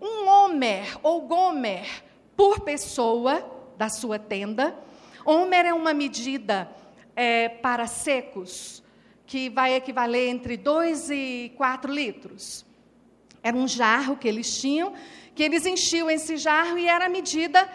um 0.00 0.28
homer 0.28 0.98
ou 1.02 1.22
gomer 1.22 2.04
por 2.36 2.60
pessoa 2.60 3.44
da 3.76 3.88
sua 3.88 4.18
tenda. 4.18 4.76
Homer 5.24 5.66
é 5.66 5.74
uma 5.74 5.92
medida 5.92 6.70
é, 7.14 7.48
para 7.48 7.86
secos, 7.86 8.82
que 9.26 9.48
vai 9.50 9.74
equivaler 9.74 10.28
entre 10.28 10.56
2 10.56 11.10
e 11.10 11.52
4 11.56 11.92
litros. 11.92 12.64
Era 13.42 13.56
um 13.56 13.68
jarro 13.68 14.16
que 14.16 14.28
eles 14.28 14.60
tinham, 14.60 14.92
que 15.34 15.42
eles 15.42 15.64
enchiam 15.64 16.10
esse 16.10 16.36
jarro 16.36 16.76
e 16.78 16.86
era 16.86 17.08
medida 17.08 17.68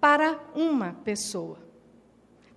para 0.00 0.38
uma 0.54 0.96
pessoa. 1.04 1.67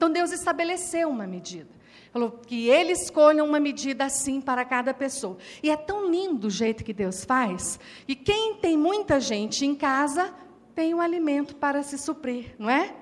Então 0.02 0.12
Deus 0.12 0.32
estabeleceu 0.32 1.10
uma 1.10 1.28
medida. 1.28 1.70
Falou 2.12 2.32
que 2.32 2.68
ele 2.68 2.92
escolha 2.92 3.44
uma 3.44 3.60
medida 3.60 4.04
assim 4.06 4.42
para 4.42 4.66
cada 4.66 4.96
pessoa. 4.96 5.38
E 5.62 5.70
é 5.70 5.78
tão 5.78 6.10
lindo 6.10 6.48
o 6.48 6.50
jeito 6.50 6.84
que 6.84 6.92
Deus 6.92 7.24
faz, 7.24 7.80
e 8.08 8.16
quem 8.16 8.56
tem 8.56 8.76
muita 8.76 9.20
gente 9.20 9.64
em 9.64 9.76
casa 9.76 10.34
tem 10.74 10.96
o 10.96 10.98
um 10.98 11.02
alimento 11.02 11.56
para 11.56 11.84
se 11.84 12.00
suprir, 12.00 12.56
não 12.58 12.68
é? 12.68 12.96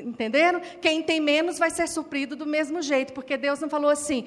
Entenderam? 0.00 0.60
Quem 0.80 1.04
tem 1.04 1.20
menos 1.20 1.56
vai 1.56 1.70
ser 1.70 1.86
suprido 1.86 2.34
do 2.34 2.46
mesmo 2.46 2.82
jeito, 2.82 3.12
porque 3.12 3.36
Deus 3.36 3.60
não 3.60 3.70
falou 3.70 3.88
assim, 3.88 4.26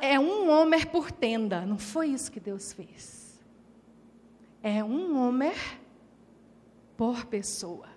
é 0.00 0.18
um 0.18 0.50
homer 0.50 0.88
por 0.88 1.12
tenda. 1.12 1.60
Não 1.60 1.78
foi 1.78 2.08
isso 2.08 2.32
que 2.32 2.40
Deus 2.40 2.72
fez. 2.72 3.40
É 4.60 4.82
um 4.82 5.16
homer 5.16 5.78
por 6.96 7.26
pessoa. 7.26 7.96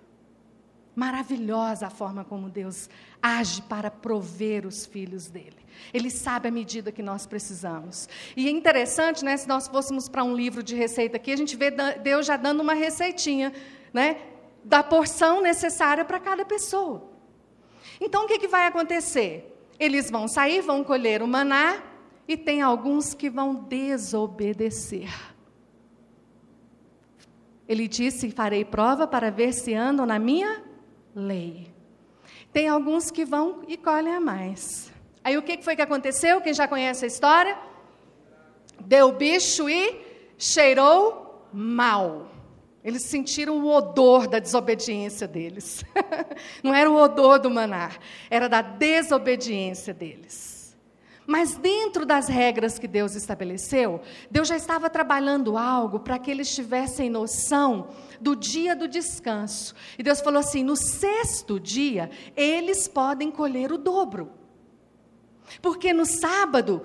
Maravilhosa 0.94 1.86
a 1.86 1.90
forma 1.90 2.22
como 2.22 2.50
Deus 2.50 2.88
age 3.22 3.62
para 3.62 3.90
prover 3.90 4.66
os 4.66 4.84
filhos 4.84 5.28
dele. 5.28 5.62
Ele 5.94 6.10
sabe 6.10 6.48
a 6.48 6.50
medida 6.50 6.90
que 6.90 7.02
nós 7.02 7.26
precisamos. 7.26 8.08
E 8.36 8.48
é 8.48 8.50
interessante, 8.50 9.24
né, 9.24 9.36
se 9.36 9.46
nós 9.48 9.68
fôssemos 9.68 10.08
para 10.08 10.24
um 10.24 10.34
livro 10.34 10.62
de 10.62 10.74
receita 10.74 11.16
aqui, 11.16 11.32
a 11.32 11.36
gente 11.36 11.56
vê 11.56 11.70
Deus 11.70 12.26
já 12.26 12.36
dando 12.36 12.60
uma 12.60 12.74
receitinha, 12.74 13.52
né, 13.92 14.16
da 14.64 14.82
porção 14.82 15.40
necessária 15.40 16.04
para 16.04 16.18
cada 16.18 16.44
pessoa. 16.44 17.10
Então, 18.00 18.24
o 18.24 18.26
que, 18.26 18.38
que 18.38 18.48
vai 18.48 18.66
acontecer? 18.66 19.48
Eles 19.78 20.10
vão 20.10 20.26
sair, 20.28 20.60
vão 20.60 20.82
colher 20.84 21.22
o 21.22 21.28
maná, 21.28 21.82
e 22.26 22.36
tem 22.36 22.62
alguns 22.62 23.14
que 23.14 23.28
vão 23.28 23.54
desobedecer. 23.54 25.12
Ele 27.68 27.88
disse: 27.88 28.30
Farei 28.30 28.64
prova 28.64 29.06
para 29.06 29.30
ver 29.30 29.52
se 29.52 29.74
andam 29.74 30.06
na 30.06 30.18
minha 30.18 30.62
lei. 31.14 31.71
Tem 32.52 32.68
alguns 32.68 33.10
que 33.10 33.24
vão 33.24 33.62
e 33.66 33.76
colhem 33.76 34.14
a 34.14 34.20
mais. 34.20 34.92
Aí 35.24 35.38
o 35.38 35.42
que 35.42 35.62
foi 35.62 35.74
que 35.74 35.82
aconteceu? 35.82 36.40
Quem 36.40 36.52
já 36.52 36.68
conhece 36.68 37.04
a 37.04 37.08
história? 37.08 37.56
Deu 38.80 39.12
bicho 39.12 39.68
e 39.70 40.00
cheirou 40.36 41.48
mal. 41.52 42.28
Eles 42.84 43.04
sentiram 43.04 43.58
o 43.58 43.72
odor 43.72 44.26
da 44.26 44.40
desobediência 44.40 45.28
deles. 45.28 45.84
Não 46.62 46.74
era 46.74 46.90
o 46.90 46.96
odor 46.96 47.38
do 47.38 47.48
maná, 47.48 47.92
era 48.28 48.48
da 48.48 48.60
desobediência 48.60 49.94
deles. 49.94 50.51
Mas 51.32 51.54
dentro 51.54 52.04
das 52.04 52.28
regras 52.28 52.78
que 52.78 52.86
Deus 52.86 53.14
estabeleceu, 53.14 54.02
Deus 54.30 54.48
já 54.48 54.54
estava 54.54 54.90
trabalhando 54.90 55.56
algo 55.56 56.00
para 56.00 56.18
que 56.18 56.30
eles 56.30 56.54
tivessem 56.54 57.08
noção 57.08 57.88
do 58.20 58.36
dia 58.36 58.76
do 58.76 58.86
descanso. 58.86 59.74
E 59.98 60.02
Deus 60.02 60.20
falou 60.20 60.40
assim: 60.40 60.62
no 60.62 60.76
sexto 60.76 61.58
dia, 61.58 62.10
eles 62.36 62.86
podem 62.86 63.30
colher 63.30 63.72
o 63.72 63.78
dobro. 63.78 64.30
Porque 65.62 65.94
no 65.94 66.04
sábado, 66.04 66.82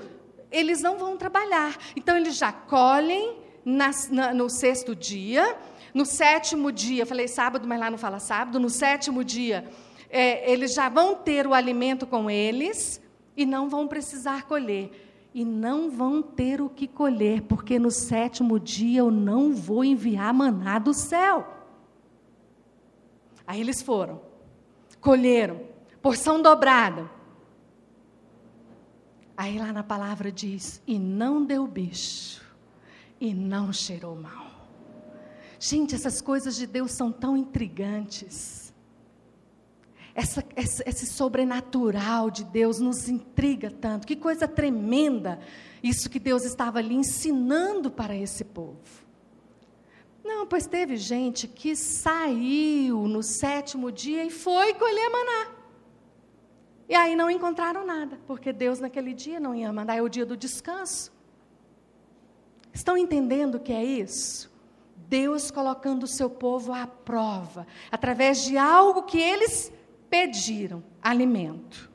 eles 0.49 0.81
não 0.81 0.97
vão 0.97 1.17
trabalhar. 1.17 1.77
Então, 1.93 2.15
eles 2.15 2.37
já 2.37 2.53
colhem 2.53 3.39
na, 3.65 3.91
na, 4.09 4.33
no 4.33 4.49
sexto 4.49 4.95
dia. 4.95 5.57
No 5.93 6.05
sétimo 6.05 6.71
dia, 6.71 7.05
falei 7.05 7.27
sábado, 7.27 7.67
mas 7.67 7.81
lá 7.81 7.91
não 7.91 7.97
fala 7.97 8.17
sábado. 8.17 8.61
No 8.61 8.69
sétimo 8.69 9.25
dia, 9.25 9.65
é, 10.09 10.49
eles 10.49 10.73
já 10.73 10.87
vão 10.87 11.15
ter 11.15 11.45
o 11.45 11.53
alimento 11.53 12.07
com 12.07 12.29
eles 12.29 13.05
e 13.37 13.45
não 13.45 13.69
vão 13.69 13.87
precisar 13.87 14.47
colher. 14.47 15.29
E 15.33 15.45
não 15.45 15.91
vão 15.91 16.23
ter 16.23 16.59
o 16.59 16.67
que 16.67 16.87
colher, 16.87 17.43
porque 17.43 17.77
no 17.77 17.91
sétimo 17.91 18.59
dia 18.59 19.01
eu 19.01 19.11
não 19.11 19.53
vou 19.53 19.85
enviar 19.85 20.33
maná 20.33 20.79
do 20.79 20.95
céu. 20.95 21.47
Aí 23.45 23.61
eles 23.61 23.83
foram, 23.83 24.19
colheram, 24.99 25.61
porção 26.01 26.41
dobrada. 26.41 27.09
Aí 29.37 29.59
lá 29.59 29.71
na 29.71 29.83
palavra 29.83 30.31
diz: 30.31 30.81
e 30.87 30.97
não 30.97 31.45
deu 31.45 31.67
bicho, 31.67 32.41
e 33.21 33.31
não 33.33 33.71
cheirou 33.71 34.15
mal. 34.15 34.47
Gente, 35.59 35.93
essas 35.93 36.19
coisas 36.19 36.55
de 36.55 36.65
Deus 36.65 36.93
são 36.93 37.11
tão 37.11 37.37
intrigantes 37.37 38.66
essa, 40.17 40.43
esse 40.57 41.05
sobrenatural 41.05 42.31
de 42.31 42.43
Deus 42.43 42.79
nos 42.79 43.07
intriga 43.07 43.69
tanto. 43.69 44.07
Que 44.07 44.15
coisa 44.15 44.47
tremenda 44.47 45.39
isso 45.83 46.09
que 46.09 46.17
Deus 46.17 46.43
estava 46.43 46.79
ali 46.79 46.95
ensinando 46.95 47.91
para 47.91 48.15
esse 48.15 48.43
povo. 48.43 48.81
Não, 50.25 50.47
pois 50.47 50.65
teve 50.65 50.97
gente 50.97 51.47
que 51.47 51.75
saiu 51.75 53.07
no 53.07 53.21
sétimo 53.21 53.91
dia 53.91 54.25
e 54.25 54.31
foi 54.31 54.73
colher 54.73 55.07
maná. 55.11 55.51
E 56.89 56.95
aí 56.95 57.15
não 57.15 57.29
encontraram 57.29 57.85
nada, 57.85 58.19
porque 58.25 58.51
Deus 58.51 58.79
naquele 58.79 59.13
dia 59.13 59.39
não 59.39 59.53
ia 59.53 59.71
mandar, 59.71 59.97
é 59.97 60.01
o 60.01 60.09
dia 60.09 60.25
do 60.25 60.35
descanso. 60.35 61.13
Estão 62.73 62.97
entendendo 62.97 63.55
o 63.55 63.59
que 63.59 63.71
é 63.71 63.83
isso? 63.83 64.51
Deus 64.95 65.51
colocando 65.51 66.03
o 66.03 66.07
seu 66.07 66.27
povo 66.27 66.73
à 66.73 66.87
prova, 66.87 67.67
através 67.91 68.43
de 68.43 68.57
algo 68.57 69.03
que 69.03 69.19
eles 69.19 69.71
pediram 70.09 70.83
alimento. 71.01 71.91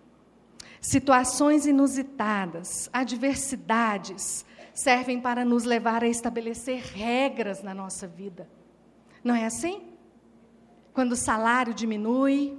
Situações 0.80 1.66
inusitadas, 1.66 2.90
adversidades, 2.92 4.44
servem 4.74 5.20
para 5.20 5.44
nos 5.44 5.64
levar 5.64 6.02
a 6.02 6.08
estabelecer 6.08 6.82
regras 6.82 7.62
na 7.62 7.74
nossa 7.74 8.06
vida. 8.06 8.48
Não 9.22 9.34
é 9.34 9.44
assim? 9.44 9.82
Quando 10.92 11.12
o 11.12 11.16
salário 11.16 11.72
diminui, 11.72 12.58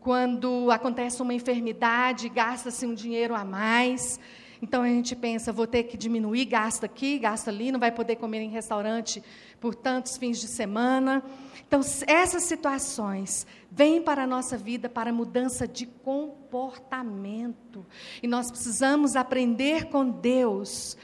quando 0.00 0.70
acontece 0.70 1.22
uma 1.22 1.34
enfermidade, 1.34 2.28
gasta-se 2.28 2.86
um 2.86 2.94
dinheiro 2.94 3.34
a 3.34 3.44
mais, 3.44 4.20
então 4.64 4.82
a 4.82 4.88
gente 4.88 5.14
pensa, 5.14 5.52
vou 5.52 5.66
ter 5.66 5.82
que 5.82 5.94
diminuir, 5.94 6.46
gasta 6.46 6.86
aqui, 6.86 7.18
gasta 7.18 7.50
ali, 7.50 7.70
não 7.70 7.78
vai 7.78 7.92
poder 7.92 8.16
comer 8.16 8.40
em 8.40 8.48
restaurante 8.48 9.22
por 9.60 9.74
tantos 9.74 10.16
fins 10.16 10.40
de 10.40 10.46
semana. 10.46 11.22
Então, 11.68 11.82
essas 12.06 12.44
situações 12.44 13.46
vêm 13.70 14.00
para 14.00 14.22
a 14.22 14.26
nossa 14.26 14.56
vida 14.56 14.88
para 14.88 15.12
mudança 15.12 15.68
de 15.68 15.84
comportamento. 15.84 17.84
E 18.22 18.26
nós 18.26 18.50
precisamos 18.50 19.16
aprender 19.16 19.90
com 19.90 20.08
Deus 20.08 20.96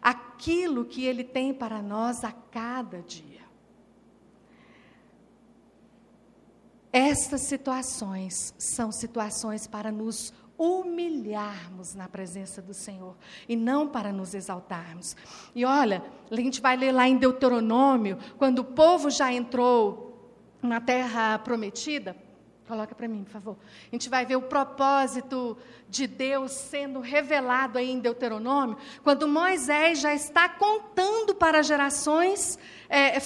aquilo 0.00 0.84
que 0.84 1.04
Ele 1.04 1.24
tem 1.24 1.52
para 1.52 1.82
nós 1.82 2.22
a 2.22 2.30
cada 2.30 3.02
dia. 3.02 3.42
Estas 6.92 7.48
situações 7.48 8.54
são 8.56 8.92
situações 8.92 9.66
para 9.66 9.90
nos 9.90 10.32
humilharmos 10.58 11.94
na 11.94 12.08
presença 12.08 12.60
do 12.60 12.74
Senhor 12.74 13.16
e 13.48 13.54
não 13.54 13.88
para 13.88 14.12
nos 14.12 14.34
exaltarmos. 14.34 15.16
E 15.54 15.64
olha, 15.64 16.02
a 16.30 16.36
gente 16.36 16.60
vai 16.60 16.76
ler 16.76 16.92
lá 16.92 17.08
em 17.08 17.16
Deuteronômio, 17.16 18.18
quando 18.36 18.58
o 18.58 18.64
povo 18.64 19.08
já 19.08 19.32
entrou 19.32 20.06
na 20.60 20.80
terra 20.80 21.38
prometida, 21.38 22.16
Coloca 22.68 22.94
para 22.94 23.08
mim, 23.08 23.24
por 23.24 23.30
favor. 23.30 23.56
A 23.90 23.94
gente 23.94 24.10
vai 24.10 24.26
ver 24.26 24.36
o 24.36 24.42
propósito 24.42 25.56
de 25.88 26.06
Deus 26.06 26.52
sendo 26.52 27.00
revelado 27.00 27.78
aí 27.78 27.90
em 27.90 27.98
Deuteronômio, 27.98 28.76
quando 29.02 29.26
Moisés 29.26 30.00
já 30.00 30.12
está 30.12 30.50
contando 30.50 31.34
para 31.34 31.62
gerações, 31.62 32.58
é, 32.90 33.18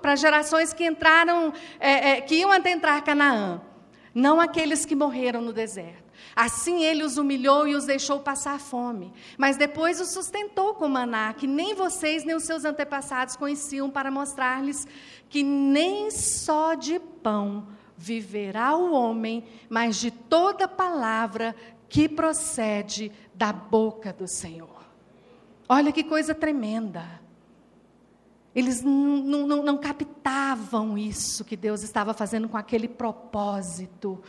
para 0.00 0.16
gerações 0.16 0.72
que 0.72 0.86
entraram, 0.86 1.52
é, 1.78 2.12
é, 2.12 2.20
que 2.22 2.36
iam 2.36 2.50
adentrar 2.50 3.04
Canaã, 3.04 3.60
não 4.14 4.40
aqueles 4.40 4.86
que 4.86 4.96
morreram 4.96 5.42
no 5.42 5.52
deserto. 5.52 6.07
Assim 6.40 6.84
ele 6.84 7.02
os 7.02 7.18
humilhou 7.18 7.66
e 7.66 7.74
os 7.74 7.84
deixou 7.84 8.20
passar 8.20 8.60
fome. 8.60 9.12
Mas 9.36 9.56
depois 9.56 10.00
os 10.00 10.12
sustentou 10.12 10.72
com 10.72 10.88
maná, 10.88 11.34
que 11.34 11.48
nem 11.48 11.74
vocês 11.74 12.22
nem 12.22 12.36
os 12.36 12.44
seus 12.44 12.64
antepassados 12.64 13.34
conheciam, 13.34 13.90
para 13.90 14.08
mostrar-lhes 14.08 14.86
que 15.28 15.42
nem 15.42 16.12
só 16.12 16.74
de 16.74 17.00
pão 17.00 17.66
viverá 17.96 18.76
o 18.76 18.92
homem, 18.92 19.42
mas 19.68 19.96
de 19.96 20.12
toda 20.12 20.68
palavra 20.68 21.56
que 21.88 22.08
procede 22.08 23.10
da 23.34 23.52
boca 23.52 24.12
do 24.12 24.28
Senhor. 24.28 24.86
Olha 25.68 25.90
que 25.90 26.04
coisa 26.04 26.36
tremenda. 26.36 27.04
Eles 28.54 28.80
não, 28.80 29.76
captavam 29.76 30.96
isso 30.96 31.44
que 31.44 31.56
Deus 31.56 31.82
estava 31.82 32.14
fazendo 32.14 32.48
com 32.48 32.56
aquele 32.56 32.86
propósito 32.86 34.22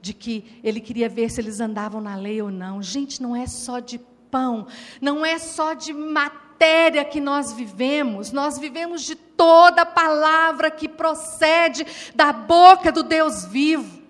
de 0.00 0.12
que 0.14 0.60
ele 0.62 0.80
queria 0.80 1.08
ver 1.08 1.30
se 1.30 1.40
eles 1.40 1.60
andavam 1.60 2.00
na 2.00 2.16
lei 2.16 2.40
ou 2.40 2.50
não. 2.50 2.82
Gente, 2.82 3.22
não 3.22 3.34
é 3.34 3.46
só 3.46 3.78
de 3.78 3.98
pão, 4.30 4.66
não 5.00 5.24
é 5.24 5.38
só 5.38 5.74
de 5.74 5.92
matéria 5.92 7.04
que 7.04 7.20
nós 7.20 7.52
vivemos, 7.52 8.32
nós 8.32 8.58
vivemos 8.58 9.02
de 9.02 9.14
toda 9.14 9.84
palavra 9.84 10.70
que 10.70 10.88
procede 10.88 11.86
da 12.14 12.32
boca 12.32 12.92
do 12.92 13.02
Deus 13.02 13.44
vivo. 13.44 14.00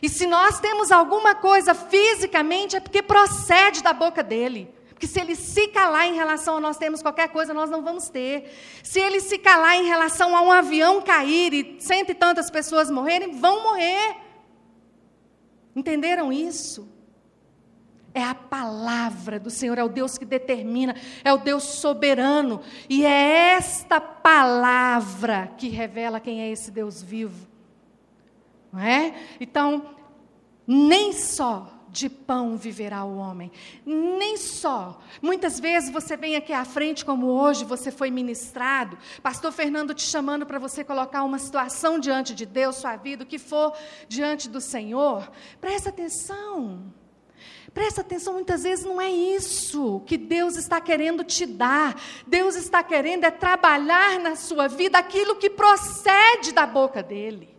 E 0.00 0.08
se 0.08 0.26
nós 0.26 0.60
temos 0.60 0.92
alguma 0.92 1.34
coisa 1.34 1.74
fisicamente, 1.74 2.76
é 2.76 2.80
porque 2.80 3.02
procede 3.02 3.82
da 3.82 3.92
boca 3.92 4.22
dele. 4.22 4.72
Porque 4.90 5.06
se 5.06 5.20
ele 5.20 5.36
se 5.36 5.68
calar 5.68 6.06
em 6.06 6.14
relação 6.14 6.56
a 6.56 6.60
nós 6.60 6.76
termos 6.76 7.02
qualquer 7.02 7.28
coisa, 7.28 7.54
nós 7.54 7.70
não 7.70 7.82
vamos 7.82 8.08
ter. 8.08 8.52
Se 8.82 8.98
ele 8.98 9.20
se 9.20 9.38
calar 9.38 9.76
em 9.76 9.86
relação 9.86 10.36
a 10.36 10.40
um 10.40 10.50
avião 10.50 11.00
cair 11.00 11.52
e 11.52 11.76
cento 11.80 12.10
e 12.10 12.14
tantas 12.14 12.50
pessoas 12.50 12.90
morrerem, 12.90 13.38
vão 13.38 13.62
morrer. 13.62 14.16
Entenderam 15.78 16.32
isso? 16.32 16.88
É 18.12 18.24
a 18.24 18.34
palavra 18.34 19.38
do 19.38 19.48
Senhor, 19.48 19.78
é 19.78 19.84
o 19.84 19.88
Deus 19.88 20.18
que 20.18 20.24
determina, 20.24 20.96
é 21.22 21.32
o 21.32 21.38
Deus 21.38 21.62
soberano. 21.62 22.60
E 22.88 23.06
é 23.06 23.52
esta 23.54 24.00
palavra 24.00 25.52
que 25.56 25.68
revela 25.68 26.18
quem 26.18 26.40
é 26.40 26.50
esse 26.50 26.72
Deus 26.72 27.00
vivo. 27.00 27.46
Não 28.72 28.80
é? 28.80 29.14
Então, 29.38 29.94
nem 30.66 31.12
só 31.12 31.77
de 31.90 32.08
pão 32.08 32.56
viverá 32.56 33.04
o 33.04 33.16
homem. 33.16 33.50
Nem 33.84 34.36
só. 34.36 35.00
Muitas 35.20 35.58
vezes 35.58 35.90
você 35.90 36.16
vem 36.16 36.36
aqui 36.36 36.52
à 36.52 36.64
frente, 36.64 37.04
como 37.04 37.26
hoje 37.26 37.64
você 37.64 37.90
foi 37.90 38.10
ministrado, 38.10 38.98
Pastor 39.22 39.52
Fernando 39.52 39.94
te 39.94 40.02
chamando 40.02 40.46
para 40.46 40.58
você 40.58 40.84
colocar 40.84 41.24
uma 41.24 41.38
situação 41.38 41.98
diante 41.98 42.34
de 42.34 42.46
Deus, 42.46 42.76
sua 42.76 42.96
vida, 42.96 43.24
o 43.24 43.26
que 43.26 43.38
for 43.38 43.72
diante 44.08 44.48
do 44.48 44.60
Senhor. 44.60 45.30
Presta 45.60 45.90
atenção. 45.90 46.92
Presta 47.72 48.00
atenção, 48.00 48.34
muitas 48.34 48.62
vezes 48.62 48.84
não 48.84 49.00
é 49.00 49.10
isso 49.10 50.02
que 50.06 50.16
Deus 50.16 50.56
está 50.56 50.80
querendo 50.80 51.22
te 51.22 51.46
dar. 51.46 52.00
Deus 52.26 52.56
está 52.56 52.82
querendo 52.82 53.24
é 53.24 53.30
trabalhar 53.30 54.18
na 54.18 54.36
sua 54.36 54.68
vida 54.68 54.98
aquilo 54.98 55.36
que 55.36 55.50
procede 55.50 56.52
da 56.52 56.66
boca 56.66 57.02
dele. 57.02 57.57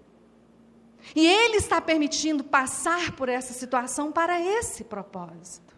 E 1.15 1.25
Ele 1.25 1.57
está 1.57 1.81
permitindo 1.81 2.43
passar 2.43 3.11
por 3.13 3.29
essa 3.29 3.53
situação 3.53 4.11
para 4.11 4.39
esse 4.39 4.83
propósito. 4.83 5.77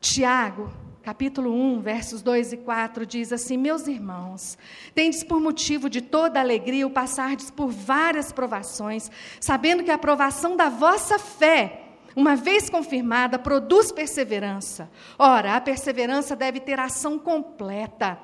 Tiago, 0.00 0.70
capítulo 1.02 1.52
1, 1.52 1.80
versos 1.80 2.22
2 2.22 2.54
e 2.54 2.56
4, 2.58 3.04
diz 3.04 3.32
assim: 3.32 3.56
Meus 3.56 3.86
irmãos, 3.86 4.56
tendes 4.94 5.22
por 5.22 5.40
motivo 5.40 5.90
de 5.90 6.00
toda 6.00 6.40
alegria 6.40 6.86
o 6.86 6.90
passardes 6.90 7.50
por 7.50 7.68
várias 7.68 8.32
provações, 8.32 9.10
sabendo 9.40 9.84
que 9.84 9.90
a 9.90 9.98
provação 9.98 10.56
da 10.56 10.68
vossa 10.68 11.18
fé, 11.18 11.82
uma 12.16 12.34
vez 12.34 12.68
confirmada, 12.68 13.38
produz 13.38 13.92
perseverança. 13.92 14.90
Ora, 15.18 15.54
a 15.54 15.60
perseverança 15.60 16.34
deve 16.34 16.60
ter 16.60 16.78
ação 16.80 17.18
completa 17.18 18.18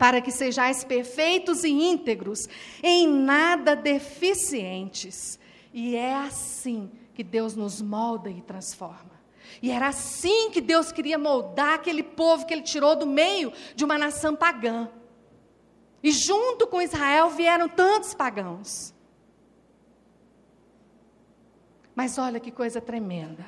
para 0.00 0.22
que 0.22 0.30
sejais 0.30 0.82
perfeitos 0.82 1.62
e 1.62 1.68
íntegros, 1.68 2.48
em 2.82 3.06
nada 3.06 3.76
deficientes. 3.76 5.38
E 5.74 5.94
é 5.94 6.14
assim 6.14 6.90
que 7.12 7.22
Deus 7.22 7.54
nos 7.54 7.82
molda 7.82 8.30
e 8.30 8.40
transforma. 8.40 9.20
E 9.60 9.70
era 9.70 9.88
assim 9.88 10.50
que 10.50 10.62
Deus 10.62 10.90
queria 10.90 11.18
moldar 11.18 11.74
aquele 11.74 12.02
povo 12.02 12.46
que 12.46 12.54
ele 12.54 12.62
tirou 12.62 12.96
do 12.96 13.06
meio 13.06 13.52
de 13.76 13.84
uma 13.84 13.98
nação 13.98 14.34
pagã. 14.34 14.88
E 16.02 16.10
junto 16.10 16.66
com 16.66 16.80
Israel 16.80 17.28
vieram 17.28 17.68
tantos 17.68 18.14
pagãos. 18.14 18.94
Mas 21.94 22.16
olha 22.16 22.40
que 22.40 22.50
coisa 22.50 22.80
tremenda. 22.80 23.44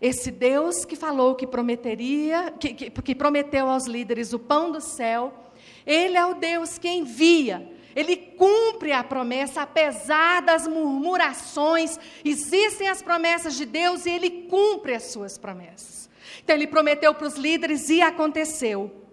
Esse 0.00 0.30
Deus 0.30 0.86
que 0.86 0.96
falou 0.96 1.34
que 1.34 1.46
prometeria, 1.46 2.50
que, 2.58 2.72
que, 2.72 2.90
que 2.90 3.14
prometeu 3.14 3.68
aos 3.68 3.84
líderes 3.84 4.32
o 4.32 4.38
pão 4.38 4.72
do 4.72 4.80
céu, 4.80 5.49
ele 5.90 6.16
é 6.16 6.24
o 6.24 6.34
Deus 6.34 6.78
que 6.78 6.88
envia. 6.88 7.68
Ele 7.96 8.16
cumpre 8.16 8.92
a 8.92 9.02
promessa, 9.02 9.62
apesar 9.62 10.40
das 10.40 10.68
murmurações. 10.68 11.98
Existem 12.24 12.88
as 12.88 13.02
promessas 13.02 13.56
de 13.56 13.66
Deus 13.66 14.06
e 14.06 14.10
ele 14.10 14.46
cumpre 14.48 14.94
as 14.94 15.04
suas 15.04 15.36
promessas. 15.36 16.08
Então, 16.44 16.54
ele 16.54 16.68
prometeu 16.68 17.12
para 17.12 17.26
os 17.26 17.34
líderes 17.34 17.88
e 17.88 18.00
aconteceu. 18.00 19.04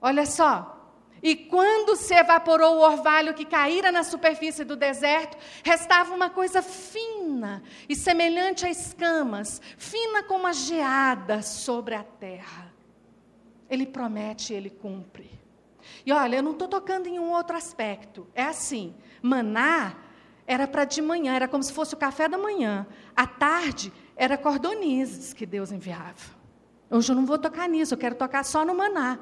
Olha 0.00 0.24
só. 0.24 0.70
E 1.20 1.34
quando 1.34 1.96
se 1.96 2.14
evaporou 2.14 2.76
o 2.76 2.82
orvalho 2.82 3.34
que 3.34 3.44
caíra 3.44 3.90
na 3.90 4.04
superfície 4.04 4.62
do 4.62 4.76
deserto, 4.76 5.36
restava 5.64 6.14
uma 6.14 6.30
coisa 6.30 6.62
fina 6.62 7.64
e 7.88 7.96
semelhante 7.96 8.64
a 8.64 8.70
escamas, 8.70 9.60
fina 9.76 10.22
como 10.22 10.46
a 10.46 10.52
geada 10.52 11.42
sobre 11.42 11.96
a 11.96 12.04
terra. 12.04 12.72
Ele 13.68 13.86
promete 13.86 14.52
e 14.52 14.56
ele 14.56 14.70
cumpre. 14.70 15.43
E 16.04 16.12
olha, 16.12 16.36
eu 16.36 16.42
não 16.42 16.52
estou 16.52 16.68
tocando 16.68 17.06
em 17.06 17.18
um 17.18 17.30
outro 17.32 17.56
aspecto. 17.56 18.26
É 18.34 18.44
assim: 18.44 18.94
maná 19.22 19.96
era 20.46 20.66
para 20.66 20.84
de 20.84 21.00
manhã, 21.00 21.34
era 21.34 21.48
como 21.48 21.62
se 21.62 21.72
fosse 21.72 21.94
o 21.94 21.96
café 21.96 22.28
da 22.28 22.36
manhã. 22.36 22.86
À 23.16 23.26
tarde, 23.26 23.92
era 24.16 24.36
cordonizes 24.36 25.32
que 25.32 25.46
Deus 25.46 25.72
enviava. 25.72 26.44
Hoje 26.90 27.10
eu 27.10 27.16
não 27.16 27.24
vou 27.24 27.38
tocar 27.38 27.68
nisso, 27.68 27.94
eu 27.94 27.98
quero 27.98 28.14
tocar 28.14 28.44
só 28.44 28.64
no 28.64 28.74
maná. 28.74 29.18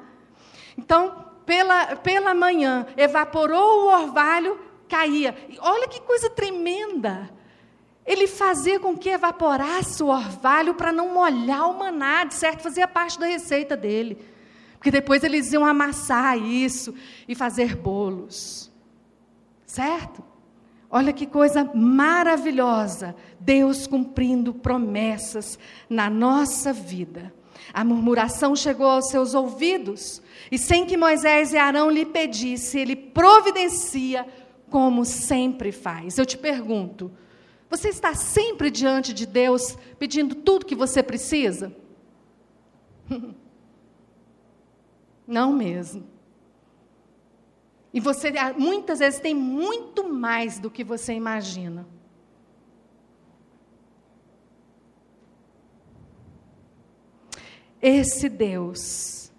Então, 0.77 1.31
pela, 1.45 1.95
pela 1.97 2.33
manhã, 2.33 2.85
evaporou 2.97 3.85
o 3.85 3.87
orvalho, 3.87 4.59
caía. 4.87 5.35
E 5.49 5.57
olha 5.59 5.87
que 5.87 6.01
coisa 6.01 6.29
tremenda. 6.29 7.29
Ele 8.05 8.27
fazia 8.27 8.79
com 8.79 8.97
que 8.97 9.09
evaporasse 9.09 10.03
o 10.03 10.07
orvalho 10.07 10.75
para 10.75 10.91
não 10.91 11.13
molhar 11.13 11.69
o 11.69 11.79
maná, 11.79 12.25
de 12.25 12.33
certo, 12.33 12.61
fazia 12.61 12.87
parte 12.87 13.17
da 13.17 13.25
receita 13.25 13.77
dele. 13.77 14.32
Porque 14.83 14.91
depois 14.91 15.23
eles 15.23 15.53
iam 15.53 15.63
amassar 15.63 16.37
isso 16.37 16.93
e 17.25 17.33
fazer 17.33 17.73
bolos. 17.73 18.69
Certo? 19.65 20.21
Olha 20.91 21.13
que 21.13 21.25
coisa 21.25 21.63
maravilhosa. 21.73 23.15
Deus 23.39 23.87
cumprindo 23.87 24.53
promessas 24.53 25.57
na 25.89 26.09
nossa 26.09 26.73
vida. 26.73 27.33
A 27.73 27.81
murmuração 27.85 28.57
chegou 28.57 28.87
aos 28.87 29.07
seus 29.07 29.33
ouvidos, 29.33 30.21
e 30.51 30.57
sem 30.57 30.85
que 30.85 30.97
Moisés 30.97 31.53
e 31.53 31.57
Arão 31.57 31.89
lhe 31.89 32.05
pedissem, 32.05 32.81
ele 32.81 32.97
providencia 32.97 34.27
como 34.69 35.05
sempre 35.05 35.71
faz. 35.71 36.17
Eu 36.17 36.25
te 36.25 36.37
pergunto, 36.37 37.09
você 37.69 37.87
está 37.87 38.13
sempre 38.15 38.69
diante 38.69 39.13
de 39.13 39.25
Deus 39.25 39.77
pedindo 39.97 40.35
tudo 40.35 40.65
que 40.65 40.75
você 40.75 41.01
precisa? 41.01 41.73
Não 45.33 45.51
mesmo. 45.51 46.03
E 47.91 47.99
você 47.99 48.27
ah, 48.37 48.53
muitas 48.53 48.99
vezes 48.99 49.19
tem 49.19 49.33
muito 49.33 50.07
mais 50.07 50.59
do 50.59 50.69
que 50.69 50.83
você 50.83 51.13
imagina. 51.13 51.87
Esse 57.81 58.29
Deus 58.29 59.31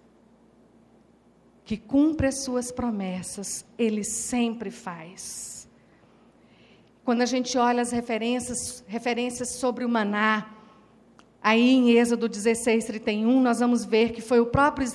que 1.63 1.77
cumpre 1.77 2.27
as 2.27 2.43
suas 2.43 2.71
promessas, 2.71 3.65
ele 3.77 4.03
sempre 4.03 4.69
faz. 4.69 5.67
Quando 7.03 7.21
a 7.21 7.25
gente 7.25 7.57
olha 7.57 7.81
as 7.81 7.91
referências, 7.91 8.83
referências 8.85 9.55
sobre 9.55 9.83
o 9.85 9.89
maná, 9.89 10.54
Aí 11.45 11.75
em 11.75 11.91
Êxodo 11.91 12.27
16, 12.27 12.85
31, 12.85 13.39
nós 13.39 13.59
vamos 13.59 13.85
ver 13.85 14.13
que 14.13 14.19
foi 14.19 14.39
o 14.39 14.47
próprio 14.47 14.87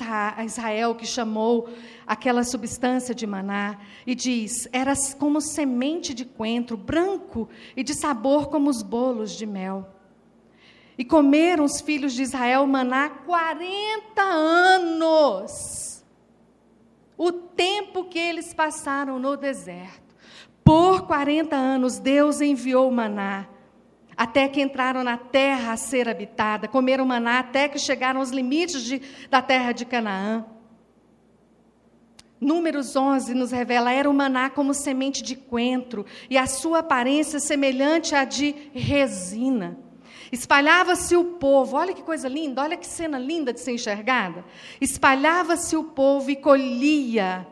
Israel 0.44 0.96
que 0.96 1.06
chamou 1.06 1.68
aquela 2.04 2.42
substância 2.42 3.14
de 3.14 3.24
maná 3.24 3.78
e 4.04 4.16
diz: 4.16 4.68
era 4.72 4.92
como 5.16 5.40
semente 5.40 6.12
de 6.12 6.24
coentro, 6.24 6.76
branco 6.76 7.48
e 7.76 7.84
de 7.84 7.94
sabor 7.94 8.48
como 8.48 8.68
os 8.68 8.82
bolos 8.82 9.30
de 9.36 9.46
mel. 9.46 9.94
E 10.98 11.04
comeram 11.04 11.64
os 11.64 11.80
filhos 11.80 12.14
de 12.14 12.22
Israel 12.22 12.66
maná 12.66 13.10
40 13.10 14.20
anos. 14.20 16.04
O 17.16 17.30
tempo 17.30 18.06
que 18.06 18.18
eles 18.18 18.52
passaram 18.52 19.20
no 19.20 19.36
deserto. 19.36 20.16
Por 20.64 21.06
40 21.06 21.54
anos, 21.54 22.00
Deus 22.00 22.40
enviou 22.40 22.90
maná 22.90 23.46
até 24.20 24.46
que 24.48 24.60
entraram 24.60 25.02
na 25.02 25.16
terra 25.16 25.72
a 25.72 25.76
ser 25.78 26.06
habitada, 26.06 26.68
comeram 26.68 27.06
maná 27.06 27.38
até 27.38 27.70
que 27.70 27.78
chegaram 27.78 28.20
aos 28.20 28.28
limites 28.28 28.82
de, 28.82 29.00
da 29.30 29.40
terra 29.40 29.72
de 29.72 29.86
Canaã. 29.86 30.44
Números 32.38 32.94
11 32.94 33.32
nos 33.32 33.50
revela: 33.50 33.90
era 33.90 34.10
o 34.10 34.12
maná 34.12 34.50
como 34.50 34.74
semente 34.74 35.22
de 35.22 35.34
coentro, 35.34 36.04
e 36.28 36.36
a 36.36 36.46
sua 36.46 36.80
aparência 36.80 37.40
semelhante 37.40 38.14
à 38.14 38.24
de 38.26 38.54
resina. 38.74 39.78
Espalhava-se 40.30 41.16
o 41.16 41.24
povo, 41.24 41.78
olha 41.78 41.94
que 41.94 42.02
coisa 42.02 42.28
linda, 42.28 42.60
olha 42.60 42.76
que 42.76 42.86
cena 42.86 43.18
linda 43.18 43.54
de 43.54 43.60
ser 43.60 43.72
enxergada. 43.72 44.44
Espalhava-se 44.82 45.74
o 45.78 45.84
povo 45.84 46.30
e 46.30 46.36
colhia, 46.36 47.46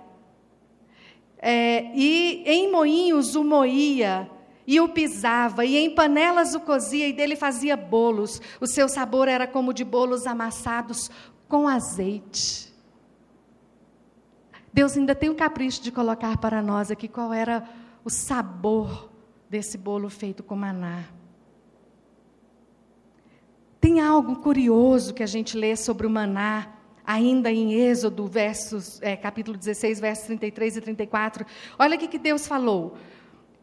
é, 1.38 1.90
e 1.94 2.42
em 2.44 2.70
moinhos 2.70 3.34
o 3.34 3.42
moía, 3.42 4.30
e 4.68 4.78
o 4.80 4.88
pisava, 4.90 5.64
e 5.64 5.78
em 5.78 5.94
panelas 5.94 6.54
o 6.54 6.60
cozia, 6.60 7.08
e 7.08 7.12
dele 7.14 7.34
fazia 7.34 7.74
bolos. 7.74 8.38
O 8.60 8.66
seu 8.66 8.86
sabor 8.86 9.26
era 9.26 9.46
como 9.46 9.72
de 9.72 9.82
bolos 9.82 10.26
amassados 10.26 11.10
com 11.48 11.66
azeite. 11.66 12.70
Deus 14.70 14.94
ainda 14.94 15.14
tem 15.14 15.30
o 15.30 15.34
capricho 15.34 15.82
de 15.82 15.90
colocar 15.90 16.36
para 16.36 16.60
nós 16.60 16.90
aqui 16.90 17.08
qual 17.08 17.32
era 17.32 17.66
o 18.04 18.10
sabor 18.10 19.10
desse 19.48 19.78
bolo 19.78 20.10
feito 20.10 20.42
com 20.42 20.54
maná. 20.54 21.04
Tem 23.80 24.00
algo 24.00 24.36
curioso 24.36 25.14
que 25.14 25.22
a 25.22 25.26
gente 25.26 25.56
lê 25.56 25.76
sobre 25.76 26.06
o 26.06 26.10
maná, 26.10 26.74
ainda 27.06 27.50
em 27.50 27.72
Êxodo, 27.72 28.26
versos, 28.26 29.00
é, 29.00 29.16
capítulo 29.16 29.56
16, 29.56 29.98
versos 29.98 30.26
33 30.26 30.76
e 30.76 30.80
34. 30.82 31.46
Olha 31.78 31.96
o 31.96 31.98
que 31.98 32.18
Deus 32.18 32.46
falou. 32.46 32.98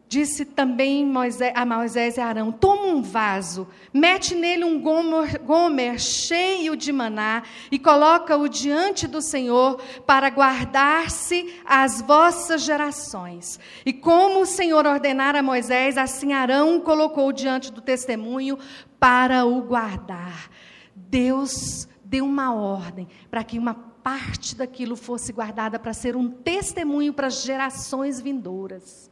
Disse 0.07 0.45
também 0.45 1.03
Moisés, 1.03 1.51
a 1.55 1.65
Moisés 1.65 2.17
e 2.17 2.21
Arão: 2.21 2.51
Toma 2.51 2.83
um 2.83 3.01
vaso, 3.01 3.67
mete 3.91 4.35
nele 4.35 4.63
um 4.63 4.79
gomer, 4.79 5.39
gomer 5.39 5.99
cheio 5.99 6.75
de 6.75 6.91
maná 6.91 7.41
e 7.71 7.79
coloca-o 7.79 8.47
diante 8.47 9.07
do 9.07 9.19
Senhor 9.19 9.81
para 10.05 10.29
guardar-se 10.29 11.59
às 11.65 12.01
vossas 12.01 12.61
gerações. 12.61 13.59
E 13.83 13.91
como 13.91 14.41
o 14.41 14.45
Senhor 14.45 14.85
ordenara 14.85 15.39
a 15.39 15.43
Moisés, 15.43 15.97
assim 15.97 16.33
Arão 16.33 16.79
colocou 16.79 17.31
diante 17.31 17.71
do 17.71 17.81
testemunho 17.81 18.59
para 18.99 19.43
o 19.43 19.59
guardar. 19.63 20.51
Deus 20.95 21.87
deu 22.03 22.25
uma 22.25 22.53
ordem 22.53 23.07
para 23.31 23.43
que 23.43 23.57
uma 23.57 23.73
parte 23.73 24.55
daquilo 24.55 24.95
fosse 24.95 25.33
guardada 25.33 25.79
para 25.79 25.93
ser 25.93 26.15
um 26.15 26.29
testemunho 26.29 27.11
para 27.11 27.25
as 27.25 27.41
gerações 27.41 28.21
vindouras. 28.21 29.09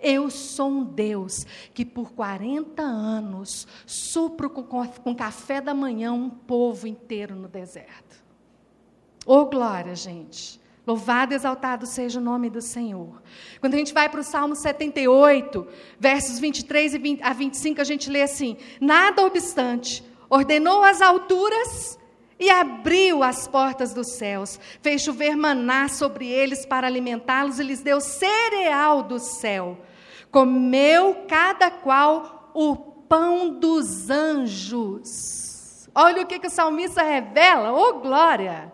Eu 0.00 0.30
sou 0.30 0.68
um 0.68 0.84
Deus 0.84 1.46
que 1.74 1.84
por 1.84 2.12
40 2.12 2.82
anos 2.82 3.66
supro 3.86 4.50
com, 4.50 4.62
com 4.64 5.14
café 5.14 5.60
da 5.60 5.74
manhã 5.74 6.12
um 6.12 6.30
povo 6.30 6.86
inteiro 6.86 7.34
no 7.34 7.48
deserto. 7.48 8.24
Ô 9.24 9.38
oh, 9.38 9.46
glória, 9.46 9.94
gente. 9.94 10.60
Louvado 10.86 11.32
e 11.32 11.34
exaltado 11.34 11.84
seja 11.84 12.20
o 12.20 12.22
nome 12.22 12.48
do 12.48 12.62
Senhor. 12.62 13.20
Quando 13.58 13.74
a 13.74 13.76
gente 13.76 13.92
vai 13.92 14.08
para 14.08 14.20
o 14.20 14.24
Salmo 14.24 14.54
78, 14.54 15.66
versos 15.98 16.38
23 16.38 16.94
a 17.22 17.32
25, 17.32 17.80
a 17.80 17.84
gente 17.84 18.08
lê 18.08 18.22
assim: 18.22 18.56
Nada 18.80 19.22
obstante, 19.22 20.04
ordenou 20.30 20.84
as 20.84 21.02
alturas 21.02 21.98
e 22.38 22.48
abriu 22.48 23.24
as 23.24 23.48
portas 23.48 23.92
dos 23.92 24.12
céus, 24.12 24.60
fez 24.80 25.02
chover 25.02 25.36
maná 25.36 25.88
sobre 25.88 26.28
eles 26.28 26.64
para 26.64 26.86
alimentá-los 26.86 27.58
e 27.58 27.64
lhes 27.64 27.80
deu 27.80 28.00
cereal 28.00 29.02
do 29.02 29.18
céu. 29.18 29.78
Comeu 30.36 31.24
cada 31.26 31.70
qual 31.70 32.50
o 32.52 32.76
pão 32.76 33.48
dos 33.48 34.10
anjos. 34.10 35.88
Olha 35.94 36.20
o 36.20 36.26
que, 36.26 36.38
que 36.38 36.48
o 36.48 36.50
salmista 36.50 37.02
revela, 37.02 37.72
ô 37.72 37.88
oh, 37.88 38.00
glória! 38.00 38.70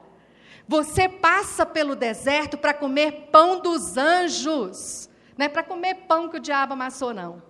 Você 0.67 1.09
passa 1.09 1.65
pelo 1.65 1.95
deserto 1.95 2.59
para 2.59 2.75
comer 2.75 3.29
pão 3.31 3.61
dos 3.61 3.97
anjos. 3.97 5.09
Não 5.39 5.47
é 5.47 5.49
para 5.49 5.63
comer 5.63 5.95
pão 6.09 6.29
que 6.29 6.39
o 6.39 6.41
diabo 6.41 6.73
amassou, 6.73 7.15
não. 7.15 7.41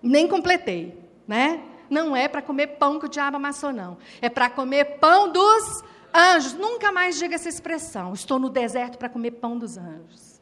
Nem 0.00 0.28
completei, 0.28 0.96
né? 1.26 1.64
Não 1.90 2.14
é 2.14 2.28
para 2.28 2.40
comer 2.40 2.76
pão 2.78 3.00
que 3.00 3.06
o 3.06 3.08
diabo 3.08 3.38
amassou, 3.38 3.72
não. 3.72 3.98
É 4.22 4.28
para 4.28 4.48
comer 4.48 5.00
pão 5.00 5.32
dos 5.32 5.82
anjos. 6.14 6.52
Nunca 6.52 6.92
mais 6.92 7.18
diga 7.18 7.34
essa 7.34 7.48
expressão. 7.48 8.12
Estou 8.12 8.38
no 8.38 8.50
deserto 8.50 8.98
para 8.98 9.08
comer 9.08 9.32
pão 9.32 9.58
dos 9.58 9.76
anjos. 9.76 10.33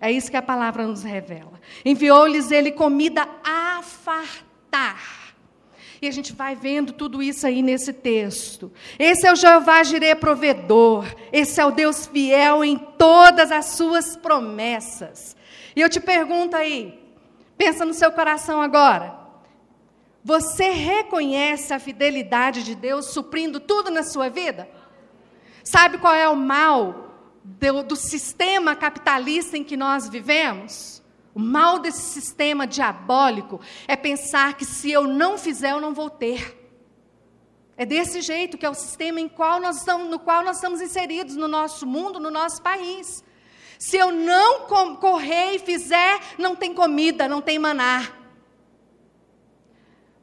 É 0.00 0.10
isso 0.12 0.30
que 0.30 0.36
a 0.36 0.42
palavra 0.42 0.86
nos 0.86 1.02
revela. 1.02 1.60
Enviou-lhes 1.84 2.50
ele 2.50 2.70
comida 2.70 3.28
a 3.44 3.80
fartar. 3.82 5.18
E 6.00 6.06
a 6.06 6.10
gente 6.12 6.32
vai 6.32 6.54
vendo 6.54 6.92
tudo 6.92 7.20
isso 7.20 7.44
aí 7.46 7.60
nesse 7.60 7.92
texto. 7.92 8.70
Esse 8.98 9.26
é 9.26 9.32
o 9.32 9.36
Jeová 9.36 9.82
Jireh 9.82 10.14
provedor. 10.14 11.04
Esse 11.32 11.60
é 11.60 11.64
o 11.64 11.72
Deus 11.72 12.06
fiel 12.06 12.64
em 12.64 12.78
todas 12.78 13.50
as 13.50 13.70
suas 13.70 14.16
promessas. 14.16 15.36
E 15.74 15.80
eu 15.80 15.88
te 15.88 15.98
pergunto 15.98 16.56
aí, 16.56 16.98
pensa 17.56 17.84
no 17.84 17.92
seu 17.92 18.12
coração 18.12 18.62
agora. 18.62 19.18
Você 20.22 20.70
reconhece 20.70 21.72
a 21.74 21.80
fidelidade 21.80 22.62
de 22.62 22.74
Deus 22.74 23.06
suprindo 23.06 23.58
tudo 23.58 23.90
na 23.90 24.04
sua 24.04 24.28
vida? 24.28 24.68
Sabe 25.64 25.98
qual 25.98 26.14
é 26.14 26.28
o 26.28 26.36
mal 26.36 27.07
do, 27.44 27.82
do 27.82 27.96
sistema 27.96 28.74
capitalista 28.76 29.56
em 29.56 29.64
que 29.64 29.76
nós 29.76 30.08
vivemos? 30.08 31.02
O 31.34 31.40
mal 31.40 31.78
desse 31.78 32.02
sistema 32.02 32.66
diabólico 32.66 33.60
é 33.86 33.94
pensar 33.94 34.56
que 34.56 34.64
se 34.64 34.90
eu 34.90 35.06
não 35.06 35.38
fizer, 35.38 35.70
eu 35.70 35.80
não 35.80 35.94
vou 35.94 36.10
ter. 36.10 36.56
É 37.76 37.86
desse 37.86 38.20
jeito 38.20 38.58
que 38.58 38.66
é 38.66 38.70
o 38.70 38.74
sistema 38.74 39.20
em 39.20 39.28
qual 39.28 39.60
nós 39.60 39.76
estamos, 39.76 40.10
no 40.10 40.18
qual 40.18 40.42
nós 40.42 40.56
estamos 40.56 40.80
inseridos 40.80 41.36
no 41.36 41.46
nosso 41.46 41.86
mundo, 41.86 42.18
no 42.18 42.30
nosso 42.30 42.60
país. 42.60 43.22
Se 43.78 43.96
eu 43.96 44.10
não 44.10 44.66
correr 44.96 45.54
e 45.54 45.58
fizer, 45.60 46.18
não 46.36 46.56
tem 46.56 46.74
comida, 46.74 47.28
não 47.28 47.40
tem 47.40 47.56
maná. 47.56 48.17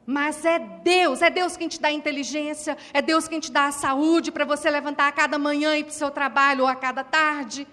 Mas 0.06 0.44
é 0.44 0.58
Deus, 0.58 1.20
é 1.20 1.28
Deus 1.28 1.56
quem 1.56 1.66
te 1.66 1.80
dá 1.80 1.90
inteligência, 1.90 2.78
é 2.92 3.02
Deus 3.02 3.26
quem 3.26 3.40
te 3.40 3.50
dá 3.50 3.66
a 3.66 3.72
saúde 3.72 4.30
para 4.30 4.44
você 4.44 4.70
levantar 4.70 5.08
a 5.08 5.12
cada 5.12 5.36
manhã 5.36 5.76
e 5.76 5.82
para 5.82 5.90
o 5.90 5.94
seu 5.94 6.10
trabalho 6.10 6.62
ou 6.62 6.68
a 6.68 6.76
cada 6.76 7.02
tarde. 7.02 7.66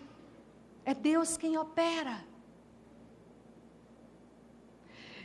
É 0.83 0.95
Deus 0.95 1.37
quem 1.37 1.57
opera. 1.57 2.25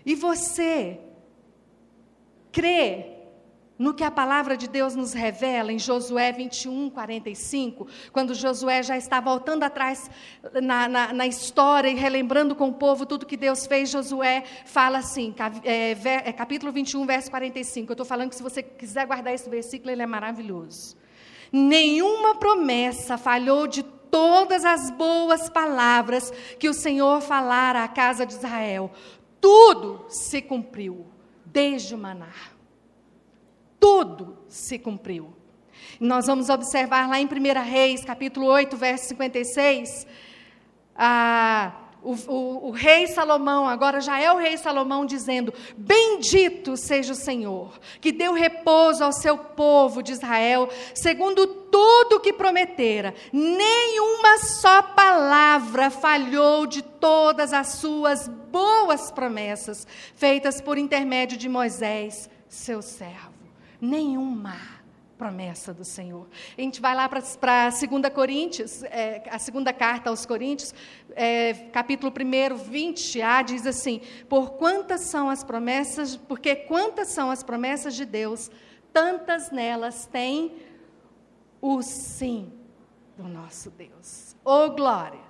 E 0.05 0.15
você 0.15 1.01
crê 2.53 3.18
no 3.79 3.95
que 3.95 4.03
a 4.03 4.11
palavra 4.11 4.57
de 4.57 4.69
Deus 4.69 4.95
nos 4.95 5.13
revela 5.13 5.73
em 5.73 5.79
Josué 5.79 6.33
21, 6.33 6.91
45, 6.91 7.87
quando 8.13 8.35
Josué 8.35 8.83
já 8.83 8.97
está 8.97 9.21
voltando 9.21 9.63
atrás 9.63 10.11
na, 10.63 10.89
na, 10.89 11.13
na 11.13 11.27
história 11.27 11.89
e 11.89 11.95
relembrando 11.95 12.55
com 12.55 12.69
o 12.69 12.75
povo 12.75 13.07
tudo 13.07 13.27
que 13.27 13.37
Deus 13.37 13.67
fez, 13.67 13.91
Josué 13.91 14.43
fala 14.65 14.99
assim, 14.99 15.35
é, 15.65 15.93
é, 15.93 16.33
capítulo 16.33 16.73
21, 16.73 17.07
verso 17.07 17.31
45. 17.31 17.91
Eu 17.91 17.95
estou 17.95 18.07
falando 18.07 18.31
que 18.31 18.37
se 18.37 18.43
você 18.43 18.63
quiser 18.63 19.07
guardar 19.07 19.33
esse 19.33 19.49
versículo, 19.49 19.91
ele 19.91 20.03
é 20.03 20.07
maravilhoso. 20.07 20.97
Nenhuma 21.53 22.35
promessa 22.35 23.17
falhou 23.17 23.67
de 23.67 23.83
todas 23.83 24.65
as 24.65 24.91
boas 24.91 25.49
palavras 25.49 26.33
que 26.59 26.69
o 26.69 26.75
Senhor 26.75 27.21
falara 27.21 27.85
à 27.85 27.89
casa 27.89 28.27
de 28.27 28.33
Israel 28.35 28.91
tudo 29.41 30.05
se 30.09 30.43
cumpriu, 30.43 31.07
desde 31.45 31.95
o 31.95 31.99
maná. 31.99 32.33
Tudo 33.79 34.39
se 34.49 34.79
cumpriu. 34.79 35.33
Nós 36.01 36.27
vamos 36.27 36.49
observar 36.49 37.09
lá 37.09 37.21
em 37.21 37.27
1 37.27 37.29
Reis, 37.63 38.05
capítulo 38.05 38.47
8, 38.47 38.77
verso 38.77 39.09
56, 39.09 40.07
ah, 40.97 41.73
o, 42.03 42.13
o, 42.13 42.69
o, 42.69 42.71
rei 42.71 43.07
Salomão, 43.09 43.69
agora 43.69 44.01
já 44.01 44.21
é 44.21 44.33
o 44.33 44.37
rei 44.37 44.57
Salomão, 44.57 45.05
dizendo: 45.05 45.53
Bendito 45.77 46.77
seja 46.77 47.13
o 47.13 47.17
Senhor, 47.17 47.79
que 48.01 48.13
deu 48.13 48.33
repouso 48.33 49.03
ao 49.03 49.13
seu 49.13 49.37
povo 49.37 50.03
de 50.03 50.13
Israel, 50.13 50.69
segundo 50.95 51.47
tudo 51.47 52.21
que 52.21 52.33
prometera. 52.33 53.15
Nenhuma 53.33 54.39
só 54.39 54.83
palavra 54.83 55.91
falhou 55.91 56.67
de 56.67 56.83
todas 56.83 57.53
as 57.53 57.75
suas 57.75 58.29
boas 58.29 59.11
promessas, 59.11 59.87
feitas 60.15 60.61
por 60.61 60.79
intermédio 60.79 61.37
de 61.37 61.49
Moisés, 61.49 62.31
seu 62.49 62.81
servo. 62.81 63.28
Nenhuma 63.81 64.57
promessa 65.19 65.75
do 65.75 65.85
Senhor. 65.85 66.29
A 66.57 66.61
gente 66.61 66.81
vai 66.81 66.95
lá 66.95 67.09
para 67.09 67.67
a 67.67 67.71
segunda 67.73 68.11
Coríntios, 68.11 68.85
é, 68.85 69.25
a 69.29 69.39
segunda 69.39 69.73
carta 69.73 70.09
aos 70.09 70.25
Coríntios, 70.25 70.73
é, 71.11 71.53
capítulo 71.73 72.13
1, 72.13 72.57
20a, 72.57 73.43
diz 73.45 73.67
assim: 73.67 74.01
Por 74.29 74.53
quantas 74.53 75.03
são 75.03 75.29
as 75.29 75.43
promessas, 75.43 76.17
porque 76.17 76.55
quantas 76.55 77.09
são 77.09 77.31
as 77.31 77.43
promessas 77.43 77.97
de 77.97 78.05
Deus, 78.05 78.51
tantas 78.93 79.51
nelas 79.51 80.07
tem 80.07 80.57
o 81.61 81.83
sim 81.83 82.53
do 83.17 83.25
nosso 83.25 83.71
Deus. 83.71 84.37
Oh 84.45 84.71
glória! 84.71 85.27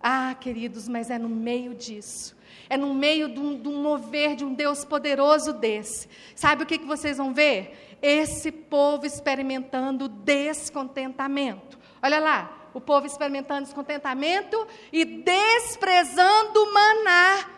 Ah, 0.00 0.34
queridos, 0.40 0.88
mas 0.88 1.10
é 1.10 1.18
no 1.18 1.28
meio 1.28 1.74
disso 1.74 2.37
é 2.68 2.76
no 2.76 2.92
meio 2.94 3.28
de 3.28 3.40
um, 3.40 3.60
de 3.60 3.68
um 3.68 3.82
mover 3.82 4.36
de 4.36 4.44
um 4.44 4.54
Deus 4.54 4.84
poderoso 4.84 5.52
desse. 5.52 6.08
Sabe 6.34 6.62
o 6.62 6.66
que, 6.66 6.78
que 6.78 6.86
vocês 6.86 7.16
vão 7.18 7.32
ver? 7.32 7.98
Esse 8.00 8.52
povo 8.52 9.06
experimentando 9.06 10.08
descontentamento. 10.08 11.78
Olha 12.02 12.20
lá, 12.20 12.68
o 12.74 12.80
povo 12.80 13.06
experimentando 13.06 13.62
descontentamento 13.62 14.66
e 14.92 15.04
desprezando 15.04 16.62
o 16.62 16.72
maná, 16.72 17.50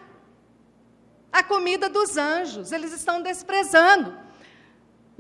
a 1.33 1.43
comida 1.43 1.89
dos 1.89 2.17
anjos. 2.17 2.73
Eles 2.73 2.93
estão 2.93 3.21
desprezando. 3.21 4.30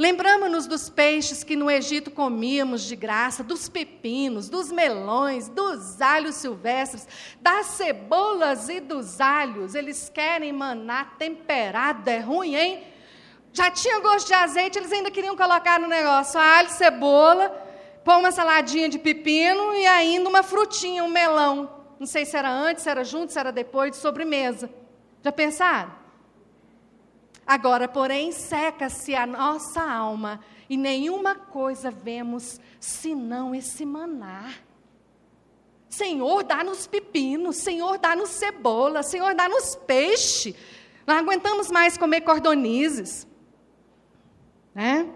Lembramos-nos 0.00 0.66
dos 0.66 0.88
peixes 0.88 1.44
que 1.44 1.54
no 1.54 1.70
Egito 1.70 2.10
comíamos 2.10 2.84
de 2.84 2.96
graça, 2.96 3.44
dos 3.44 3.68
pepinos, 3.68 4.48
dos 4.48 4.72
melões, 4.72 5.50
dos 5.50 6.00
alhos 6.00 6.36
silvestres, 6.36 7.06
das 7.38 7.66
cebolas 7.66 8.70
e 8.70 8.80
dos 8.80 9.20
alhos. 9.20 9.74
Eles 9.74 10.08
querem 10.08 10.54
maná 10.54 11.04
temperado, 11.04 12.08
é 12.08 12.18
ruim, 12.18 12.54
hein? 12.54 12.82
Já 13.52 13.70
tinha 13.70 14.00
gosto 14.00 14.28
de 14.28 14.32
azeite, 14.32 14.78
eles 14.78 14.90
ainda 14.90 15.10
queriam 15.10 15.36
colocar 15.36 15.78
no 15.78 15.86
negócio 15.86 16.40
alho, 16.40 16.70
cebola, 16.70 17.50
pôr 18.02 18.16
uma 18.16 18.32
saladinha 18.32 18.88
de 18.88 18.98
pepino 18.98 19.74
e 19.74 19.86
ainda 19.86 20.30
uma 20.30 20.42
frutinha, 20.42 21.04
um 21.04 21.10
melão. 21.10 21.70
Não 21.98 22.06
sei 22.06 22.24
se 22.24 22.34
era 22.38 22.50
antes, 22.50 22.84
se 22.84 22.88
era 22.88 23.04
junto, 23.04 23.34
se 23.34 23.38
era 23.38 23.52
depois, 23.52 23.90
de 23.90 23.98
sobremesa. 23.98 24.70
Já 25.22 25.30
pensaram? 25.30 25.99
Agora, 27.50 27.88
porém, 27.88 28.30
seca-se 28.30 29.12
a 29.12 29.26
nossa 29.26 29.82
alma 29.82 30.38
e 30.68 30.76
nenhuma 30.76 31.34
coisa 31.34 31.90
vemos 31.90 32.60
senão 32.78 33.52
esse 33.52 33.84
maná. 33.84 34.54
Senhor, 35.88 36.44
dá-nos 36.44 36.86
pepino, 36.86 37.52
Senhor, 37.52 37.98
dá-nos 37.98 38.30
cebola, 38.30 39.02
Senhor, 39.02 39.34
dá-nos 39.34 39.74
peixe. 39.74 40.54
Não 41.04 41.16
aguentamos 41.16 41.72
mais 41.72 41.98
comer 41.98 42.20
cordonizes. 42.20 43.26
Né? 44.72 45.12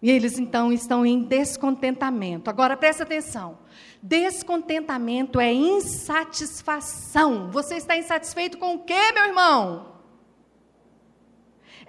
E 0.00 0.12
eles 0.12 0.38
então 0.38 0.72
estão 0.72 1.04
em 1.04 1.20
descontentamento. 1.24 2.48
Agora 2.48 2.76
presta 2.76 3.02
atenção. 3.02 3.58
Descontentamento 4.00 5.40
é 5.40 5.52
insatisfação. 5.52 7.50
Você 7.50 7.74
está 7.74 7.96
insatisfeito 7.96 8.56
com 8.56 8.76
o 8.76 8.84
quê, 8.84 9.10
meu 9.12 9.24
irmão? 9.24 9.97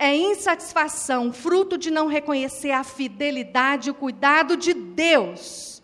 É 0.01 0.15
insatisfação, 0.15 1.33
fruto 1.33 1.77
de 1.77 1.91
não 1.91 2.07
reconhecer 2.07 2.71
a 2.71 2.85
fidelidade 2.85 3.89
e 3.89 3.91
o 3.91 3.93
cuidado 3.93 4.55
de 4.55 4.73
Deus. 4.73 5.83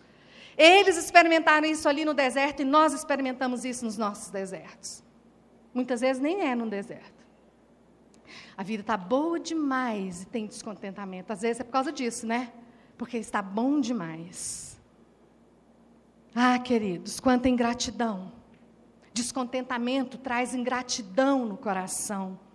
Eles 0.56 0.96
experimentaram 0.96 1.68
isso 1.68 1.86
ali 1.86 2.02
no 2.02 2.14
deserto 2.14 2.62
e 2.62 2.64
nós 2.64 2.94
experimentamos 2.94 3.62
isso 3.62 3.84
nos 3.84 3.98
nossos 3.98 4.30
desertos. 4.30 5.04
Muitas 5.74 6.00
vezes 6.00 6.22
nem 6.22 6.40
é 6.48 6.54
no 6.54 6.66
deserto. 6.66 7.26
A 8.56 8.62
vida 8.62 8.80
está 8.80 8.96
boa 8.96 9.38
demais 9.38 10.22
e 10.22 10.26
tem 10.26 10.46
descontentamento. 10.46 11.30
Às 11.30 11.42
vezes 11.42 11.60
é 11.60 11.64
por 11.64 11.72
causa 11.72 11.92
disso, 11.92 12.26
né? 12.26 12.54
Porque 12.96 13.18
está 13.18 13.42
bom 13.42 13.78
demais. 13.78 14.80
Ah, 16.34 16.58
queridos, 16.58 17.20
quanta 17.20 17.50
ingratidão. 17.50 18.32
Descontentamento 19.12 20.16
traz 20.16 20.54
ingratidão 20.54 21.44
no 21.44 21.58
coração. 21.58 22.45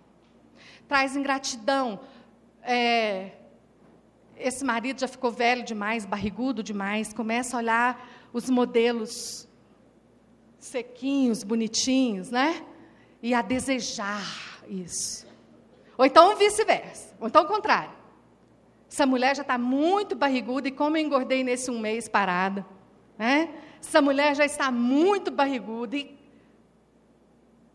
Traz 0.92 1.16
ingratidão. 1.16 2.00
É, 2.62 3.30
esse 4.36 4.62
marido 4.62 5.00
já 5.00 5.08
ficou 5.08 5.30
velho 5.30 5.64
demais, 5.64 6.04
barrigudo 6.04 6.62
demais, 6.62 7.14
começa 7.14 7.56
a 7.56 7.60
olhar 7.60 8.08
os 8.30 8.50
modelos 8.50 9.48
sequinhos, 10.58 11.44
bonitinhos, 11.44 12.30
né? 12.30 12.62
E 13.22 13.32
a 13.32 13.40
desejar 13.40 14.22
isso. 14.68 15.26
Ou 15.96 16.04
então 16.04 16.36
vice-versa. 16.36 17.16
Ou 17.18 17.26
então 17.26 17.44
o 17.44 17.48
contrário. 17.48 17.94
Essa 18.86 19.06
mulher 19.06 19.34
já 19.34 19.40
está 19.40 19.56
muito 19.56 20.14
barriguda 20.14 20.68
e 20.68 20.72
como 20.72 20.98
eu 20.98 21.02
engordei 21.02 21.42
nesse 21.42 21.70
um 21.70 21.78
mês 21.78 22.06
parada. 22.06 22.66
Né? 23.16 23.48
Essa 23.80 24.02
mulher 24.02 24.36
já 24.36 24.44
está 24.44 24.70
muito 24.70 25.30
barriguda 25.30 25.96
e 25.96 26.21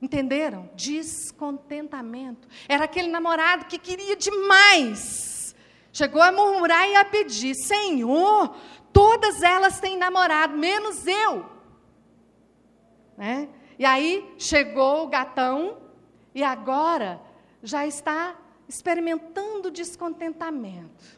Entenderam? 0.01 0.69
Descontentamento. 0.75 2.47
Era 2.67 2.85
aquele 2.85 3.09
namorado 3.09 3.65
que 3.65 3.79
queria 3.79 4.15
demais. 4.15 5.55
Chegou 5.91 6.21
a 6.21 6.31
murmurar 6.31 6.87
e 6.87 6.95
a 6.95 7.03
pedir: 7.05 7.55
Senhor, 7.55 8.55
todas 8.93 9.41
elas 9.41 9.79
têm 9.79 9.97
namorado, 9.97 10.55
menos 10.55 11.07
eu. 11.07 11.45
Né? 13.17 13.49
E 13.79 13.85
aí 13.85 14.33
chegou 14.37 15.05
o 15.05 15.07
gatão, 15.07 15.77
e 16.33 16.43
agora 16.43 17.19
já 17.63 17.87
está 17.87 18.35
experimentando 18.67 19.71
descontentamento. 19.71 21.17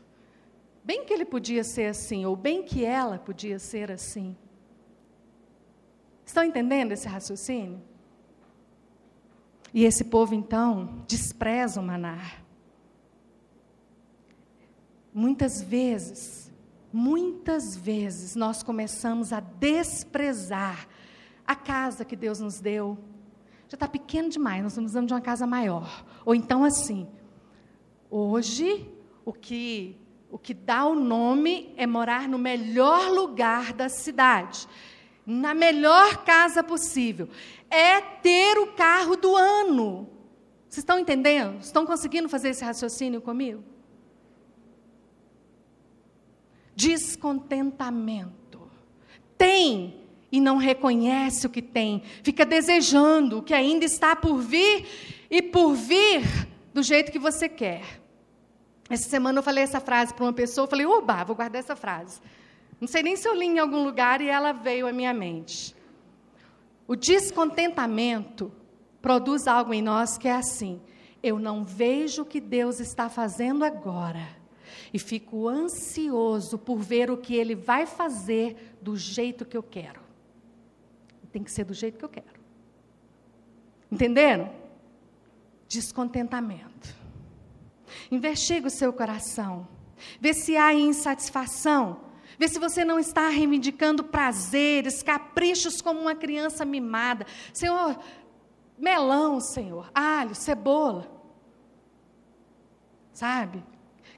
Bem 0.83 1.03
que 1.03 1.13
ele 1.13 1.25
podia 1.25 1.63
ser 1.63 1.87
assim, 1.87 2.25
ou 2.25 2.35
bem 2.35 2.63
que 2.63 2.85
ela 2.85 3.19
podia 3.19 3.59
ser 3.59 3.91
assim. 3.91 4.35
Estão 6.25 6.43
entendendo 6.43 6.93
esse 6.93 7.07
raciocínio? 7.07 7.81
E 9.73 9.85
esse 9.85 10.03
povo, 10.03 10.33
então, 10.33 11.03
despreza 11.07 11.79
o 11.79 11.83
manar. 11.83 12.43
Muitas 15.13 15.61
vezes, 15.61 16.51
muitas 16.91 17.75
vezes, 17.75 18.35
nós 18.35 18.63
começamos 18.63 19.31
a 19.33 19.39
desprezar 19.39 20.87
a 21.45 21.55
casa 21.55 22.05
que 22.05 22.15
Deus 22.15 22.39
nos 22.39 22.59
deu, 22.59 22.97
já 23.67 23.75
está 23.75 23.87
pequeno 23.87 24.29
demais, 24.29 24.63
nós 24.63 24.73
precisamos 24.73 25.07
de 25.07 25.13
uma 25.13 25.21
casa 25.21 25.45
maior. 25.45 26.05
Ou 26.25 26.33
então 26.33 26.63
assim, 26.63 27.07
hoje 28.09 28.87
o 29.23 29.33
que 29.33 29.95
o 30.31 30.37
que 30.37 30.53
dá 30.53 30.85
o 30.85 30.93
nome 30.93 31.73
é 31.75 31.87
morar 31.87 32.27
no 32.27 32.37
melhor 32.37 33.09
lugar 33.09 33.73
da 33.73 33.89
cidade, 33.89 34.67
na 35.25 35.55
melhor 35.55 36.23
casa 36.23 36.63
possível. 36.63 37.27
É 37.69 38.01
ter 38.01 38.57
o 38.57 38.73
carro 38.73 39.15
do 39.15 39.35
ano. 39.35 40.09
Vocês 40.67 40.79
estão 40.79 40.99
entendendo? 40.99 41.59
Estão 41.59 41.85
conseguindo 41.85 42.29
fazer 42.29 42.49
esse 42.49 42.63
raciocínio 42.63 43.21
comigo? 43.21 43.63
Descontentamento. 46.75 48.69
Tem 49.37 49.99
e 50.31 50.39
não 50.39 50.57
reconhece 50.57 51.47
o 51.47 51.49
que 51.49 51.61
tem, 51.61 52.03
fica 52.23 52.45
desejando 52.45 53.39
o 53.39 53.43
que 53.43 53.53
ainda 53.53 53.85
está 53.85 54.15
por 54.15 54.37
vir 54.37 54.85
e 55.29 55.41
por 55.41 55.73
vir 55.73 56.21
do 56.73 56.83
jeito 56.83 57.11
que 57.11 57.19
você 57.19 57.49
quer. 57.49 57.99
Essa 58.89 59.09
semana 59.09 59.39
eu 59.39 59.43
falei 59.43 59.63
essa 59.63 59.79
frase 59.79 60.13
para 60.13 60.25
uma 60.25 60.33
pessoa, 60.33 60.65
eu 60.65 60.69
falei, 60.69 60.85
oba, 60.85 61.23
vou 61.23 61.35
guardar 61.35 61.59
essa 61.59 61.75
frase. 61.75 62.19
Não 62.79 62.87
sei 62.87 63.03
nem 63.03 63.15
se 63.15 63.27
eu 63.27 63.35
li 63.35 63.45
em 63.45 63.59
algum 63.59 63.83
lugar 63.83 64.21
e 64.21 64.27
ela 64.27 64.51
veio 64.51 64.87
à 64.87 64.91
minha 64.91 65.13
mente. 65.13 65.75
O 66.89 66.95
descontentamento 66.97 68.51
produz 69.01 69.47
algo 69.47 69.73
em 69.73 69.81
nós 69.81 70.17
que 70.17 70.27
é 70.27 70.35
assim: 70.35 70.81
eu 71.23 71.39
não 71.39 71.63
vejo 71.63 72.23
o 72.23 72.25
que 72.25 72.41
Deus 72.41 72.81
está 72.81 73.07
fazendo 73.07 73.63
agora 73.63 74.37
e 74.93 74.99
fico 74.99 75.47
ansioso 75.47 76.57
por 76.57 76.79
ver 76.79 77.09
o 77.09 77.15
que 77.17 77.33
Ele 77.33 77.55
vai 77.55 77.85
fazer 77.85 78.77
do 78.81 78.97
jeito 78.97 79.45
que 79.45 79.55
eu 79.55 79.63
quero 79.63 80.09
tem 81.31 81.43
que 81.43 81.51
ser 81.51 81.63
do 81.63 81.73
jeito 81.73 81.97
que 81.97 82.05
eu 82.05 82.09
quero. 82.09 82.39
Entenderam? 83.91 84.51
Descontentamento. 85.67 86.95
Investiga 88.11 88.67
o 88.67 88.71
seu 88.71 88.91
coração. 88.91 89.67
Vê 90.19 90.33
se 90.33 90.57
há 90.57 90.73
insatisfação. 90.73 92.01
Vê 92.39 92.47
se 92.47 92.57
você 92.57 92.85
não 92.85 92.97
está 92.97 93.27
reivindicando 93.27 94.01
prazeres, 94.01 95.03
caprichos 95.03 95.81
como 95.81 95.99
uma 95.99 96.15
criança 96.15 96.63
mimada. 96.63 97.27
Senhor, 97.53 97.99
melão, 98.77 99.41
Senhor, 99.41 99.91
alho, 99.93 100.33
cebola. 100.33 101.11
Sabe? 103.11 103.61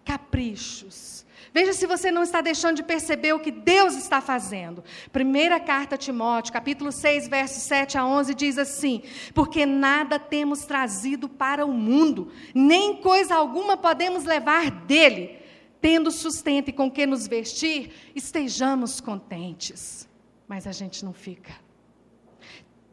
Caprichos. 0.06 1.26
Veja 1.52 1.74
se 1.74 1.88
você 1.88 2.12
não 2.12 2.22
está 2.22 2.42
deixando 2.42 2.76
de 2.76 2.84
perceber 2.84 3.34
o 3.34 3.40
que 3.40 3.50
Deus 3.50 3.96
está 3.96 4.22
fazendo. 4.22 4.84
Primeira 5.12 5.60
carta 5.60 5.96
a 5.96 5.98
Timóteo, 5.98 6.54
capítulo 6.54 6.92
6, 6.92 7.28
versos 7.28 7.64
7 7.64 7.98
a 7.98 8.06
11, 8.06 8.36
diz 8.36 8.60
assim: 8.60 9.02
Porque 9.34 9.66
nada 9.66 10.20
temos 10.20 10.64
trazido 10.64 11.28
para 11.28 11.66
o 11.66 11.74
mundo, 11.74 12.32
nem 12.54 13.02
coisa 13.02 13.34
alguma 13.34 13.76
podemos 13.76 14.26
levar 14.26 14.70
dele. 14.70 15.41
Tendo 15.82 16.12
sustento 16.12 16.70
e 16.70 16.74
com 16.74 16.92
que 16.92 17.06
nos 17.06 17.28
vestir, 17.28 17.92
estejamos 18.16 19.02
contentes. 19.02 20.08
Mas 20.48 20.68
a 20.68 20.72
gente 20.72 21.04
não 21.04 21.12
fica. 21.12 21.54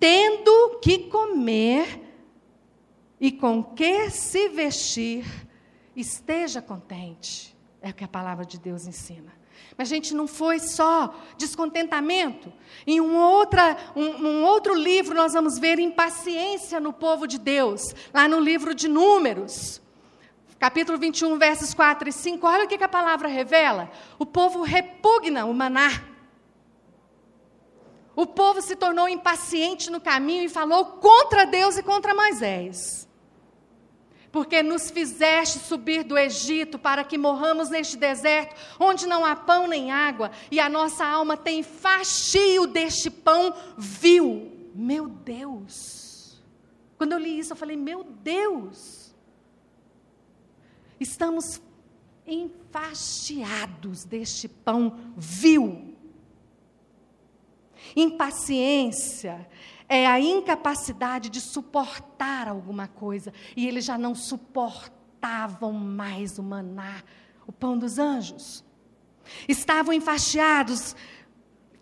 Tendo 0.00 0.78
que 0.80 1.10
comer 1.10 2.00
e 3.20 3.30
com 3.30 3.62
que 3.62 4.10
se 4.10 4.48
vestir, 4.48 5.26
esteja 5.94 6.62
contente. 6.62 7.56
É 7.82 7.90
o 7.90 7.94
que 7.94 8.04
a 8.04 8.08
palavra 8.08 8.44
de 8.44 8.58
Deus 8.58 8.86
ensina. 8.86 9.36
Mas, 9.76 9.88
gente, 9.88 10.14
não 10.14 10.26
foi 10.26 10.58
só 10.58 11.14
descontentamento. 11.36 12.52
Em 12.86 13.00
um, 13.00 13.16
outra, 13.16 13.76
um, 13.94 14.06
um, 14.06 14.44
outro 14.44 14.74
livro, 14.74 15.14
nós 15.14 15.34
vamos 15.34 15.58
ver 15.58 15.78
impaciência 15.78 16.80
no 16.80 16.92
povo 16.92 17.26
de 17.26 17.38
Deus, 17.38 17.94
lá 18.12 18.26
no 18.26 18.40
livro 18.40 18.74
de 18.74 18.88
Números, 18.88 19.80
capítulo 20.58 20.98
21, 20.98 21.38
versos 21.38 21.72
4 21.74 22.08
e 22.08 22.12
5. 22.12 22.46
Olha 22.46 22.64
o 22.64 22.68
que, 22.68 22.78
que 22.78 22.84
a 22.84 22.88
palavra 22.88 23.28
revela: 23.28 23.90
o 24.18 24.26
povo 24.26 24.62
repugna 24.62 25.44
o 25.44 25.54
maná. 25.54 26.04
O 28.16 28.26
povo 28.26 28.60
se 28.60 28.74
tornou 28.74 29.08
impaciente 29.08 29.90
no 29.90 30.00
caminho 30.00 30.44
e 30.44 30.48
falou 30.48 30.84
contra 30.84 31.46
Deus 31.46 31.76
e 31.76 31.82
contra 31.82 32.14
Moisés 32.14 33.08
porque 34.30 34.62
nos 34.62 34.90
fizeste 34.90 35.58
subir 35.58 36.04
do 36.04 36.16
Egito 36.16 36.78
para 36.78 37.02
que 37.04 37.18
morramos 37.18 37.70
neste 37.70 37.96
deserto, 37.96 38.54
onde 38.78 39.06
não 39.06 39.24
há 39.24 39.34
pão 39.34 39.66
nem 39.66 39.90
água, 39.90 40.30
e 40.50 40.60
a 40.60 40.68
nossa 40.68 41.04
alma 41.04 41.36
tem 41.36 41.62
fastio 41.62 42.66
deste 42.66 43.10
pão 43.10 43.54
vil. 43.76 44.70
Meu 44.74 45.08
Deus! 45.08 46.40
Quando 46.96 47.12
eu 47.12 47.18
li 47.18 47.38
isso, 47.38 47.52
eu 47.52 47.56
falei: 47.56 47.76
Meu 47.76 48.04
Deus! 48.04 48.97
Estamos 51.00 51.60
enfastiados 52.26 54.04
deste 54.04 54.48
pão 54.48 55.12
vil. 55.16 55.96
Impaciência 57.96 59.48
é 59.88 60.06
a 60.06 60.20
incapacidade 60.20 61.30
de 61.30 61.40
suportar 61.40 62.48
alguma 62.48 62.86
coisa. 62.86 63.32
E 63.56 63.66
eles 63.66 63.84
já 63.84 63.96
não 63.96 64.14
suportavam 64.14 65.72
mais 65.72 66.38
o 66.38 66.42
maná, 66.42 67.02
o 67.46 67.52
pão 67.52 67.78
dos 67.78 67.98
anjos. 67.98 68.64
Estavam 69.48 69.92
enfastiados, 69.92 70.94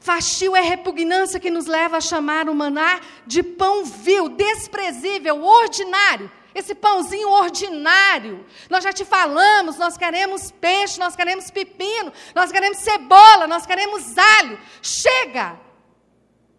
Fastio 0.06 0.54
é 0.54 0.60
repugnância 0.60 1.40
que 1.40 1.50
nos 1.50 1.66
leva 1.66 1.96
a 1.96 2.00
chamar 2.00 2.48
o 2.48 2.54
maná 2.54 3.00
de 3.26 3.42
pão 3.42 3.84
vil, 3.84 4.28
desprezível, 4.28 5.42
ordinário. 5.42 6.30
Esse 6.56 6.74
pãozinho 6.74 7.28
ordinário. 7.28 8.46
Nós 8.70 8.82
já 8.82 8.90
te 8.90 9.04
falamos, 9.04 9.76
nós 9.76 9.98
queremos 9.98 10.50
peixe, 10.50 10.98
nós 10.98 11.14
queremos 11.14 11.50
pepino, 11.50 12.10
nós 12.34 12.50
queremos 12.50 12.78
cebola, 12.78 13.46
nós 13.46 13.66
queremos 13.66 14.16
alho. 14.16 14.58
Chega 14.80 15.60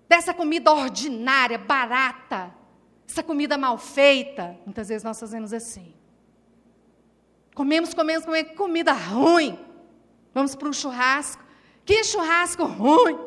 dessa 0.08 0.36
comida 0.36 0.72
ordinária, 0.72 1.58
barata, 1.58 2.54
essa 3.10 3.24
comida 3.24 3.58
mal 3.58 3.80
feita. 3.80 4.56
Muitas 4.64 4.88
vezes 4.88 5.04
nós 5.04 5.20
fazemos 5.20 5.52
assim. 5.52 5.96
Comemos, 7.56 7.96
comemos, 7.96 8.24
comemos 8.24 8.56
comida 8.56 8.94
ruim. 8.94 9.58
Vamos 10.32 10.54
para 10.54 10.70
um 10.70 10.74
churrasco. 10.74 11.44
Que 11.84 12.04
churrasco 12.04 12.66
ruim! 12.66 13.18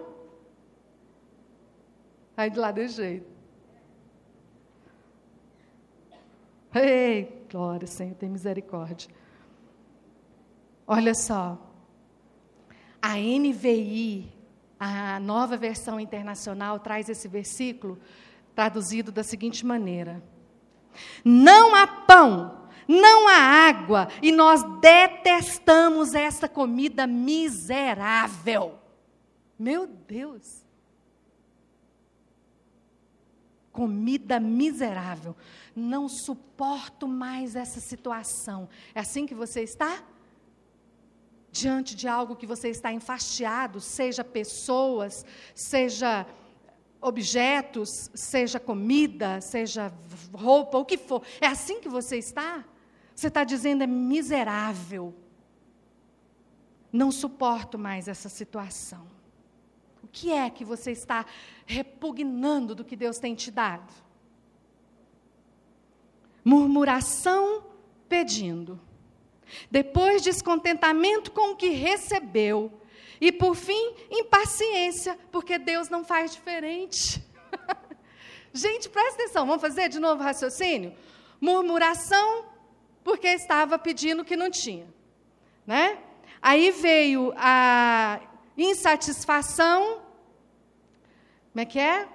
Aí 2.36 2.48
de 2.48 2.60
lá 2.60 2.70
desse 2.70 2.94
jeito. 2.94 3.29
Ei, 6.74 7.44
glória, 7.50 7.86
Senhor, 7.86 8.14
tem 8.14 8.28
misericórdia. 8.28 9.10
Olha 10.86 11.14
só. 11.14 11.58
A 13.02 13.16
NVI, 13.16 14.30
a 14.78 15.18
nova 15.20 15.56
versão 15.56 15.98
internacional, 15.98 16.78
traz 16.78 17.08
esse 17.08 17.26
versículo 17.26 17.98
traduzido 18.54 19.10
da 19.10 19.22
seguinte 19.22 19.66
maneira: 19.66 20.22
Não 21.24 21.74
há 21.74 21.86
pão, 21.86 22.68
não 22.86 23.26
há 23.28 23.68
água, 23.68 24.08
e 24.22 24.30
nós 24.30 24.62
detestamos 24.80 26.14
essa 26.14 26.48
comida 26.48 27.06
miserável. 27.06 28.78
Meu 29.58 29.86
Deus! 29.86 30.59
Comida 33.72 34.40
miserável 34.40 35.36
não 35.74 36.08
suporto 36.08 37.06
mais 37.06 37.56
essa 37.56 37.80
situação. 37.80 38.68
É 38.94 39.00
assim 39.00 39.26
que 39.26 39.34
você 39.34 39.62
está? 39.62 40.02
Diante 41.50 41.96
de 41.96 42.06
algo 42.06 42.36
que 42.36 42.46
você 42.46 42.68
está 42.68 42.92
enfastiado, 42.92 43.80
seja 43.80 44.22
pessoas, 44.22 45.24
seja 45.54 46.26
objetos, 47.00 48.10
seja 48.14 48.60
comida, 48.60 49.40
seja 49.40 49.92
roupa, 50.32 50.78
o 50.78 50.84
que 50.84 50.98
for. 50.98 51.22
É 51.40 51.46
assim 51.46 51.80
que 51.80 51.88
você 51.88 52.18
está? 52.18 52.64
Você 53.14 53.28
está 53.28 53.42
dizendo 53.42 53.82
é 53.82 53.86
miserável. 53.86 55.14
Não 56.92 57.10
suporto 57.10 57.78
mais 57.78 58.08
essa 58.08 58.28
situação. 58.28 59.06
O 60.02 60.08
que 60.08 60.32
é 60.32 60.48
que 60.50 60.64
você 60.64 60.90
está 60.92 61.24
repugnando 61.66 62.74
do 62.74 62.84
que 62.84 62.96
Deus 62.96 63.18
tem 63.18 63.34
te 63.34 63.50
dado? 63.50 63.92
murmuração 66.44 67.64
pedindo. 68.08 68.80
Depois, 69.70 70.22
descontentamento 70.22 71.30
com 71.32 71.52
o 71.52 71.56
que 71.56 71.68
recebeu. 71.70 72.72
E, 73.20 73.30
por 73.30 73.54
fim, 73.54 73.94
impaciência, 74.10 75.18
porque 75.30 75.58
Deus 75.58 75.88
não 75.88 76.04
faz 76.04 76.32
diferente. 76.32 77.22
Gente, 78.52 78.88
presta 78.88 79.22
atenção, 79.22 79.46
vamos 79.46 79.60
fazer 79.60 79.88
de 79.88 79.98
novo 79.98 80.22
o 80.22 80.24
raciocínio? 80.24 80.94
Murmuração, 81.40 82.46
porque 83.04 83.28
estava 83.28 83.78
pedindo 83.78 84.24
que 84.24 84.36
não 84.36 84.50
tinha. 84.50 84.86
Né? 85.66 85.98
Aí 86.40 86.70
veio 86.70 87.32
a 87.36 88.20
insatisfação. 88.62 90.02
Como 91.52 91.62
é 91.62 91.64
que 91.64 91.78
é? 91.78 92.08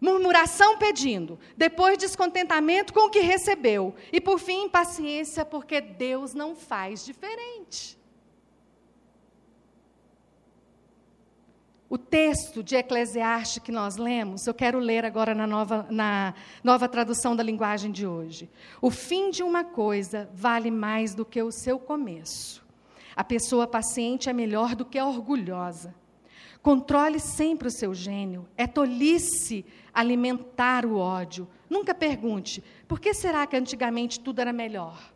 Murmuração 0.00 0.76
pedindo, 0.76 1.38
depois 1.56 1.96
descontentamento 1.96 2.92
com 2.92 3.06
o 3.06 3.10
que 3.10 3.20
recebeu, 3.20 3.94
e 4.12 4.20
por 4.20 4.38
fim 4.38 4.64
impaciência, 4.64 5.44
porque 5.44 5.80
Deus 5.80 6.34
não 6.34 6.54
faz 6.54 7.04
diferente. 7.04 7.98
O 11.88 11.96
texto 11.96 12.62
de 12.64 12.74
Eclesiastes 12.74 13.62
que 13.62 13.70
nós 13.70 13.96
lemos, 13.96 14.46
eu 14.46 14.52
quero 14.52 14.78
ler 14.78 15.04
agora 15.04 15.34
na 15.34 15.46
nova, 15.46 15.86
na 15.88 16.34
nova 16.62 16.88
tradução 16.88 17.36
da 17.36 17.44
linguagem 17.44 17.92
de 17.92 18.04
hoje. 18.06 18.50
O 18.82 18.90
fim 18.90 19.30
de 19.30 19.42
uma 19.42 19.62
coisa 19.62 20.28
vale 20.34 20.70
mais 20.70 21.14
do 21.14 21.24
que 21.24 21.40
o 21.40 21.52
seu 21.52 21.78
começo. 21.78 22.65
A 23.16 23.24
pessoa 23.24 23.66
paciente 23.66 24.28
é 24.28 24.32
melhor 24.32 24.76
do 24.76 24.84
que 24.84 24.98
a 24.98 25.06
orgulhosa. 25.06 25.94
Controle 26.60 27.18
sempre 27.18 27.68
o 27.68 27.70
seu 27.70 27.94
gênio. 27.94 28.46
É 28.56 28.66
tolice 28.66 29.64
alimentar 29.94 30.84
o 30.84 30.98
ódio. 30.98 31.48
Nunca 31.70 31.94
pergunte: 31.94 32.62
por 32.86 33.00
que 33.00 33.14
será 33.14 33.46
que 33.46 33.56
antigamente 33.56 34.20
tudo 34.20 34.40
era 34.40 34.52
melhor? 34.52 35.12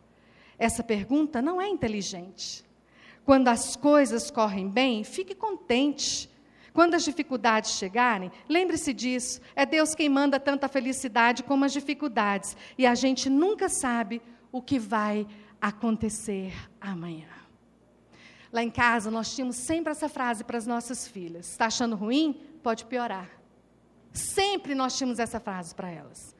Essa 0.57 0.81
pergunta 0.81 1.41
não 1.41 1.61
é 1.61 1.67
inteligente. 1.67 2.63
Quando 3.23 3.49
as 3.49 3.75
coisas 3.75 4.31
correm 4.31 4.67
bem, 4.67 5.03
fique 5.03 5.35
contente. 5.35 6.29
Quando 6.73 6.95
as 6.95 7.03
dificuldades 7.03 7.71
chegarem, 7.71 8.31
lembre-se 8.47 8.93
disso. 8.93 9.41
É 9.55 9.65
Deus 9.65 9.93
quem 9.93 10.07
manda 10.07 10.39
tanto 10.39 10.63
a 10.63 10.69
felicidade 10.69 11.43
como 11.43 11.65
as 11.65 11.73
dificuldades. 11.73 12.55
E 12.77 12.85
a 12.85 12.95
gente 12.95 13.29
nunca 13.29 13.67
sabe 13.67 14.21
o 14.51 14.61
que 14.61 14.79
vai 14.79 15.27
acontecer 15.59 16.53
amanhã. 16.79 17.40
Lá 18.51 18.61
em 18.61 18.69
casa, 18.69 19.09
nós 19.09 19.33
tínhamos 19.33 19.55
sempre 19.55 19.91
essa 19.91 20.09
frase 20.09 20.43
para 20.43 20.57
as 20.57 20.67
nossas 20.67 21.07
filhas: 21.07 21.49
está 21.49 21.67
achando 21.67 21.95
ruim? 21.95 22.33
Pode 22.61 22.85
piorar. 22.85 23.29
Sempre 24.11 24.75
nós 24.75 24.97
tínhamos 24.97 25.19
essa 25.19 25.39
frase 25.39 25.73
para 25.73 25.89
elas. 25.89 26.35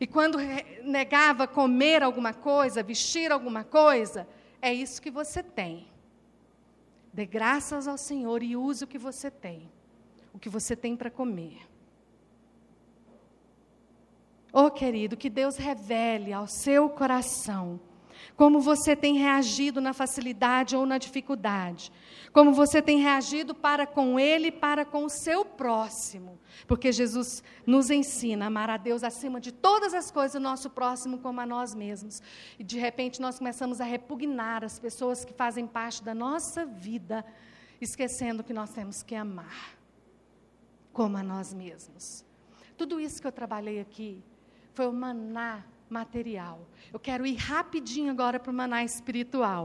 E 0.00 0.06
quando 0.06 0.38
negava 0.82 1.46
comer 1.46 2.02
alguma 2.02 2.32
coisa, 2.32 2.82
vestir 2.82 3.30
alguma 3.30 3.62
coisa, 3.62 4.26
é 4.60 4.72
isso 4.72 5.00
que 5.00 5.10
você 5.10 5.42
tem. 5.42 5.86
Dê 7.12 7.26
graças 7.26 7.86
ao 7.86 7.96
Senhor 7.96 8.42
e 8.42 8.56
use 8.56 8.82
o 8.82 8.88
que 8.88 8.98
você 8.98 9.30
tem, 9.30 9.70
o 10.32 10.38
que 10.38 10.48
você 10.48 10.74
tem 10.74 10.96
para 10.96 11.10
comer. 11.10 11.58
Oh, 14.52 14.70
querido, 14.70 15.16
que 15.16 15.28
Deus 15.28 15.56
revele 15.56 16.32
ao 16.32 16.46
seu 16.46 16.88
coração 16.88 17.80
como 18.36 18.60
você 18.60 18.96
tem 18.96 19.16
reagido 19.16 19.80
na 19.80 19.92
facilidade 19.92 20.76
ou 20.76 20.84
na 20.84 20.98
dificuldade, 20.98 21.92
como 22.32 22.52
você 22.52 22.82
tem 22.82 22.98
reagido 22.98 23.54
para 23.54 23.86
com 23.86 24.18
ele 24.18 24.48
e 24.48 24.52
para 24.52 24.84
com 24.84 25.04
o 25.04 25.10
seu 25.10 25.44
próximo, 25.44 26.38
porque 26.66 26.90
Jesus 26.92 27.42
nos 27.66 27.90
ensina 27.90 28.44
a 28.44 28.48
amar 28.48 28.70
a 28.70 28.76
Deus 28.76 29.04
acima 29.04 29.40
de 29.40 29.52
todas 29.52 29.94
as 29.94 30.10
coisas, 30.10 30.34
o 30.34 30.40
nosso 30.40 30.70
próximo 30.70 31.18
como 31.18 31.40
a 31.40 31.46
nós 31.46 31.74
mesmos. 31.74 32.22
E 32.58 32.64
de 32.64 32.78
repente 32.78 33.20
nós 33.20 33.38
começamos 33.38 33.80
a 33.80 33.84
repugnar 33.84 34.64
as 34.64 34.78
pessoas 34.78 35.24
que 35.24 35.32
fazem 35.32 35.66
parte 35.66 36.02
da 36.02 36.14
nossa 36.14 36.66
vida, 36.66 37.24
esquecendo 37.80 38.42
que 38.44 38.52
nós 38.52 38.70
temos 38.70 39.02
que 39.02 39.14
amar 39.14 39.76
como 40.92 41.16
a 41.16 41.22
nós 41.22 41.52
mesmos. 41.52 42.24
Tudo 42.76 43.00
isso 43.00 43.20
que 43.20 43.26
eu 43.26 43.32
trabalhei 43.32 43.80
aqui 43.80 44.22
foi 44.72 44.86
o 44.86 44.92
maná 44.92 45.64
material. 45.98 46.58
Eu 46.92 46.98
quero 46.98 47.24
ir 47.24 47.36
rapidinho 47.36 48.10
agora 48.10 48.38
para 48.40 48.50
o 48.50 48.54
maná 48.54 48.82
espiritual. 48.84 49.64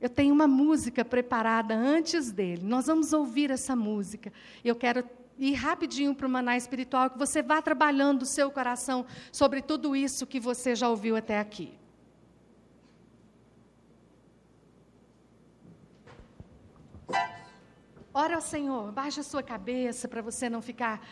Eu 0.00 0.08
tenho 0.08 0.34
uma 0.34 0.48
música 0.48 1.04
preparada 1.04 1.74
antes 1.74 2.32
dele. 2.32 2.62
Nós 2.64 2.86
vamos 2.86 3.12
ouvir 3.12 3.50
essa 3.50 3.76
música. 3.76 4.32
Eu 4.64 4.74
quero 4.74 5.04
ir 5.38 5.54
rapidinho 5.54 6.14
para 6.14 6.26
o 6.26 6.30
maná 6.30 6.56
espiritual, 6.56 7.10
que 7.10 7.18
você 7.18 7.42
vá 7.42 7.60
trabalhando 7.60 8.22
o 8.22 8.26
seu 8.26 8.50
coração 8.50 9.04
sobre 9.32 9.60
tudo 9.60 9.94
isso 9.94 10.26
que 10.26 10.40
você 10.40 10.74
já 10.74 10.88
ouviu 10.88 11.16
até 11.16 11.38
aqui. 11.38 11.72
Ora 18.16 18.36
ao 18.36 18.40
Senhor, 18.40 18.92
baixe 18.92 19.18
a 19.18 19.24
sua 19.24 19.42
cabeça 19.42 20.06
para 20.06 20.22
você 20.22 20.48
não 20.48 20.62
ficar 20.62 21.04